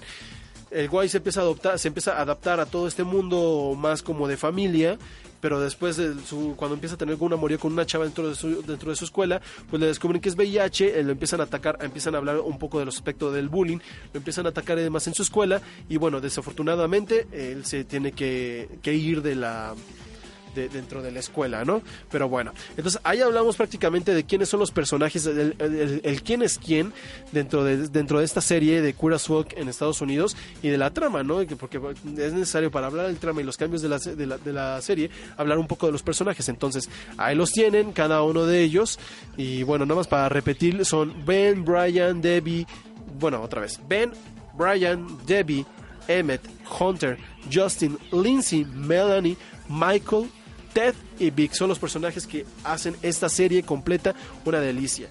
El 0.70 0.88
güey 0.88 1.08
se 1.08 1.18
empieza 1.18 1.42
a 1.42 1.78
se 1.78 1.88
empieza 1.88 2.16
a 2.16 2.22
adaptar 2.22 2.60
a 2.60 2.66
todo 2.66 2.86
este 2.88 3.02
mundo 3.04 3.74
más 3.76 4.02
como 4.02 4.26
de 4.28 4.36
familia, 4.36 4.98
pero 5.40 5.60
después 5.60 5.96
de 5.96 6.14
su, 6.26 6.54
cuando 6.56 6.74
empieza 6.74 6.94
a 6.94 6.98
tener 6.98 7.16
un 7.18 7.32
amorío 7.32 7.58
con 7.58 7.72
una 7.72 7.86
chava 7.86 8.04
dentro 8.04 8.28
de 8.28 8.34
su, 8.34 8.62
dentro 8.62 8.90
de 8.90 8.96
su 8.96 9.04
escuela, 9.04 9.40
pues 9.70 9.80
le 9.80 9.86
descubren 9.86 10.20
que 10.20 10.28
es 10.28 10.36
VIH, 10.36 10.98
eh, 10.98 11.02
lo 11.02 11.12
empiezan 11.12 11.40
a 11.40 11.44
atacar, 11.44 11.78
empiezan 11.82 12.14
a 12.14 12.18
hablar 12.18 12.40
un 12.40 12.58
poco 12.58 12.78
del 12.78 12.88
aspecto 12.88 13.30
del 13.32 13.48
bullying, 13.48 13.78
lo 14.12 14.18
empiezan 14.18 14.46
a 14.46 14.50
atacar 14.50 14.78
y 14.78 14.82
demás 14.82 15.06
en 15.06 15.14
su 15.14 15.22
escuela, 15.22 15.60
y 15.88 15.96
bueno, 15.98 16.20
desafortunadamente 16.20 17.26
él 17.32 17.64
se 17.64 17.84
tiene 17.84 18.12
que, 18.12 18.68
que 18.82 18.94
ir 18.94 19.22
de 19.22 19.34
la 19.36 19.74
de- 20.56 20.68
dentro 20.68 21.02
de 21.02 21.12
la 21.12 21.20
escuela, 21.20 21.64
¿no? 21.64 21.82
Pero 22.10 22.28
bueno, 22.28 22.52
entonces 22.76 23.00
ahí 23.04 23.20
hablamos 23.20 23.54
prácticamente 23.56 24.12
de 24.12 24.24
quiénes 24.24 24.48
son 24.48 24.58
los 24.58 24.72
personajes, 24.72 25.24
el, 25.26 26.22
quién 26.24 26.42
es 26.42 26.58
quién 26.58 26.92
dentro 27.30 27.62
de, 27.62 27.86
dentro 27.88 28.18
de 28.18 28.24
esta 28.24 28.40
serie 28.40 28.82
de 28.82 28.94
Cura 28.94 29.18
Folk 29.20 29.52
en 29.56 29.68
Estados 29.68 30.00
Unidos 30.00 30.36
y 30.62 30.68
de 30.68 30.78
la 30.78 30.90
trama, 30.92 31.22
¿no? 31.22 31.46
Que- 31.46 31.54
Porque 31.54 31.78
es 31.78 32.32
necesario 32.32 32.70
para 32.72 32.88
hablar 32.88 33.06
del 33.06 33.18
trama 33.18 33.40
y 33.40 33.44
los 33.44 33.56
cambios 33.56 33.82
de 33.82 33.88
la, 33.88 33.98
de 33.98 34.26
la, 34.26 34.38
de 34.38 34.52
la 34.52 34.80
serie, 34.82 35.10
hablar 35.36 35.58
un 35.58 35.66
poco 35.68 35.86
de 35.86 35.92
los 35.92 36.02
personajes. 36.02 36.48
Entonces, 36.48 36.88
ahí 37.18 37.36
los 37.36 37.52
tienen, 37.52 37.92
cada 37.92 38.22
uno 38.22 38.46
de 38.46 38.62
ellos. 38.62 38.98
Y 39.36 39.62
bueno, 39.62 39.84
nada 39.86 39.96
más 40.00 40.08
para 40.08 40.28
repetir, 40.28 40.84
son 40.84 41.24
Ben, 41.26 41.64
Brian, 41.64 42.20
Debbie, 42.22 42.66
bueno, 43.20 43.42
otra 43.42 43.60
vez, 43.60 43.78
Ben, 43.88 44.12
Brian, 44.56 45.06
Debbie, 45.26 45.66
Emmett, 46.08 46.40
Hunter, 46.80 47.18
Justin, 47.52 47.98
Lindsay, 48.12 48.64
Melanie, 48.64 49.36
Michael, 49.68 50.30
Ted 50.76 50.94
y 51.18 51.30
Vic 51.30 51.54
son 51.54 51.70
los 51.70 51.78
personajes 51.78 52.26
que 52.26 52.44
hacen 52.62 52.94
esta 53.00 53.30
serie 53.30 53.62
completa 53.62 54.14
una 54.44 54.60
delicia. 54.60 55.08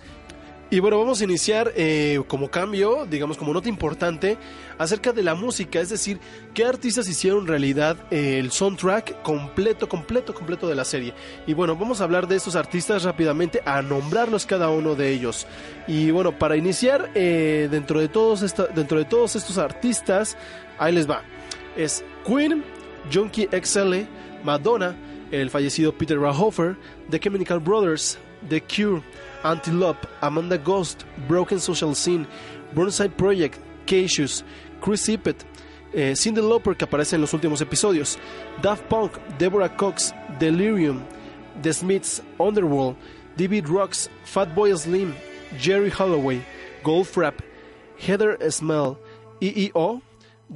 Y 0.69 0.79
bueno, 0.79 0.99
vamos 0.99 1.21
a 1.21 1.23
iniciar 1.23 1.73
eh, 1.75 2.21
como 2.27 2.51
cambio, 2.51 3.07
digamos 3.09 3.35
como 3.35 3.51
nota 3.51 3.67
importante, 3.67 4.37
acerca 4.77 5.11
de 5.11 5.23
la 5.23 5.33
música, 5.33 5.79
es 5.79 5.89
decir, 5.89 6.19
qué 6.53 6.65
artistas 6.65 7.09
hicieron 7.09 7.47
realidad 7.47 7.97
eh, 8.11 8.37
el 8.37 8.51
soundtrack 8.51 9.23
completo, 9.23 9.89
completo, 9.89 10.35
completo 10.35 10.67
de 10.67 10.75
la 10.75 10.85
serie. 10.85 11.15
Y 11.47 11.55
bueno, 11.55 11.75
vamos 11.75 11.99
a 11.99 12.03
hablar 12.03 12.27
de 12.27 12.35
estos 12.35 12.55
artistas 12.55 13.01
rápidamente, 13.01 13.63
a 13.65 13.81
nombrarlos 13.81 14.45
cada 14.45 14.69
uno 14.69 14.93
de 14.93 15.13
ellos. 15.13 15.47
Y 15.87 16.11
bueno, 16.11 16.37
para 16.37 16.57
iniciar, 16.57 17.09
eh, 17.15 17.69
dentro, 17.71 17.99
de 17.99 18.07
todos 18.07 18.41
dentro 18.75 18.99
de 18.99 19.05
todos 19.05 19.35
estos 19.35 19.57
artistas, 19.57 20.37
ahí 20.77 20.93
les 20.93 21.09
va. 21.09 21.23
Es 21.75 22.03
Queen, 22.23 22.63
Junkie 23.11 23.49
XL, 23.51 24.01
Madonna, 24.43 24.95
el 25.31 25.49
fallecido 25.49 25.91
Peter 25.91 26.19
Rahofer, 26.19 26.75
The 27.09 27.19
Chemical 27.19 27.59
Brothers, 27.59 28.17
The 28.49 28.61
Cure, 28.61 29.01
Antelope, 29.43 30.07
Amanda 30.21 30.57
Ghost, 30.57 31.05
Broken 31.27 31.59
Social 31.59 31.95
Scene, 31.95 32.27
Burnside 32.73 33.15
Project, 33.15 33.59
Cassius, 33.85 34.43
Chris 34.81 35.07
Ippett, 35.09 35.45
eh, 35.93 36.15
Cyndi 36.15 36.41
Lauper 36.41 36.75
que 36.75 36.85
aparece 36.85 37.15
en 37.15 37.21
los 37.21 37.33
últimos 37.33 37.61
episodios, 37.61 38.17
Daft 38.61 38.83
Punk, 38.87 39.13
Deborah 39.37 39.69
Cox, 39.75 40.13
Delirium, 40.39 41.01
The 41.61 41.73
Smiths, 41.73 42.21
Underworld, 42.39 42.97
David 43.37 43.67
Rocks, 43.67 44.09
Fatboy 44.25 44.75
Slim, 44.77 45.13
Jerry 45.59 45.89
Holloway, 45.89 46.41
Goldfrapp, 46.83 47.35
Heather 47.97 48.37
Smell, 48.51 48.97
EEO, 49.41 50.01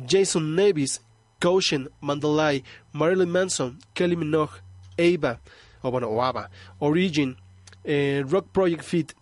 Jason 0.05 0.55
Nevis, 0.55 0.99
Caution, 1.39 1.87
Mandalay, 2.01 2.63
Marilyn 2.93 3.31
Manson, 3.31 3.77
Kelly 3.93 4.15
Minogue, 4.15 4.59
Ava, 4.97 5.39
o 5.83 5.91
bueno, 5.91 6.09
o 6.09 6.19
Ava, 6.21 6.49
Origin, 6.79 7.35
eh, 7.85 8.23
Rock 8.27 8.47
Project 8.53 8.83
Fit, 8.83 9.13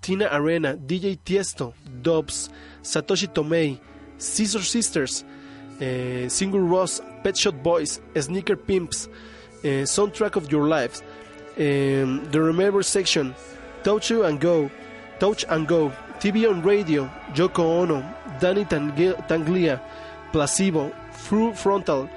Tina 0.00 0.26
Arena, 0.32 0.76
DJ 0.76 1.16
Tiesto, 1.24 1.74
Dobbs, 2.02 2.48
Satoshi 2.82 3.26
Tomei, 3.26 3.78
Scissor 4.18 4.62
Sisters, 4.62 5.24
eh, 5.80 6.26
Single 6.28 6.60
Ross, 6.60 7.00
Pet 7.22 7.36
Shop 7.36 7.54
Boys, 7.62 8.00
Sneaker 8.18 8.56
Pimps, 8.56 9.08
eh, 9.64 9.82
Soundtrack 9.84 10.36
of 10.36 10.50
Your 10.50 10.68
Lives, 10.68 11.02
The 11.56 12.40
Remember 12.40 12.82
Section, 12.82 13.34
Touch 13.82 14.10
You 14.10 14.24
and 14.24 14.40
Go, 14.40 14.70
Touch 15.18 15.44
and 15.48 15.66
Go, 15.66 15.92
TV 16.20 16.46
on 16.48 16.62
Radio, 16.62 17.10
Yoko 17.34 17.82
Ono, 17.82 18.02
Danny 18.40 18.64
Tangli- 18.64 19.16
Tanglia, 19.28 19.80
Placebo, 20.32 20.92
Full 21.26 21.54
Frontal, 21.54 22.08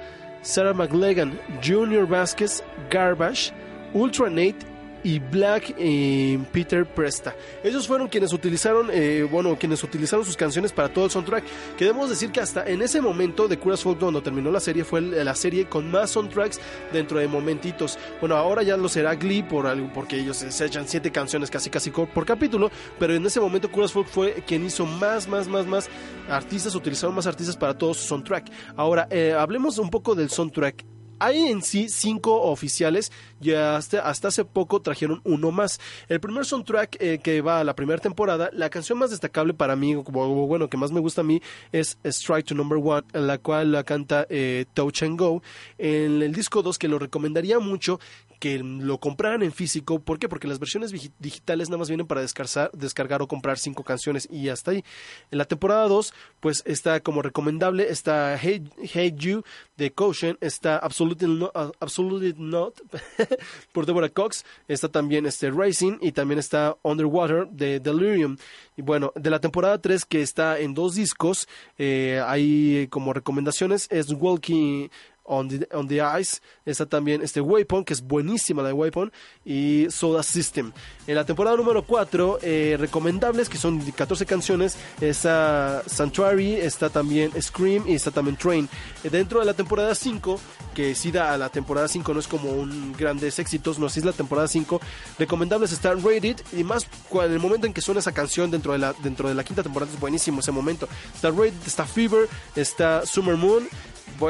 Sarah 0.42 0.74
McLegan, 0.74 1.38
Junior 1.60 2.04
Vasquez, 2.06 2.62
Garbage, 2.90 3.52
Ultra 3.94 4.28
Nate 4.28 4.64
y 5.04 5.18
Black 5.20 5.74
eh, 5.78 6.38
Peter 6.50 6.84
Presta. 6.86 7.36
Ellos 7.62 7.86
fueron 7.86 8.08
quienes 8.08 8.32
utilizaron, 8.32 8.88
eh, 8.90 9.22
bueno, 9.30 9.56
quienes 9.56 9.84
utilizaron 9.84 10.24
sus 10.24 10.36
canciones 10.36 10.72
para 10.72 10.88
todo 10.88 11.04
el 11.04 11.10
soundtrack. 11.10 11.44
Que 11.76 11.84
debemos 11.84 12.10
decir 12.10 12.32
que 12.32 12.40
hasta 12.40 12.66
en 12.66 12.82
ese 12.82 13.00
momento 13.00 13.46
de 13.46 13.58
Curas 13.58 13.82
Folk, 13.82 14.00
cuando 14.00 14.22
terminó 14.22 14.50
la 14.50 14.60
serie, 14.60 14.82
fue 14.82 15.02
la 15.02 15.34
serie 15.34 15.66
con 15.66 15.90
más 15.90 16.10
soundtracks 16.10 16.58
dentro 16.92 17.18
de 17.18 17.28
momentitos. 17.28 17.98
Bueno, 18.18 18.34
ahora 18.34 18.62
ya 18.62 18.76
lo 18.76 18.88
será 18.88 19.14
Glee 19.14 19.42
por 19.42 19.66
algo, 19.66 19.90
porque 19.92 20.18
ellos 20.18 20.38
se 20.38 20.64
echan 20.64 20.88
siete 20.88 21.12
canciones 21.12 21.50
casi 21.50 21.70
casi 21.70 21.90
por 21.90 22.24
capítulo, 22.24 22.70
pero 22.98 23.14
en 23.14 23.24
ese 23.26 23.40
momento 23.40 23.70
Curas 23.70 23.92
Folk 23.92 24.08
fue 24.08 24.42
quien 24.46 24.64
hizo 24.64 24.86
más, 24.86 25.28
más, 25.28 25.46
más, 25.46 25.66
más 25.66 25.88
artistas, 26.28 26.74
utilizaron 26.74 27.14
más 27.14 27.26
artistas 27.26 27.56
para 27.56 27.76
todo 27.76 27.92
su 27.92 28.04
soundtrack. 28.04 28.50
Ahora, 28.76 29.06
eh, 29.10 29.34
hablemos 29.38 29.78
un 29.78 29.90
poco 29.90 30.14
del 30.14 30.30
soundtrack. 30.30 30.93
Hay 31.18 31.38
en 31.48 31.62
sí 31.62 31.88
cinco 31.88 32.42
oficiales 32.42 33.12
y 33.40 33.52
hasta, 33.52 34.00
hace 34.00 34.44
poco 34.44 34.80
trajeron 34.80 35.20
uno 35.24 35.50
más. 35.50 35.80
El 36.08 36.20
primer 36.20 36.44
soundtrack 36.44 36.96
eh, 37.00 37.18
que 37.22 37.40
va 37.40 37.60
a 37.60 37.64
la 37.64 37.76
primera 37.76 38.00
temporada, 38.00 38.50
la 38.52 38.70
canción 38.70 38.98
más 38.98 39.10
destacable 39.10 39.54
para 39.54 39.76
mí, 39.76 39.94
o 39.94 40.02
bueno, 40.02 40.68
que 40.68 40.76
más 40.76 40.92
me 40.92 41.00
gusta 41.00 41.20
a 41.20 41.24
mí, 41.24 41.42
es 41.72 41.98
Strike 42.04 42.46
to 42.46 42.54
Number 42.54 42.78
One, 42.82 43.06
en 43.12 43.26
la 43.26 43.38
cual 43.38 43.72
la 43.72 43.84
canta 43.84 44.26
eh, 44.28 44.66
Touch 44.74 45.02
and 45.02 45.18
Go. 45.18 45.42
En 45.78 46.22
el 46.22 46.34
disco 46.34 46.62
2, 46.62 46.78
que 46.78 46.88
lo 46.88 46.98
recomendaría 46.98 47.58
mucho, 47.58 48.00
que 48.44 48.58
lo 48.58 48.98
compraran 48.98 49.42
en 49.42 49.52
físico. 49.52 50.00
¿Por 50.00 50.18
qué? 50.18 50.28
Porque 50.28 50.46
las 50.46 50.58
versiones 50.58 50.92
digitales 51.18 51.70
nada 51.70 51.78
más 51.78 51.88
vienen 51.88 52.06
para 52.06 52.20
descargar, 52.20 53.22
o 53.22 53.26
comprar 53.26 53.58
cinco 53.58 53.84
canciones 53.84 54.28
y 54.30 54.50
hasta 54.50 54.72
ahí. 54.72 54.84
En 55.30 55.38
la 55.38 55.46
temporada 55.46 55.88
2, 55.88 56.12
pues 56.40 56.62
está 56.66 57.00
como 57.00 57.22
recomendable, 57.22 57.88
está 57.88 58.36
Hey 58.36 59.14
You 59.16 59.44
de 59.78 59.94
Caution, 59.94 60.36
está 60.42 60.76
Absolutely 60.76 61.26
Not, 61.26 61.52
Absolutely 61.80 62.34
Not 62.36 62.82
por 63.72 63.86
Deborah 63.86 64.10
Cox, 64.10 64.44
está 64.68 64.90
también 64.90 65.24
este 65.24 65.50
Racing 65.50 65.96
y 66.02 66.12
también 66.12 66.38
está 66.38 66.76
Underwater 66.82 67.48
de 67.48 67.80
Delirium. 67.80 68.36
Y 68.76 68.82
bueno, 68.82 69.10
de 69.14 69.30
la 69.30 69.40
temporada 69.40 69.78
3 69.78 70.04
que 70.04 70.20
está 70.20 70.58
en 70.58 70.74
dos 70.74 70.96
discos, 70.96 71.48
eh, 71.78 72.22
hay 72.26 72.88
como 72.90 73.14
recomendaciones, 73.14 73.88
es 73.90 74.12
Walking 74.12 74.90
on 75.24 75.48
the, 75.48 75.68
on 75.72 75.88
the 75.88 76.00
Ice, 76.20 76.40
está 76.64 76.86
también 76.86 77.22
este 77.22 77.40
Waypoint, 77.40 77.86
que 77.86 77.94
es 77.94 78.02
buenísima 78.02 78.62
la 78.62 78.68
de 78.68 78.74
Waypoint, 78.74 79.12
y 79.44 79.86
Soda 79.90 80.22
System. 80.22 80.72
En 81.06 81.14
la 81.14 81.24
temporada 81.24 81.56
número 81.56 81.82
4, 81.82 82.38
eh, 82.42 82.76
recomendables, 82.78 83.48
que 83.48 83.58
son 83.58 83.80
14 83.80 84.26
canciones, 84.26 84.76
está 85.00 85.82
Sanctuary, 85.86 86.54
está 86.54 86.90
también 86.90 87.30
Scream 87.40 87.84
y 87.86 87.94
está 87.94 88.10
también 88.10 88.36
Train. 88.36 88.68
Dentro 89.02 89.40
de 89.40 89.46
la 89.46 89.54
temporada 89.54 89.94
5, 89.94 90.40
que 90.74 90.94
sí 90.94 91.10
da 91.10 91.32
a 91.32 91.38
la 91.38 91.48
temporada 91.48 91.88
5, 91.88 92.14
no 92.14 92.20
es 92.20 92.28
como 92.28 92.50
un 92.50 92.94
grandes 92.96 93.38
éxitos, 93.38 93.78
no, 93.78 93.88
sí 93.88 94.00
es 94.00 94.06
la 94.06 94.12
temporada 94.12 94.48
5, 94.48 94.80
recomendables 95.18 95.72
está 95.72 95.94
Rated, 95.94 96.40
y 96.52 96.64
más 96.64 96.86
en 97.12 97.32
el 97.32 97.38
momento 97.38 97.66
en 97.66 97.72
que 97.72 97.80
suena 97.80 98.00
esa 98.00 98.12
canción 98.12 98.50
dentro 98.50 98.72
de 98.72 98.78
la, 98.78 98.92
dentro 99.02 99.28
de 99.28 99.34
la 99.34 99.44
quinta 99.44 99.62
temporada, 99.62 99.92
es 99.92 100.00
buenísimo 100.00 100.40
ese 100.40 100.52
momento. 100.52 100.88
Está 101.14 101.30
Rated, 101.30 101.54
está 101.66 101.86
Fever, 101.86 102.28
está 102.56 103.06
Summer 103.06 103.36
Moon, 103.36 103.68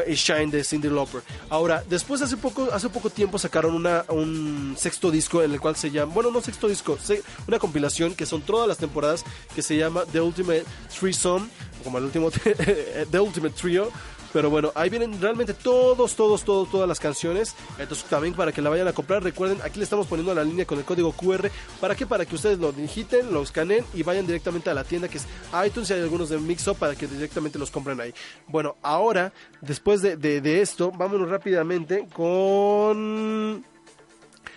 Shine 0.09 0.51
de 0.51 0.65
Cindy 0.65 0.89
Lauper. 0.89 1.23
Ahora, 1.49 1.85
después 1.89 2.23
hace 2.23 2.37
poco, 2.37 2.69
hace 2.73 2.89
poco 2.89 3.11
tiempo 3.11 3.39
sacaron 3.39 3.87
un 4.09 4.75
sexto 4.79 5.11
disco 5.11 5.43
en 5.43 5.53
el 5.53 5.61
cual 5.61 5.77
se 5.77 5.91
llama, 5.91 6.13
bueno, 6.15 6.31
no 6.31 6.41
sexto 6.41 6.69
disco, 6.69 6.99
una 7.47 7.59
compilación 7.59 8.15
que 8.15 8.27
son 8.27 8.43
todas 8.43 8.69
las 8.69 8.79
temporadas 8.79 9.25
que 9.55 9.63
se 9.63 9.77
llama 9.77 10.05
The 10.11 10.21
Ultimate 10.21 10.65
Threesome, 10.99 11.47
como 11.83 11.99
el 11.99 12.05
último, 12.05 12.31
The 13.11 13.21
Ultimate 13.21 13.55
Trio. 13.55 13.91
Pero 14.35 14.51
bueno, 14.51 14.71
ahí 14.75 14.91
vienen 14.91 15.19
realmente 15.21 15.55
todos, 15.55 16.15
todos, 16.15 16.45
todos, 16.45 16.69
todas 16.71 16.87
las 16.89 17.01
canciones. 17.01 17.55
Entonces 17.79 18.05
también 18.11 18.35
para 18.35 18.53
que 18.53 18.61
la 18.61 18.69
vayan 18.69 18.89
a 18.89 18.93
comprar, 18.93 19.23
recuerden, 19.23 19.59
aquí 19.65 19.79
le 19.79 19.85
estamos 19.85 20.07
poniendo 20.09 20.35
la 20.35 20.45
línea 20.45 20.67
con 20.67 20.77
el 20.77 20.85
código 20.85 21.13
QR. 21.13 21.49
¿Para 21.81 21.95
qué? 21.95 22.05
Para 22.07 22.27
que 22.27 22.35
ustedes 22.35 22.59
lo 22.59 22.73
digiten, 22.73 23.33
lo 23.33 23.43
escaneen 23.43 23.85
y 23.95 24.03
vayan 24.03 24.27
directamente 24.27 24.69
a 24.71 24.75
la 24.75 24.85
tienda 24.85 25.09
que 25.09 25.19
es 25.19 25.27
iTunes 25.67 25.89
y 25.89 25.95
hay 25.95 26.01
algunos 26.03 26.29
de 26.29 26.39
Mixup 26.39 26.77
para 26.77 26.95
que 26.97 27.07
directamente 27.07 27.59
los 27.59 27.71
compren 27.71 28.01
ahí. 28.01 28.13
Bueno, 28.49 28.77
ahora, 28.83 29.33
después 29.61 30.03
de, 30.03 30.17
de- 30.17 30.41
de 30.41 30.61
esto, 30.61 30.91
vámonos 30.91 31.29
rápidamente 31.31 32.07
con 32.13 33.65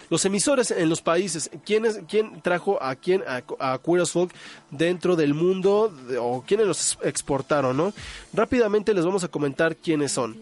los 0.09 0.25
emisores 0.25 0.71
en 0.71 0.89
los 0.89 1.01
países. 1.01 1.49
¿Quién, 1.65 1.85
es, 1.85 2.01
quién 2.07 2.41
trajo 2.41 2.81
a 2.81 2.95
quién 2.95 3.23
a, 3.27 3.43
a 3.59 3.79
Queer 3.79 4.05
Folk 4.05 4.33
dentro 4.71 5.15
del 5.15 5.33
mundo 5.33 5.93
o 6.19 6.43
quiénes 6.45 6.67
los 6.67 6.97
exportaron, 7.03 7.75
no? 7.75 7.93
Rápidamente 8.33 8.93
les 8.93 9.05
vamos 9.05 9.23
a 9.23 9.27
comentar 9.27 9.75
quiénes 9.75 10.11
son. 10.11 10.37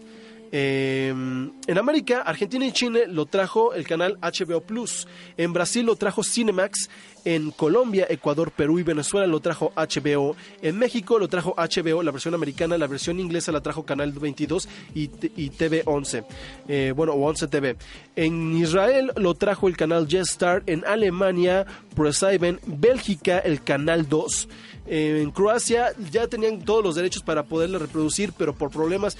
Eh, 0.51 1.09
en 1.09 1.77
América, 1.77 2.21
Argentina 2.21 2.65
y 2.65 2.71
Chile 2.71 3.07
lo 3.07 3.25
trajo 3.25 3.73
el 3.73 3.85
canal 3.85 4.17
HBO 4.21 4.61
Plus. 4.61 5.07
En 5.37 5.51
Brasil 5.51 5.85
lo 5.85 5.95
trajo 5.95 6.23
Cinemax. 6.23 6.89
En 7.25 7.51
Colombia, 7.51 8.05
Ecuador, 8.09 8.51
Perú 8.51 8.79
y 8.79 8.83
Venezuela 8.83 9.27
lo 9.27 9.39
trajo 9.39 9.73
HBO. 9.75 10.35
En 10.61 10.77
México 10.77 11.19
lo 11.19 11.27
trajo 11.27 11.55
HBO, 11.57 12.03
la 12.03 12.11
versión 12.11 12.33
americana. 12.33 12.77
La 12.77 12.87
versión 12.87 13.19
inglesa 13.19 13.51
la 13.51 13.61
trajo 13.61 13.83
Canal 13.83 14.11
22 14.11 14.69
y, 14.93 15.09
y 15.35 15.49
TV 15.49 15.81
11. 15.85 16.23
Eh, 16.67 16.93
bueno, 16.95 17.13
o 17.13 17.27
11 17.27 17.47
TV. 17.47 17.75
En 18.15 18.55
Israel 18.55 19.11
lo 19.17 19.33
trajo 19.33 19.67
el 19.67 19.75
canal 19.75 20.07
Star. 20.11 20.63
En 20.67 20.85
Alemania, 20.85 21.65
ProSieben. 21.95 22.59
Bélgica, 22.65 23.39
el 23.39 23.63
Canal 23.63 24.07
2. 24.07 24.47
Eh, 24.87 25.21
en 25.23 25.31
Croacia 25.31 25.93
ya 26.11 26.27
tenían 26.27 26.63
todos 26.63 26.83
los 26.83 26.95
derechos 26.95 27.23
para 27.23 27.43
poderla 27.43 27.79
reproducir, 27.79 28.33
pero 28.37 28.53
por 28.53 28.69
problemas 28.69 29.17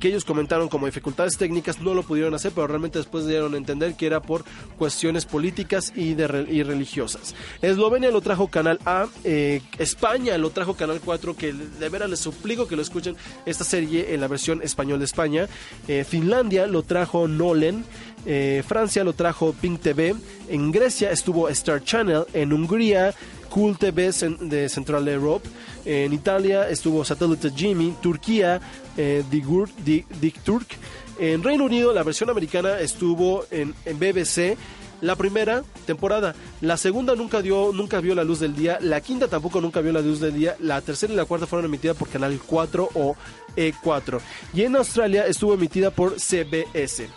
que 0.00 0.08
ellos 0.08 0.24
comentaron 0.24 0.68
como 0.68 0.86
dificultades 0.86 1.36
técnicas 1.36 1.80
no 1.80 1.94
lo 1.94 2.02
pudieron 2.02 2.34
hacer, 2.34 2.52
pero 2.52 2.66
realmente 2.66 2.98
después 2.98 3.26
dieron 3.26 3.54
a 3.54 3.56
entender 3.56 3.94
que 3.94 4.06
era 4.06 4.20
por 4.20 4.44
cuestiones 4.78 5.24
políticas 5.26 5.92
y, 5.94 6.14
de 6.14 6.26
religiosas. 6.26 7.34
Eslovenia 7.62 8.10
lo 8.10 8.20
trajo 8.20 8.48
Canal 8.48 8.80
A, 8.84 9.06
eh, 9.24 9.62
España 9.78 10.36
lo 10.38 10.50
trajo 10.50 10.74
Canal 10.74 11.00
4, 11.04 11.36
que 11.36 11.52
de 11.52 11.88
veras 11.88 12.10
les 12.10 12.20
suplico 12.20 12.66
que 12.66 12.76
lo 12.76 12.82
escuchen 12.82 13.16
esta 13.44 13.64
serie 13.64 14.14
en 14.14 14.20
la 14.20 14.28
versión 14.28 14.62
español 14.62 14.98
de 14.98 15.04
España. 15.04 15.48
Eh, 15.88 16.04
Finlandia 16.04 16.66
lo 16.66 16.82
trajo 16.82 17.28
Nolen. 17.28 17.84
eh, 18.24 18.64
Francia 18.66 19.04
lo 19.04 19.12
trajo 19.12 19.52
Pink 19.52 19.80
TV. 19.80 20.14
En 20.48 20.72
Grecia 20.72 21.10
estuvo 21.10 21.48
Star 21.48 21.82
Channel. 21.84 22.24
En 22.32 22.52
Hungría 22.52 23.14
Cool 23.56 23.78
TV 23.78 24.10
de 24.40 24.68
Central 24.68 25.08
Europe. 25.08 25.48
En 25.86 26.12
Italia 26.12 26.68
estuvo 26.68 27.02
Satellite 27.06 27.50
Jimmy. 27.56 27.96
Turquía, 28.02 28.60
eh, 28.98 29.24
Dick 29.30 30.42
Turk. 30.42 30.66
En 31.18 31.42
Reino 31.42 31.64
Unido, 31.64 31.94
la 31.94 32.02
versión 32.02 32.28
americana 32.28 32.78
estuvo 32.80 33.46
en, 33.50 33.74
en 33.86 33.98
BBC. 33.98 34.58
La 35.00 35.16
primera 35.16 35.62
temporada, 35.86 36.34
la 36.60 36.76
segunda 36.76 37.14
nunca 37.14 37.40
dio, 37.40 37.72
nunca 37.72 38.00
vio 38.00 38.14
la 38.14 38.24
luz 38.24 38.40
del 38.40 38.54
día, 38.54 38.76
la 38.80 39.00
quinta 39.00 39.28
tampoco 39.28 39.60
nunca 39.62 39.80
vio 39.80 39.92
la 39.92 40.00
luz 40.00 40.20
del 40.20 40.34
día, 40.34 40.56
la 40.60 40.80
tercera 40.80 41.12
y 41.12 41.16
la 41.16 41.26
cuarta 41.26 41.46
fueron 41.46 41.66
emitidas 41.66 41.96
por 41.96 42.08
Canal 42.08 42.38
4 42.46 42.90
o 42.94 43.14
E4 43.56 44.20
y 44.54 44.62
en 44.62 44.76
Australia 44.76 45.26
estuvo 45.26 45.52
emitida 45.52 45.90
por 45.90 46.18
CBS. 46.18 47.08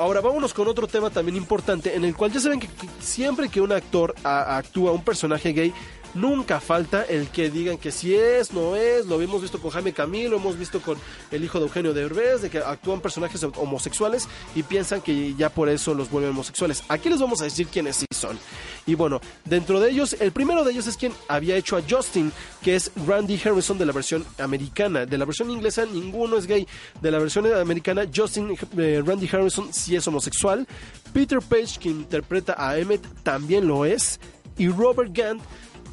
Ahora 0.00 0.22
vámonos 0.22 0.54
con 0.54 0.66
otro 0.66 0.86
tema 0.86 1.10
también 1.10 1.36
importante 1.36 1.94
en 1.94 2.06
el 2.06 2.16
cual 2.16 2.32
ya 2.32 2.40
saben 2.40 2.58
que, 2.58 2.70
siempre 3.00 3.50
que 3.50 3.60
un 3.60 3.70
actor 3.70 4.14
actúa 4.24 4.92
un 4.92 5.04
personaje 5.04 5.52
gay 5.52 5.74
nunca 6.14 6.58
falta 6.58 7.02
el 7.02 7.28
que 7.28 7.50
digan 7.50 7.76
que 7.76 7.92
si 7.92 8.14
es, 8.14 8.50
no 8.54 8.76
es, 8.76 9.04
lo 9.04 9.20
hemos 9.20 9.42
visto 9.42 9.60
con 9.60 9.70
Jaime 9.70 9.92
Camilo, 9.92 10.30
lo 10.30 10.36
hemos 10.38 10.58
visto 10.58 10.80
con 10.80 10.96
el 11.30 11.44
hijo 11.44 11.58
de 11.58 11.66
Eugenio 11.66 11.92
Derbez, 11.92 12.40
de 12.40 12.48
que 12.48 12.60
actúan 12.60 13.02
personajes 13.02 13.42
homosexuales 13.42 14.26
y 14.54 14.62
piensan 14.62 15.02
que 15.02 15.34
ya 15.34 15.50
por 15.50 15.68
eso 15.68 15.92
los 15.92 16.10
vuelven 16.10 16.30
homosexuales. 16.30 16.82
Aquí 16.88 17.10
les 17.10 17.20
vamos 17.20 17.42
a 17.42 17.44
decir 17.44 17.66
quiénes 17.66 17.96
sí 17.96 18.06
son. 18.10 18.38
Y 18.86 18.94
bueno, 18.94 19.20
dentro 19.44 19.80
de 19.80 19.90
ellos, 19.90 20.16
el 20.20 20.32
primero 20.32 20.64
de 20.64 20.72
ellos 20.72 20.86
es 20.86 20.96
quien 20.96 21.12
había 21.28 21.56
hecho 21.56 21.76
a 21.76 21.82
Justin, 21.88 22.32
que 22.62 22.76
es 22.76 22.90
Randy 23.06 23.40
Harrison 23.42 23.78
de 23.78 23.86
la 23.86 23.92
versión 23.92 24.24
americana. 24.38 25.06
De 25.06 25.18
la 25.18 25.24
versión 25.24 25.50
inglesa 25.50 25.86
ninguno 25.86 26.36
es 26.36 26.46
gay. 26.46 26.66
De 27.00 27.10
la 27.10 27.18
versión 27.18 27.46
americana, 27.52 28.06
Justin 28.14 28.56
eh, 28.76 29.02
Randy 29.04 29.28
Harrison 29.30 29.72
sí 29.72 29.96
es 29.96 30.06
homosexual. 30.06 30.66
Peter 31.12 31.40
Page, 31.40 31.78
que 31.80 31.88
interpreta 31.88 32.54
a 32.56 32.78
Emmett, 32.78 33.04
también 33.22 33.66
lo 33.66 33.84
es. 33.84 34.20
Y 34.58 34.68
Robert 34.68 35.10
Gant 35.12 35.42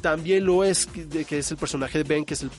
también 0.00 0.44
lo 0.44 0.64
es, 0.64 0.86
que 0.86 1.24
que 1.24 1.38
es 1.38 1.50
el 1.50 1.56
personaje 1.56 1.98
de 1.98 2.04
Ben, 2.04 2.24
que 2.24 2.34
es 2.34 2.42
el, 2.42 2.50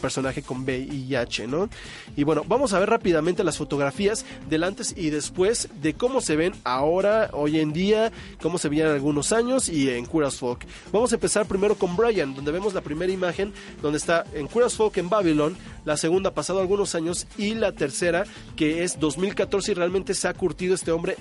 personaje 0.00 0.42
con 0.42 0.64
B 0.64 0.78
y 0.78 1.14
H, 1.14 1.46
¿no? 1.46 1.68
Y 2.16 2.24
bueno, 2.24 2.44
vamos 2.46 2.72
a 2.72 2.78
ver 2.78 2.90
rápidamente 2.90 3.44
las 3.44 3.56
fotografías 3.56 4.24
del 4.48 4.64
antes 4.64 4.94
y 4.96 5.10
después 5.10 5.68
de 5.80 5.94
cómo 5.94 6.20
se 6.20 6.36
ven 6.36 6.54
ahora, 6.64 7.30
hoy 7.32 7.60
en 7.60 7.72
día, 7.72 8.12
cómo 8.40 8.58
se 8.58 8.68
veían 8.68 8.88
algunos 8.88 9.32
años 9.32 9.68
y 9.68 9.90
en 9.90 10.06
Curas 10.06 10.36
Folk. 10.36 10.66
Vamos 10.92 11.12
a 11.12 11.16
empezar 11.16 11.46
primero 11.46 11.76
con 11.76 11.96
Brian, 11.96 12.34
donde 12.34 12.52
vemos 12.52 12.74
la 12.74 12.80
primera 12.80 13.12
imagen, 13.12 13.52
donde 13.82 13.98
está 13.98 14.24
en 14.34 14.46
Curas 14.46 14.74
Folk 14.74 14.96
en 14.98 15.08
Babylon, 15.08 15.56
la 15.84 15.96
segunda 15.96 16.32
pasado 16.32 16.60
algunos 16.60 16.94
años 16.94 17.26
y 17.38 17.54
la 17.54 17.72
tercera 17.72 18.24
que 18.56 18.82
es 18.82 18.98
2014 18.98 19.72
y 19.72 19.74
realmente 19.74 20.14
se 20.14 20.28
ha 20.28 20.34
curtido 20.34 20.74
este 20.74 20.90
hombre 20.90 21.16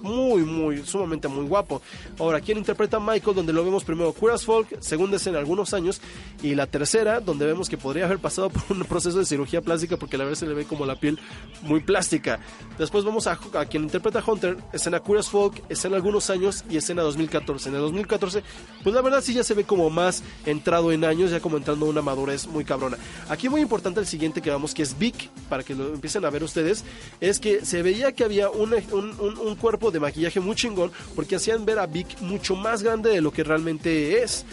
muy, 0.00 0.42
muy, 0.42 0.84
sumamente 0.84 1.28
muy 1.28 1.46
guapo. 1.46 1.82
Ahora, 2.18 2.40
¿quién 2.40 2.58
interpreta 2.58 2.98
a 2.98 3.00
Michael? 3.00 3.36
Donde 3.36 3.52
lo 3.52 3.64
vemos 3.64 3.84
primero 3.84 4.12
Queer 4.12 4.34
as 4.34 4.44
Folk, 4.44 4.80
segunda 5.18 5.36
escena 5.36 5.38
algunos 5.38 5.74
años, 5.74 6.00
y 6.42 6.54
la 6.54 6.66
tercera, 6.66 7.20
donde 7.20 7.46
vemos 7.46 7.68
que 7.68 7.76
podría 7.78 8.04
haber 8.06 8.18
pasado 8.18 8.50
por 8.50 8.62
un 8.76 8.84
proceso 8.84 9.18
de 9.18 9.24
cirugía 9.24 9.60
plástica, 9.60 9.96
porque 9.96 10.16
la 10.18 10.24
vez 10.24 10.38
se 10.38 10.46
le 10.46 10.54
ve 10.54 10.64
como 10.64 10.86
la 10.86 10.96
piel 10.98 11.18
muy 11.62 11.80
plástica. 11.80 12.38
Después 12.78 13.04
vamos 13.04 13.26
a, 13.26 13.38
a 13.54 13.64
quien 13.66 13.84
interpreta 13.84 14.20
a 14.20 14.24
Hunter, 14.30 14.56
escena 14.72 15.02
as 15.18 15.28
Folk, 15.28 15.62
escena 15.68 15.96
algunos 15.96 16.30
años 16.30 16.64
y 16.70 16.76
escena 16.76 17.02
2014. 17.02 17.68
En 17.70 17.74
el 17.76 17.80
2014, 17.80 18.42
pues 18.82 18.94
la 18.94 19.02
verdad 19.02 19.20
sí 19.22 19.34
ya 19.34 19.42
se 19.44 19.54
ve 19.54 19.64
como 19.64 19.88
más 19.90 20.22
entrado 20.44 20.92
en 20.92 21.04
años, 21.04 21.30
ya 21.30 21.40
como 21.40 21.56
entrando 21.56 21.86
una 21.86 22.02
madurez 22.02 22.46
muy 22.46 22.64
cabrona. 22.64 22.96
Aquí 23.28 23.48
muy 23.48 23.60
importante 23.60 24.00
el 24.00 24.06
siguiente 24.06 24.40
que 24.42 24.50
vamos, 24.50 24.74
que 24.74 24.82
es 24.82 24.98
Vic, 24.98 25.30
para 25.48 25.62
que 25.62 25.74
lo 25.74 25.94
empiecen 25.94 26.24
a 26.24 26.30
ver 26.30 26.42
ustedes, 26.44 26.84
es 27.20 27.40
que 27.40 27.64
se 27.64 27.82
veía 27.82 28.12
que 28.12 28.24
había 28.24 28.50
un, 28.50 28.74
un- 28.92 29.20
un- 29.20 29.38
un 29.38 29.56
cuerpo 29.56 29.90
de 29.90 30.00
maquillaje 30.00 30.40
muy 30.40 30.54
chingón, 30.56 30.90
porque 31.14 31.36
hacían 31.36 31.64
ver 31.64 31.78
a 31.78 31.86
Vic 31.86 32.20
mucho 32.20 32.54
más 32.56 32.82
grande 32.82 33.10
de 33.10 33.20
lo 33.20 33.32
que 33.32 33.42
realmente 33.44 34.22
es. 34.22 34.44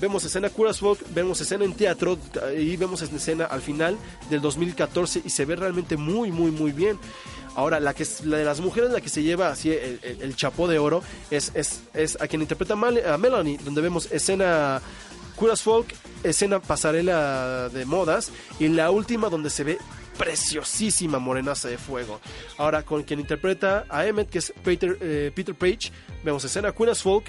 Vemos 0.00 0.22
escena 0.24 0.48
Curas 0.50 0.78
Folk, 0.78 1.00
vemos 1.12 1.40
escena 1.40 1.64
en 1.64 1.72
teatro 1.74 2.18
y 2.56 2.76
vemos 2.76 3.02
escena 3.02 3.46
al 3.46 3.60
final 3.62 3.96
del 4.30 4.40
2014 4.40 5.22
y 5.24 5.30
se 5.30 5.44
ve 5.44 5.56
realmente 5.56 5.96
muy, 5.96 6.30
muy, 6.30 6.50
muy 6.52 6.70
bien. 6.72 6.98
Ahora, 7.56 7.80
la 7.80 7.92
que 7.94 8.06
la 8.24 8.36
de 8.36 8.44
las 8.44 8.60
mujeres, 8.60 8.90
la 8.92 9.00
que 9.00 9.08
se 9.08 9.24
lleva 9.24 9.48
así 9.48 9.72
el, 9.72 9.98
el- 10.02 10.22
el 10.22 10.36
chapó 10.36 10.68
de 10.68 10.78
oro, 10.78 11.02
es, 11.32 11.50
es, 11.54 11.82
es 11.94 12.16
a 12.20 12.28
quien 12.28 12.42
interpreta 12.42 12.76
Mal- 12.76 13.04
a 13.04 13.18
Melanie, 13.18 13.58
donde 13.64 13.80
vemos 13.80 14.10
escena 14.12 14.80
Curas 15.34 15.62
Folk, 15.62 15.92
escena 16.22 16.60
pasarela 16.60 17.68
de 17.68 17.84
modas, 17.84 18.30
y 18.60 18.68
la 18.68 18.92
última 18.92 19.28
donde 19.28 19.50
se 19.50 19.64
ve 19.64 19.78
preciosísima 20.16 21.18
morenaza 21.18 21.66
de 21.68 21.78
fuego. 21.78 22.20
Ahora, 22.58 22.84
con 22.84 23.02
quien 23.02 23.18
interpreta 23.20 23.84
a 23.88 24.06
Emmett, 24.06 24.30
que 24.30 24.38
es 24.38 24.52
Peter, 24.62 24.96
eh, 25.00 25.32
Peter 25.34 25.54
Page, 25.56 25.90
vemos 26.24 26.44
escena 26.44 26.70
Queen 26.72 26.90
as 26.90 27.02
Folk, 27.02 27.24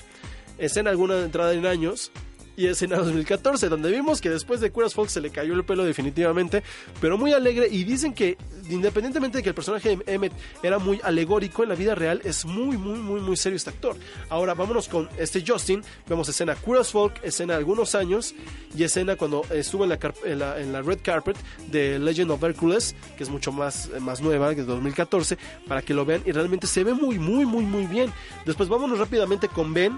escena 0.60 0.92
alguna 0.92 1.16
de 1.16 1.26
entrada 1.26 1.54
en 1.54 1.66
años 1.66 2.12
y 2.60 2.68
escena 2.68 2.98
2014, 2.98 3.70
donde 3.70 3.90
vimos 3.90 4.20
que 4.20 4.30
después 4.30 4.60
de 4.60 4.70
Queer 4.70 4.88
as 4.88 4.94
Folk 4.94 5.10
se 5.10 5.22
le 5.22 5.30
cayó 5.30 5.54
el 5.54 5.64
pelo 5.64 5.86
definitivamente, 5.86 6.62
pero 7.00 7.18
muy 7.18 7.32
alegre 7.32 7.70
y 7.72 7.86
dicen 7.86 8.14
que 8.14 8.38
independientemente 8.70 9.38
de 9.38 9.44
que 9.44 9.50
el 9.50 9.56
personaje 9.56 9.96
de 9.96 10.14
Emmett 10.14 10.34
era 10.62 10.78
muy 10.78 11.00
alegórico 11.02 11.64
en 11.64 11.70
la 11.70 11.76
vida 11.76 11.96
real, 11.96 12.20
es 12.26 12.44
muy, 12.44 12.76
muy, 12.76 13.00
muy, 13.00 13.22
muy 13.22 13.38
serio 13.38 13.56
este 13.56 13.70
actor. 13.70 13.96
Ahora 14.28 14.56
vámonos 14.56 14.90
con 14.90 15.08
este 15.18 15.42
Justin, 15.46 15.82
vemos 16.06 16.28
escena 16.28 16.54
Queer 16.54 16.80
as 16.80 16.92
Folk, 16.92 17.24
escena 17.24 17.56
algunos 17.56 17.96
años 17.96 18.36
y 18.76 18.84
escena 18.84 19.16
cuando 19.16 19.44
estuvo 19.52 19.86
en 19.86 19.90
la, 19.90 20.60
en 20.60 20.74
la, 20.74 20.82
red 20.82 21.00
carpet 21.02 21.38
de 21.72 21.98
Legend 21.98 22.32
of 22.32 22.44
Hercules, 22.44 22.94
que 23.18 23.24
es 23.24 23.30
mucho 23.30 23.54
más, 23.54 23.90
eh, 23.96 24.02
más 24.02 24.20
nueva, 24.20 24.54
que 24.54 24.62
es 24.62 24.68
2014, 24.68 25.38
para 25.66 25.82
que 25.82 25.94
lo 25.94 26.04
vean 26.04 26.24
y 26.26 26.34
realmente 26.34 26.68
se 26.68 26.84
ve 26.84 26.94
muy, 26.94 27.20
muy, 27.20 27.46
muy, 27.46 27.64
muy 27.64 27.86
bien. 27.86 28.12
Después 28.46 28.68
vámonos 28.68 29.00
rápidamente 29.00 29.48
con 29.48 29.74
Ben, 29.74 29.96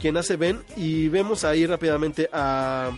quien 0.00 0.16
hace 0.16 0.36
Ben, 0.36 0.60
y 0.76 1.08
vemos 1.08 1.44
ahí 1.44 1.66
rápidamente 1.66 2.28
a 2.32 2.90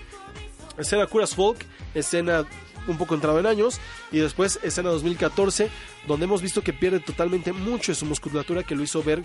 escena 0.79 1.07
Curas 1.07 1.35
Folk, 1.35 1.67
escena 1.95 2.47
un 2.87 2.99
poco 2.99 3.15
entrado 3.15 3.39
en 3.39 3.47
años, 3.47 3.81
y 4.11 4.19
después 4.19 4.59
escena 4.63 4.91
2014, 4.91 5.69
donde 6.07 6.25
hemos 6.25 6.43
visto 6.43 6.63
que 6.63 6.73
pierde 6.73 7.01
totalmente 7.01 7.53
mucho 7.53 7.93
de 7.93 7.97
su 7.97 8.07
musculatura, 8.07 8.63
que 8.63 8.75
lo 8.75 8.83
hizo 8.83 9.03
ver 9.03 9.23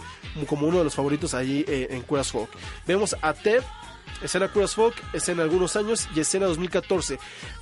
como 0.48 0.68
uno 0.68 0.80
de 0.80 0.84
los 0.84 0.96
favoritos 0.96 1.34
allí 1.34 1.66
eh, 1.68 1.88
en 1.92 2.02
Curas 2.02 2.32
Folk. 2.32 2.50
Vemos 2.86 3.16
a 3.22 3.34
Ted, 3.34 3.64
escena 4.22 4.52
Curas 4.52 4.76
Folk, 4.76 4.96
escena 5.14 5.44
algunos 5.44 5.76
años 5.76 6.08
y 6.16 6.20
escena 6.20 6.46
2014. 6.48 7.20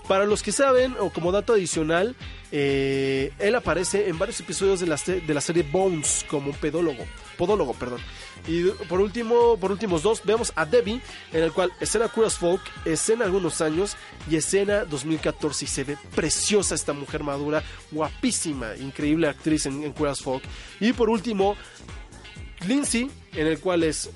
Para 0.07 0.25
los 0.25 0.43
que 0.43 0.51
saben, 0.51 0.95
o 0.99 1.09
como 1.09 1.31
dato 1.31 1.53
adicional, 1.53 2.15
eh, 2.51 3.33
él 3.39 3.55
aparece 3.55 4.09
en 4.09 4.17
varios 4.17 4.39
episodios 4.39 4.79
de 4.79 4.87
la, 4.87 4.97
de 4.97 5.33
la 5.33 5.41
serie 5.41 5.63
Bones 5.63 6.25
como 6.29 6.51
un 6.51 6.57
pedólogo, 6.57 7.05
podólogo, 7.37 7.73
perdón. 7.73 8.01
Y 8.47 8.69
por 8.87 9.01
último, 9.01 9.57
por 9.57 9.71
últimos 9.71 10.03
dos, 10.03 10.21
vemos 10.23 10.53
a 10.55 10.65
Debbie, 10.65 11.01
en 11.31 11.43
el 11.43 11.51
cual 11.51 11.71
escena 11.79 12.07
Curas 12.07 12.37
Folk, 12.37 12.61
escena 12.85 13.25
algunos 13.25 13.61
años 13.61 13.97
y 14.29 14.35
escena 14.35 14.85
2014. 14.85 15.65
Y 15.65 15.67
se 15.67 15.83
ve 15.83 15.97
preciosa 16.13 16.75
esta 16.75 16.93
mujer 16.93 17.23
madura, 17.23 17.63
guapísima, 17.91 18.75
increíble 18.75 19.27
actriz 19.27 19.65
en, 19.65 19.83
en 19.83 19.93
Curas 19.93 20.21
Folk. 20.21 20.43
Y 20.79 20.93
por 20.93 21.09
último, 21.09 21.55
Lindsay, 22.67 23.09
en 23.33 23.47
el 23.47 23.59
cual 23.59 23.83
es 23.83 24.09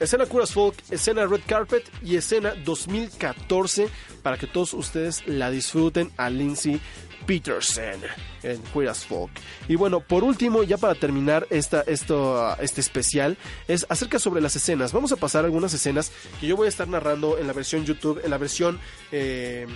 escena 0.00 0.26
Curas 0.26 0.52
Folk, 0.52 0.76
escena 0.90 1.26
Red 1.26 1.42
Carpet 1.46 1.88
y 2.02 2.16
escena 2.16 2.54
2014 2.64 3.88
para 4.22 4.36
que 4.38 4.46
todos 4.46 4.74
ustedes 4.74 5.26
la 5.26 5.50
disfruten 5.50 6.10
a 6.16 6.30
Lindsay 6.30 6.80
Peterson 7.26 8.00
en 8.42 8.62
Queer 8.72 8.88
as 8.88 9.04
Folk. 9.04 9.30
Y 9.68 9.76
bueno, 9.76 10.00
por 10.00 10.24
último, 10.24 10.62
ya 10.62 10.76
para 10.78 10.94
terminar 10.94 11.46
esta, 11.50 11.82
esto, 11.82 12.56
este 12.60 12.80
especial, 12.80 13.36
es 13.68 13.86
acerca 13.88 14.18
sobre 14.18 14.40
las 14.40 14.56
escenas. 14.56 14.92
Vamos 14.92 15.12
a 15.12 15.16
pasar 15.16 15.44
algunas 15.44 15.72
escenas 15.74 16.12
que 16.40 16.46
yo 16.46 16.56
voy 16.56 16.66
a 16.66 16.68
estar 16.68 16.88
narrando 16.88 17.38
en 17.38 17.46
la 17.46 17.52
versión 17.52 17.84
YouTube, 17.84 18.20
en 18.24 18.30
la 18.30 18.38
versión 18.38 18.80
eh, 19.12 19.66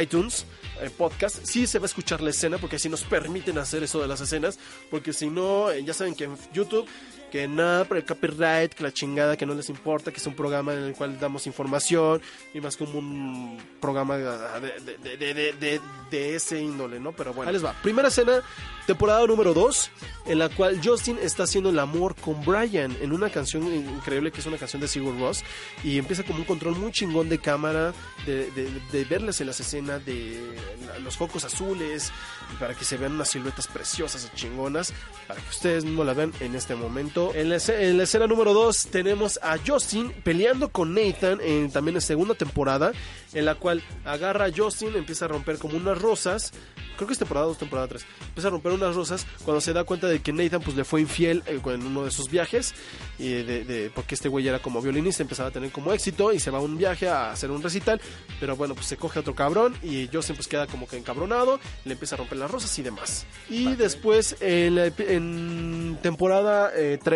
iTunes. 0.00 0.46
eh, 0.80 0.90
podcast, 0.90 1.44
sí 1.44 1.66
se 1.66 1.78
va 1.78 1.84
a 1.84 1.86
escuchar 1.86 2.20
la 2.20 2.30
escena 2.30 2.58
porque 2.58 2.76
así 2.76 2.88
nos 2.88 3.04
permiten 3.04 3.58
hacer 3.58 3.82
eso 3.82 4.00
de 4.00 4.08
las 4.08 4.20
escenas, 4.20 4.58
porque 4.90 5.12
si 5.12 5.28
no, 5.28 5.70
eh, 5.70 5.84
ya 5.84 5.94
saben 5.94 6.14
que 6.14 6.24
en 6.24 6.36
YouTube 6.52 6.86
que 7.32 7.48
nada 7.48 7.86
el 7.90 8.04
copyright, 8.04 8.74
que 8.74 8.82
la 8.82 8.92
chingada, 8.92 9.38
que 9.38 9.46
no 9.46 9.54
les 9.54 9.70
importa, 9.70 10.12
que 10.12 10.18
es 10.18 10.26
un 10.26 10.34
programa 10.34 10.74
en 10.74 10.80
el 10.80 10.92
cual 10.92 11.18
damos 11.18 11.46
información 11.46 12.20
y 12.52 12.60
más 12.60 12.76
como 12.76 12.98
un 12.98 13.58
programa 13.80 14.18
de, 14.18 15.16
de, 15.16 15.54
de, 15.54 15.80
de, 16.10 16.34
ese 16.36 16.60
índole, 16.60 17.00
¿no? 17.00 17.12
Pero 17.12 17.32
bueno, 17.32 17.48
ahí 17.48 17.54
les 17.54 17.64
va. 17.64 17.72
Primera 17.82 18.08
escena, 18.08 18.42
temporada 18.86 19.26
número 19.26 19.54
2, 19.54 19.90
en 20.26 20.38
la 20.38 20.50
cual 20.50 20.78
Justin 20.84 21.18
está 21.22 21.44
haciendo 21.44 21.70
el 21.70 21.78
amor 21.78 22.14
con 22.16 22.44
Brian 22.44 22.94
en 23.00 23.12
una 23.12 23.30
canción 23.30 23.66
increíble 23.74 24.30
que 24.30 24.40
es 24.40 24.46
una 24.46 24.58
canción 24.58 24.82
de 24.82 24.88
Sigur 24.88 25.18
Ross 25.18 25.42
y 25.82 25.96
empieza 25.96 26.24
como 26.24 26.40
un 26.40 26.44
control 26.44 26.76
muy 26.76 26.92
chingón 26.92 27.30
de 27.30 27.38
cámara, 27.38 27.94
de, 28.26 28.50
de, 28.50 28.68
de 28.92 29.04
verles 29.06 29.40
en 29.40 29.46
las 29.46 29.58
escenas, 29.58 30.04
de 30.04 30.54
los 31.02 31.16
focos 31.16 31.46
azules, 31.46 32.12
para 32.60 32.74
que 32.74 32.84
se 32.84 32.98
vean 32.98 33.12
unas 33.12 33.30
siluetas 33.30 33.66
preciosas 33.68 34.30
y 34.30 34.36
chingonas, 34.36 34.92
para 35.26 35.40
que 35.40 35.48
ustedes 35.48 35.84
mismos 35.84 36.04
la 36.04 36.12
vean 36.12 36.32
en 36.40 36.54
este 36.54 36.74
momento. 36.74 37.21
En 37.34 37.48
la, 37.48 37.56
esce- 37.56 37.80
en 37.80 37.96
la 37.96 38.02
escena 38.04 38.26
número 38.26 38.52
2 38.52 38.86
tenemos 38.88 39.38
a 39.42 39.56
Justin 39.64 40.12
peleando 40.24 40.70
con 40.70 40.94
Nathan 40.94 41.40
en 41.40 41.70
también 41.70 41.96
en 41.96 42.00
segunda 42.00 42.34
temporada, 42.34 42.92
en 43.32 43.44
la 43.44 43.54
cual 43.54 43.82
agarra 44.04 44.46
a 44.46 44.50
Justin, 44.54 44.96
empieza 44.96 45.26
a 45.26 45.28
romper 45.28 45.58
como 45.58 45.76
unas 45.76 46.00
rosas. 46.00 46.52
Creo 46.96 47.06
que 47.06 47.14
es 47.14 47.18
temporada 47.18 47.46
2, 47.46 47.58
temporada 47.58 47.88
3. 47.88 48.04
Empieza 48.28 48.48
a 48.48 48.50
romper 48.50 48.72
unas 48.72 48.94
rosas 48.94 49.26
cuando 49.44 49.60
se 49.60 49.72
da 49.72 49.82
cuenta 49.84 50.06
de 50.08 50.20
que 50.20 50.32
Nathan 50.32 50.60
pues 50.60 50.76
le 50.76 50.84
fue 50.84 51.00
infiel 51.00 51.42
eh, 51.46 51.58
en 51.64 51.86
uno 51.86 52.04
de 52.04 52.10
sus 52.10 52.28
viajes. 52.30 52.74
Y 53.18 53.28
de, 53.42 53.64
de- 53.64 53.90
porque 53.94 54.14
este 54.14 54.28
güey 54.28 54.46
era 54.46 54.60
como 54.60 54.80
violinista, 54.82 55.22
empezaba 55.22 55.48
a 55.48 55.52
tener 55.52 55.70
como 55.72 55.92
éxito 55.92 56.32
y 56.32 56.38
se 56.38 56.50
va 56.50 56.58
a 56.58 56.60
un 56.60 56.76
viaje 56.76 57.08
a 57.08 57.32
hacer 57.32 57.50
un 57.50 57.62
recital. 57.62 58.00
Pero 58.38 58.56
bueno, 58.56 58.74
pues 58.74 58.86
se 58.86 58.96
coge 58.98 59.18
a 59.18 59.22
otro 59.22 59.34
cabrón 59.34 59.74
y 59.82 60.08
Justin 60.12 60.36
pues 60.36 60.46
queda 60.48 60.66
como 60.66 60.86
que 60.86 60.96
encabronado, 60.98 61.58
le 61.84 61.92
empieza 61.94 62.14
a 62.14 62.18
romper 62.18 62.38
las 62.38 62.50
rosas 62.50 62.78
y 62.78 62.82
demás. 62.82 63.26
Y 63.48 63.74
después 63.74 64.36
en, 64.40 64.78
en 64.78 65.98
temporada 66.02 66.70
3, 67.02 67.11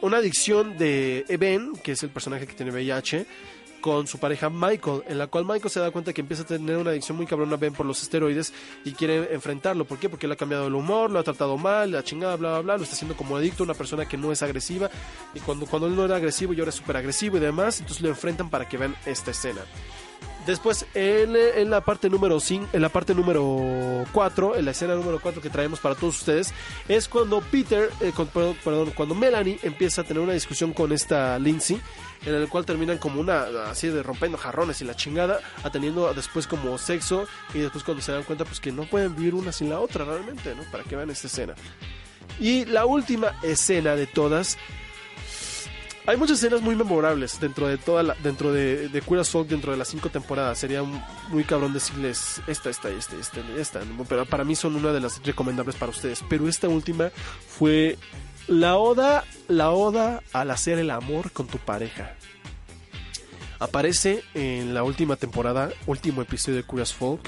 una 0.00 0.18
adicción 0.18 0.76
de 0.76 1.24
Ben, 1.38 1.72
que 1.82 1.92
es 1.92 2.02
el 2.02 2.10
personaje 2.10 2.46
que 2.46 2.54
tiene 2.54 2.72
VIH, 2.72 3.26
con 3.84 4.06
su 4.06 4.18
pareja 4.18 4.48
Michael, 4.48 5.02
en 5.06 5.18
la 5.18 5.26
cual 5.26 5.44
Michael 5.44 5.68
se 5.68 5.78
da 5.78 5.90
cuenta 5.90 6.14
que 6.14 6.22
empieza 6.22 6.42
a 6.42 6.46
tener 6.46 6.78
una 6.78 6.88
adicción 6.88 7.18
muy 7.18 7.26
cabrona 7.26 7.52
a 7.52 7.56
Ben 7.58 7.74
por 7.74 7.84
los 7.84 8.02
esteroides 8.02 8.50
y 8.82 8.92
quiere 8.92 9.34
enfrentarlo. 9.34 9.84
¿Por 9.84 9.98
qué? 9.98 10.08
Porque 10.08 10.26
le 10.26 10.32
ha 10.32 10.36
cambiado 10.38 10.68
el 10.68 10.74
humor, 10.74 11.10
lo 11.10 11.18
ha 11.18 11.22
tratado 11.22 11.58
mal, 11.58 11.92
la 11.92 12.02
chingada, 12.02 12.36
bla, 12.36 12.50
bla, 12.52 12.60
bla, 12.60 12.76
lo 12.78 12.84
está 12.84 12.94
haciendo 12.94 13.14
como 13.14 13.36
adicto, 13.36 13.62
una 13.62 13.74
persona 13.74 14.08
que 14.08 14.16
no 14.16 14.32
es 14.32 14.42
agresiva. 14.42 14.90
Y 15.34 15.40
cuando, 15.40 15.66
cuando 15.66 15.86
él 15.86 15.96
no 15.96 16.04
era 16.06 16.16
agresivo 16.16 16.54
y 16.54 16.60
ahora 16.60 16.70
es 16.70 16.76
súper 16.76 16.96
agresivo 16.96 17.36
y 17.36 17.40
demás, 17.40 17.78
entonces 17.78 18.02
lo 18.02 18.08
enfrentan 18.08 18.48
para 18.48 18.66
que 18.66 18.78
vean 18.78 18.96
esta 19.04 19.32
escena. 19.32 19.60
Después, 20.46 20.84
en, 20.94 21.34
en 21.36 21.70
la 21.70 21.80
parte 21.80 22.10
número 22.10 22.38
5, 22.38 22.68
en 22.74 22.82
la 22.82 22.90
parte 22.90 23.14
número 23.14 24.04
4, 24.12 24.56
en 24.56 24.64
la 24.66 24.72
escena 24.72 24.94
número 24.94 25.18
4 25.18 25.40
que 25.40 25.48
traemos 25.48 25.80
para 25.80 25.94
todos 25.94 26.18
ustedes, 26.18 26.52
es 26.86 27.08
cuando 27.08 27.40
Peter, 27.40 27.90
eh, 28.02 28.12
con- 28.14 28.26
perdón, 28.28 28.92
cuando 28.94 29.14
Melanie 29.14 29.58
empieza 29.62 30.02
a 30.02 30.04
tener 30.04 30.22
una 30.22 30.34
discusión 30.34 30.74
con 30.74 30.92
esta 30.92 31.38
Lindsay, 31.38 31.80
en 32.26 32.34
el 32.34 32.48
cual 32.48 32.66
terminan 32.66 32.98
como 32.98 33.20
una, 33.20 33.46
así 33.70 33.88
de 33.88 34.02
rompiendo 34.02 34.36
jarrones 34.36 34.80
y 34.82 34.84
la 34.84 34.94
chingada, 34.94 35.40
atendiendo 35.62 36.12
después 36.12 36.46
como 36.46 36.76
sexo, 36.76 37.26
y 37.54 37.60
después 37.60 37.82
cuando 37.82 38.02
se 38.02 38.12
dan 38.12 38.22
cuenta, 38.24 38.44
pues 38.44 38.60
que 38.60 38.70
no 38.70 38.84
pueden 38.84 39.16
vivir 39.16 39.34
una 39.34 39.50
sin 39.50 39.70
la 39.70 39.80
otra 39.80 40.04
realmente, 40.04 40.54
¿no? 40.54 40.62
Para 40.70 40.84
que 40.84 40.94
vean 40.94 41.08
esta 41.10 41.26
escena. 41.26 41.54
Y 42.38 42.64
la 42.66 42.84
última 42.84 43.32
escena 43.42 43.96
de 43.96 44.06
todas 44.06 44.58
hay 46.06 46.16
muchas 46.16 46.38
escenas 46.38 46.60
muy 46.60 46.76
memorables 46.76 47.40
dentro 47.40 47.66
de 47.66 47.78
toda 47.78 48.02
la, 48.02 48.14
dentro 48.22 48.52
de, 48.52 48.88
de 48.88 49.00
Queer 49.00 49.24
Folk, 49.24 49.48
dentro 49.48 49.72
de 49.72 49.78
las 49.78 49.88
cinco 49.88 50.10
temporadas. 50.10 50.58
Sería 50.58 50.82
muy 50.82 51.44
cabrón 51.44 51.72
decirles 51.72 52.42
esta, 52.46 52.68
esta, 52.68 52.90
esta, 52.90 53.16
esta, 53.16 53.40
esta. 53.56 53.80
Pero 54.08 54.26
para 54.26 54.44
mí 54.44 54.54
son 54.54 54.76
una 54.76 54.92
de 54.92 55.00
las 55.00 55.22
recomendables 55.24 55.76
para 55.76 55.90
ustedes. 55.90 56.22
Pero 56.28 56.46
esta 56.46 56.68
última 56.68 57.10
fue 57.48 57.96
la 58.46 58.76
oda, 58.76 59.24
la 59.48 59.70
oda 59.70 60.22
al 60.32 60.50
hacer 60.50 60.78
el 60.78 60.90
amor 60.90 61.30
con 61.32 61.46
tu 61.46 61.58
pareja. 61.58 62.14
Aparece 63.58 64.22
en 64.34 64.74
la 64.74 64.82
última 64.82 65.16
temporada, 65.16 65.70
último 65.86 66.20
episodio 66.20 66.58
de 66.58 66.64
Queer 66.64 66.82
as 66.82 66.92
Folk, 66.92 67.22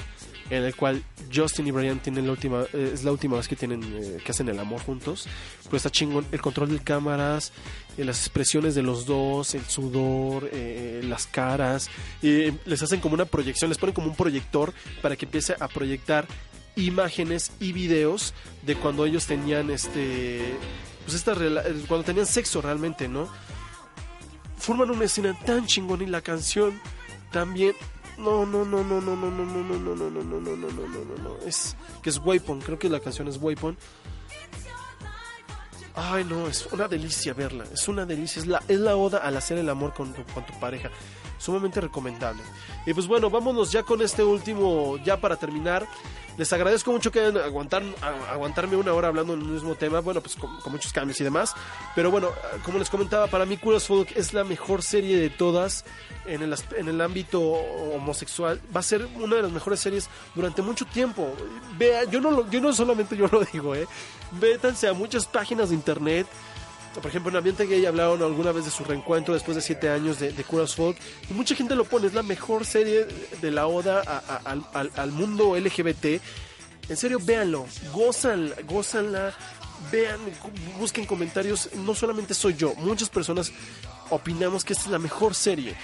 en 0.49 0.63
el 0.63 0.75
cual 0.75 1.03
Justin 1.33 1.67
y 1.67 1.71
Brian 1.71 1.99
tienen 1.99 2.25
la 2.25 2.31
última, 2.31 2.63
eh, 2.73 2.91
es 2.93 3.03
la 3.03 3.11
última 3.11 3.37
vez 3.37 3.47
que 3.47 3.55
tienen, 3.55 3.83
eh, 3.83 4.17
que 4.23 4.31
hacen 4.31 4.47
el 4.49 4.59
amor 4.59 4.81
juntos. 4.81 5.27
Pero 5.65 5.77
está 5.77 5.89
chingón 5.89 6.25
el 6.31 6.41
control 6.41 6.69
de 6.69 6.79
cámaras, 6.79 7.51
eh, 7.97 8.05
las 8.05 8.19
expresiones 8.19 8.75
de 8.75 8.83
los 8.83 9.05
dos, 9.05 9.53
el 9.55 9.65
sudor, 9.65 10.49
las 11.03 11.27
caras. 11.27 11.89
les 12.21 12.81
hacen 12.83 12.99
como 12.99 13.15
una 13.15 13.25
proyección, 13.25 13.69
les 13.69 13.77
ponen 13.77 13.93
como 13.93 14.07
un 14.07 14.15
proyector 14.15 14.73
para 15.01 15.15
que 15.15 15.25
empiece 15.25 15.55
a 15.59 15.67
proyectar 15.67 16.27
imágenes 16.75 17.51
y 17.59 17.73
videos 17.73 18.33
de 18.61 18.75
cuando 18.75 19.05
ellos 19.05 19.25
tenían 19.25 19.71
este 19.71 20.55
pues 21.05 21.15
esta 21.15 21.33
cuando 21.87 22.03
tenían 22.03 22.25
sexo 22.25 22.61
realmente, 22.61 23.07
¿no? 23.07 23.27
Forman 24.57 24.91
una 24.91 25.05
escena 25.05 25.37
tan 25.45 25.65
chingona 25.65 26.03
y 26.03 26.07
la 26.07 26.21
canción 26.21 26.79
también 27.31 27.73
no, 28.17 28.45
no, 28.45 28.65
no, 28.65 28.83
no, 28.83 29.01
no, 29.01 29.15
no, 29.15 29.31
no, 29.31 29.45
no, 29.45 29.63
no, 29.63 29.79
no, 29.79 29.95
no, 29.95 30.09
no, 30.09 30.21
no, 30.21 30.21
no, 30.21 30.55
no, 30.55 30.55
no, 30.55 30.87
no, 30.87 31.05
no, 31.05 31.23
no, 31.23 31.37
es 31.45 31.75
que 32.01 32.09
es 32.09 32.19
Weapon, 32.19 32.61
creo 32.61 32.79
que 32.79 32.89
la 32.89 32.99
canción 32.99 33.27
es 33.27 33.37
Weapon. 33.37 33.77
Ay, 35.95 36.23
no, 36.25 36.47
es 36.47 36.67
una 36.71 36.87
delicia 36.87 37.33
verla, 37.33 37.63
es 37.73 37.87
una 37.87 38.05
delicia, 38.05 38.39
es 38.41 38.47
la, 38.47 38.61
es 38.67 38.79
la 38.79 38.95
oda 38.95 39.17
al 39.17 39.35
hacer 39.35 39.57
el 39.57 39.67
amor 39.67 39.93
con 39.93 40.13
tu, 40.13 40.23
con 40.31 40.45
tu 40.45 40.53
pareja, 40.59 40.91
sumamente 41.37 41.81
recomendable. 41.81 42.41
Y 42.85 42.93
pues 42.93 43.07
bueno, 43.07 43.29
vámonos 43.29 43.71
ya 43.71 43.83
con 43.83 44.01
este 44.01 44.23
último, 44.23 44.97
ya 45.03 45.19
para 45.19 45.35
terminar, 45.35 45.87
Les 46.37 46.53
agradezco 46.53 46.91
mucho 46.91 47.11
que 47.11 47.19
hayan 47.19 47.37
aguantarme 47.37 48.75
una 48.75 48.93
hora 48.93 49.07
hablando 49.07 49.33
un 49.33 49.53
mismo 49.53 49.73
tema, 49.73 50.01
bueno, 50.01 50.21
pues 50.21 50.35
con, 50.35 50.51
muchos 50.71 50.93
cambios 50.93 51.19
y 51.19 51.23
demás. 51.23 51.55
Pero 51.95 52.11
bueno, 52.11 52.29
como 52.63 52.77
les 52.77 52.91
comentaba, 52.91 53.25
para 53.25 53.47
mí 53.47 53.57
Curious 53.57 53.87
Folk 53.87 54.15
es 54.15 54.33
la 54.33 54.43
mejor 54.43 54.83
serie 54.83 55.17
de 55.17 55.31
todas 55.31 55.83
en 56.27 56.43
el, 56.43 56.55
en 56.75 56.89
el 56.89 57.01
ámbito 57.01 57.41
homosexual. 57.41 58.61
Va 58.75 58.81
a 58.81 58.83
ser 58.83 59.07
una 59.15 59.37
de 59.37 59.41
las 59.41 59.51
mejores 59.51 59.79
series 59.79 60.09
durante 60.35 60.61
mucho 60.61 60.85
tiempo. 60.85 61.33
Vea, 61.75 62.03
yo 62.03 62.21
no, 62.21 62.47
yo 62.51 62.61
no 62.61 62.71
solamente 62.71 63.17
yo 63.17 63.27
lo 63.31 63.43
digo, 63.51 63.73
¿eh? 63.73 63.87
Vétanse 64.33 64.87
a 64.87 64.93
muchas 64.93 65.25
páginas 65.25 65.69
de 65.69 65.75
internet. 65.75 66.27
Por 67.01 67.05
ejemplo, 67.05 67.29
en 67.29 67.37
Ambiente 67.37 67.67
Gay 67.67 67.85
hablaron 67.85 68.23
alguna 68.23 68.51
vez 68.51 68.65
de 68.65 68.71
su 68.71 68.83
reencuentro 68.83 69.33
después 69.35 69.55
de 69.55 69.61
siete 69.61 69.89
años 69.89 70.19
de, 70.19 70.31
de 70.31 70.43
Curious 70.43 70.75
Folk. 70.75 70.97
Y 71.29 71.33
mucha 71.33 71.53
gente 71.53 71.75
lo 71.75 71.85
pone, 71.85 72.07
es 72.07 72.13
la 72.15 72.23
mejor 72.23 72.65
serie 72.65 73.05
de 73.39 73.51
la 73.51 73.67
oda 73.67 74.01
al, 74.43 75.11
mundo 75.11 75.55
LGBT. 75.55 76.19
En 76.89 76.97
serio, 76.97 77.19
véanlo, 77.23 77.67
gozan, 77.93 78.51
gozanla, 78.65 79.31
vean, 79.91 80.19
busquen 80.79 81.05
comentarios. 81.05 81.69
No 81.75 81.93
solamente 81.93 82.33
soy 82.33 82.55
yo, 82.55 82.73
muchas 82.75 83.09
personas 83.09 83.51
opinamos 84.09 84.65
que 84.65 84.73
esta 84.73 84.85
es 84.85 84.91
la 84.91 84.99
mejor 84.99 85.35
serie. 85.35 85.75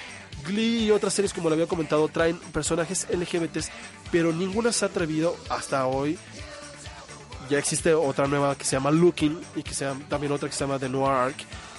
Glee 0.47 0.85
y 0.85 0.91
otras 0.91 1.13
series, 1.13 1.31
como 1.31 1.49
lo 1.49 1.53
había 1.53 1.67
comentado, 1.67 2.07
traen 2.07 2.37
personajes 2.37 3.07
LGBTs, 3.11 3.69
pero 4.11 4.33
ninguna 4.33 4.71
se 4.71 4.85
ha 4.85 4.87
atrevido 4.87 5.37
hasta 5.49 5.85
hoy 5.85 6.17
ya 7.49 7.59
existe 7.59 7.93
otra 7.93 8.27
nueva 8.27 8.55
que 8.55 8.65
se 8.65 8.75
llama 8.75 8.91
Looking 8.91 9.39
y 9.55 9.63
que 9.63 9.73
se 9.73 9.85
llama, 9.85 10.05
también 10.09 10.31
otra 10.31 10.49
que 10.49 10.55
se 10.55 10.61
llama 10.61 10.79
The 10.79 10.89
Noir 10.89 11.11
Arc, 11.11 11.37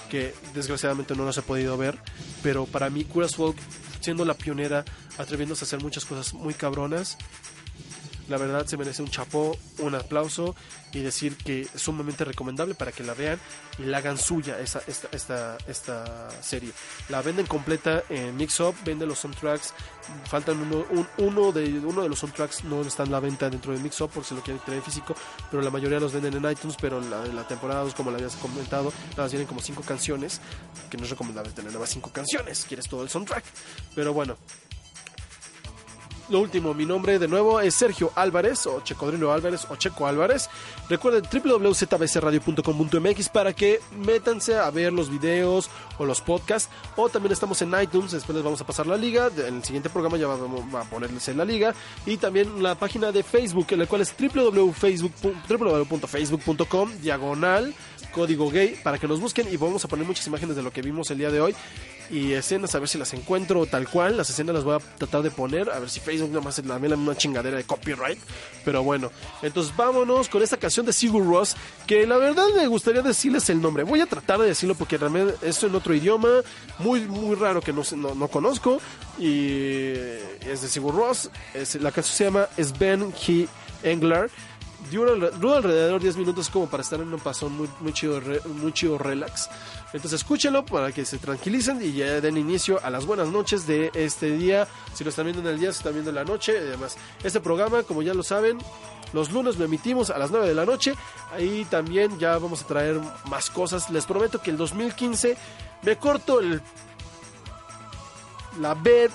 que 0.09 0.33
desgraciadamente 0.53 1.15
no 1.15 1.25
las 1.25 1.37
he 1.37 1.41
podido 1.41 1.77
ver, 1.77 1.97
pero 2.43 2.65
para 2.65 2.89
mí 2.89 3.03
Curious 3.05 3.35
Folk, 3.35 3.57
siendo 3.99 4.25
la 4.25 4.33
pionera, 4.35 4.85
atreviéndose 5.17 5.63
a 5.63 5.67
hacer 5.67 5.81
muchas 5.81 6.05
cosas 6.05 6.33
muy 6.33 6.53
cabronas, 6.53 7.17
la 8.27 8.37
verdad 8.37 8.65
se 8.65 8.77
merece 8.77 9.01
un 9.01 9.09
chapó, 9.09 9.57
un 9.79 9.95
aplauso 9.95 10.55
y 10.93 11.01
decir 11.01 11.35
que 11.37 11.61
es 11.61 11.69
sumamente 11.81 12.23
recomendable 12.23 12.73
para 12.73 12.91
que 12.91 13.03
la 13.03 13.13
vean 13.13 13.39
y 13.77 13.83
la 13.83 13.97
hagan 13.97 14.17
suya 14.17 14.59
esa, 14.59 14.81
esta, 14.87 15.09
esta, 15.11 15.57
esta 15.67 16.29
serie. 16.41 16.71
La 17.09 17.21
venden 17.21 17.45
completa 17.45 18.03
en 18.09 18.35
Mix 18.37 18.59
Up, 18.61 18.73
vende 18.85 19.05
los 19.05 19.19
soundtracks, 19.19 19.73
faltan 20.29 20.59
uno, 20.61 20.85
un- 20.91 21.07
uno, 21.17 21.51
de, 21.51 21.65
uno 21.79 22.01
de 22.01 22.09
los 22.09 22.19
soundtracks 22.19 22.63
no 22.63 22.81
está 22.81 23.03
en 23.03 23.11
la 23.11 23.19
venta 23.19 23.49
dentro 23.49 23.73
de 23.73 23.79
Mix 23.79 23.99
Up 24.01 24.09
por 24.11 24.23
si 24.23 24.33
lo 24.35 24.41
quieren 24.41 24.61
tener 24.63 24.81
físico, 24.81 25.15
pero 25.51 25.61
la 25.61 25.69
mayoría 25.69 25.99
los 25.99 26.13
venden 26.13 26.33
en 26.43 26.49
iTunes, 26.51 26.77
pero 26.79 27.01
la, 27.01 27.45
temporada 27.47 27.81
2, 27.83 27.93
como 27.93 28.09
la 28.11 28.17
habías 28.17 28.35
comentado, 28.37 28.93
nada 29.11 29.23
más 29.23 29.29
tienen 29.31 29.47
como 29.47 29.61
cinco 29.61 29.81
canciones, 29.81 30.39
que 30.89 30.97
no 30.97 31.03
es 31.03 31.09
recomendable 31.09 31.51
tener 31.51 31.71
nada 31.71 31.81
más 31.81 31.89
cinco 31.89 32.09
canciones, 32.11 32.65
quieres 32.67 32.87
todo 32.87 33.03
el 33.03 33.09
soundtrack. 33.09 33.43
Pero 33.95 34.13
bueno, 34.13 34.37
lo 36.29 36.39
último, 36.39 36.73
mi 36.73 36.85
nombre 36.85 37.19
de 37.19 37.27
nuevo 37.27 37.59
es 37.59 37.75
Sergio 37.75 38.11
Álvarez 38.15 38.65
o 38.67 38.81
Checodrilo 38.81 39.31
Álvarez 39.31 39.67
o 39.69 39.75
Checo 39.75 40.07
Álvarez. 40.07 40.49
Recuerden 40.89 41.23
www.zbcradio.com.mx 41.31 43.29
para 43.29 43.53
que 43.53 43.79
métanse 44.05 44.55
a 44.55 44.69
ver 44.71 44.91
los 44.93 45.09
videos 45.09 45.69
o 45.97 46.05
los 46.05 46.21
podcasts. 46.21 46.69
O 46.95 47.09
también 47.09 47.33
estamos 47.33 47.61
en 47.61 47.73
iTunes, 47.81 48.11
después 48.11 48.35
les 48.35 48.43
vamos 48.43 48.61
a 48.61 48.65
pasar 48.65 48.87
la 48.87 48.97
liga. 48.97 49.29
En 49.37 49.57
el 49.57 49.63
siguiente 49.63 49.89
programa 49.89 50.17
ya 50.17 50.27
vamos 50.27 50.73
a 50.73 50.83
ponerles 50.89 51.27
en 51.27 51.37
la 51.37 51.45
liga. 51.45 51.73
Y 52.05 52.17
también 52.17 52.61
la 52.63 52.75
página 52.75 53.11
de 53.11 53.23
Facebook, 53.23 53.67
en 53.69 53.79
la 53.79 53.85
cual 53.85 54.01
es 54.01 54.15
www.facebook- 54.17 55.35
www.facebook.com 55.47 56.91
diagonal 57.01 57.73
código 58.11 58.49
gay 58.49 58.77
para 58.83 58.97
que 58.97 59.07
nos 59.07 59.19
busquen 59.19 59.47
y 59.51 59.57
vamos 59.57 59.83
a 59.85 59.87
poner 59.87 60.05
muchas 60.05 60.25
imágenes 60.27 60.55
de 60.55 60.63
lo 60.63 60.71
que 60.71 60.81
vimos 60.81 61.09
el 61.11 61.17
día 61.17 61.31
de 61.31 61.41
hoy 61.41 61.55
y 62.09 62.33
escenas 62.33 62.75
a 62.75 62.79
ver 62.79 62.87
si 62.87 62.97
las 62.97 63.13
encuentro 63.13 63.65
tal 63.65 63.87
cual. 63.87 64.17
Las 64.17 64.29
escenas 64.29 64.55
las 64.55 64.63
voy 64.63 64.75
a 64.75 64.79
tratar 64.79 65.21
de 65.21 65.31
poner 65.31 65.69
a 65.69 65.79
ver 65.79 65.89
si 65.89 65.99
Facebook 65.99 66.29
nada 66.29 66.41
más 66.41 66.57
la 66.63 66.79
la 66.79 66.95
misma 66.95 67.15
chingadera 67.15 67.57
de 67.57 67.63
copyright. 67.63 68.19
Pero 68.63 68.83
bueno 68.83 69.11
entonces 69.41 69.75
vámonos 69.75 70.29
con 70.29 70.43
esta 70.43 70.57
canción 70.57 70.85
de 70.85 70.93
Sigur 70.93 71.25
Ross 71.25 71.55
que 71.87 72.05
la 72.05 72.17
verdad 72.17 72.45
me 72.55 72.67
gustaría 72.67 73.01
decirles 73.01 73.49
el 73.49 73.61
nombre. 73.61 73.83
Voy 73.83 74.01
a 74.01 74.05
tratar 74.05 74.39
de 74.39 74.47
decirlo 74.47 74.75
porque 74.75 74.97
realmente 74.97 75.35
es 75.41 75.61
en 75.63 75.75
otro 75.75 75.93
idioma 75.93 76.41
muy 76.79 77.01
muy 77.01 77.35
raro 77.35 77.61
que 77.61 77.73
no, 77.73 77.83
no, 77.95 78.15
no 78.15 78.27
conozco. 78.27 78.79
Y 79.17 79.93
es 80.41 80.61
de 80.61 80.67
Sigur 80.67 80.95
Ross 80.95 81.29
la 81.79 81.91
canción 81.91 82.15
se 82.15 82.23
llama 82.25 82.47
Sven 82.57 83.13
He 83.27 83.47
Englar 83.83 84.29
dura, 84.91 85.11
alre- 85.13 85.31
dura 85.39 85.57
alrededor 85.57 86.01
10 86.01 86.17
minutos 86.17 86.49
como 86.49 86.67
para 86.69 86.81
estar 86.83 86.99
en 86.99 87.13
un 87.13 87.19
pasón 87.19 87.53
muy, 87.53 87.69
muy, 87.79 87.93
chido, 87.93 88.21
muy 88.61 88.71
chido 88.73 88.97
relax. 88.97 89.49
Entonces 89.93 90.13
escúchenlo 90.21 90.65
para 90.65 90.91
que 90.91 91.05
se 91.05 91.17
tranquilicen 91.17 91.79
y 91.81 91.93
ya 91.93 92.19
den 92.21 92.37
inicio 92.37 92.79
a 92.83 92.89
las 92.89 93.05
buenas 93.05 93.29
noches 93.29 93.65
de 93.67 93.91
este 93.93 94.31
día. 94.31 94.67
Si 94.93 95.03
lo 95.03 95.09
están 95.09 95.25
viendo 95.25 95.41
en 95.41 95.47
el 95.53 95.59
día, 95.59 95.71
si 95.71 95.77
están 95.79 95.93
viendo 95.93 96.09
en 96.11 96.15
la 96.15 96.23
noche. 96.25 96.53
y 96.53 96.57
Además, 96.57 96.97
este 97.23 97.39
programa, 97.39 97.83
como 97.83 98.01
ya 98.01 98.13
lo 98.13 98.23
saben, 98.23 98.57
los 99.13 99.31
lunes 99.31 99.57
lo 99.57 99.65
emitimos 99.65 100.09
a 100.09 100.17
las 100.17 100.31
9 100.31 100.47
de 100.47 100.55
la 100.55 100.65
noche. 100.65 100.93
Ahí 101.33 101.65
también 101.69 102.17
ya 102.19 102.37
vamos 102.37 102.61
a 102.63 102.67
traer 102.67 102.99
más 103.29 103.49
cosas. 103.49 103.89
Les 103.89 104.05
prometo 104.05 104.41
que 104.41 104.51
el 104.51 104.57
2015 104.57 105.37
me 105.83 105.97
corto 105.97 106.39
el 106.39 106.61
la 108.59 108.73
bed 108.73 109.11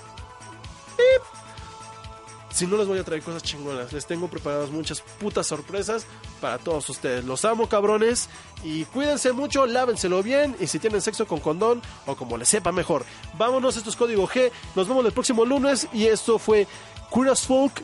si 2.53 2.67
no 2.67 2.77
les 2.77 2.87
voy 2.87 2.99
a 2.99 3.05
traer 3.05 3.23
cosas 3.23 3.43
chingonas, 3.43 3.93
les 3.93 4.07
tengo 4.07 4.29
preparadas 4.29 4.71
muchas 4.71 5.01
putas 5.01 5.47
sorpresas 5.47 6.07
para 6.41 6.59
todos 6.59 6.89
ustedes. 6.89 7.25
Los 7.25 7.45
amo, 7.45 7.69
cabrones. 7.69 8.29
Y 8.65 8.85
cuídense 8.87 9.33
mucho, 9.33 9.67
lávenselo 9.67 10.23
bien. 10.23 10.57
Y 10.61 10.67
si 10.67 10.79
tienen 10.79 11.01
sexo 11.01 11.27
con 11.27 11.41
condón 11.41 11.81
o 12.07 12.17
como 12.17 12.37
les 12.37 12.49
sepa 12.49 12.73
mejor. 12.73 13.05
Vámonos, 13.39 13.77
esto 13.77 13.91
es 13.91 13.97
Código 13.97 14.29
G. 14.29 14.51
Nos 14.75 14.89
vemos 14.89 15.05
el 15.05 15.13
próximo 15.13 15.45
lunes. 15.45 15.89
Y 15.93 16.07
esto 16.07 16.39
fue 16.39 16.67
Curious 17.11 17.47
Folk 17.47 17.83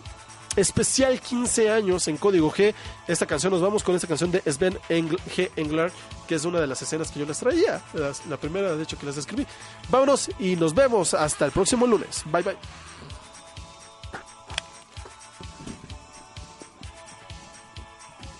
especial 0.56 1.20
15 1.20 1.70
años 1.70 2.08
en 2.08 2.16
Código 2.16 2.50
G. 2.50 2.74
Esta 3.06 3.26
canción, 3.26 3.52
nos 3.52 3.62
vamos 3.62 3.84
con 3.84 3.94
esta 3.94 4.08
canción 4.08 4.32
de 4.32 4.40
Sven 4.50 4.78
G. 4.88 5.50
Engler, 5.56 5.92
que 6.26 6.34
es 6.34 6.44
una 6.44 6.60
de 6.60 6.66
las 6.66 6.80
escenas 6.82 7.10
que 7.10 7.20
yo 7.20 7.26
les 7.26 7.38
traía. 7.38 7.82
La, 7.92 8.12
la 8.28 8.36
primera, 8.36 8.74
de 8.74 8.82
hecho, 8.82 8.98
que 8.98 9.06
les 9.06 9.16
escribí. 9.16 9.46
Vámonos 9.90 10.30
y 10.38 10.56
nos 10.56 10.74
vemos 10.74 11.14
hasta 11.14 11.44
el 11.44 11.52
próximo 11.52 11.86
lunes. 11.86 12.22
Bye 12.32 12.42
bye. 12.42 12.56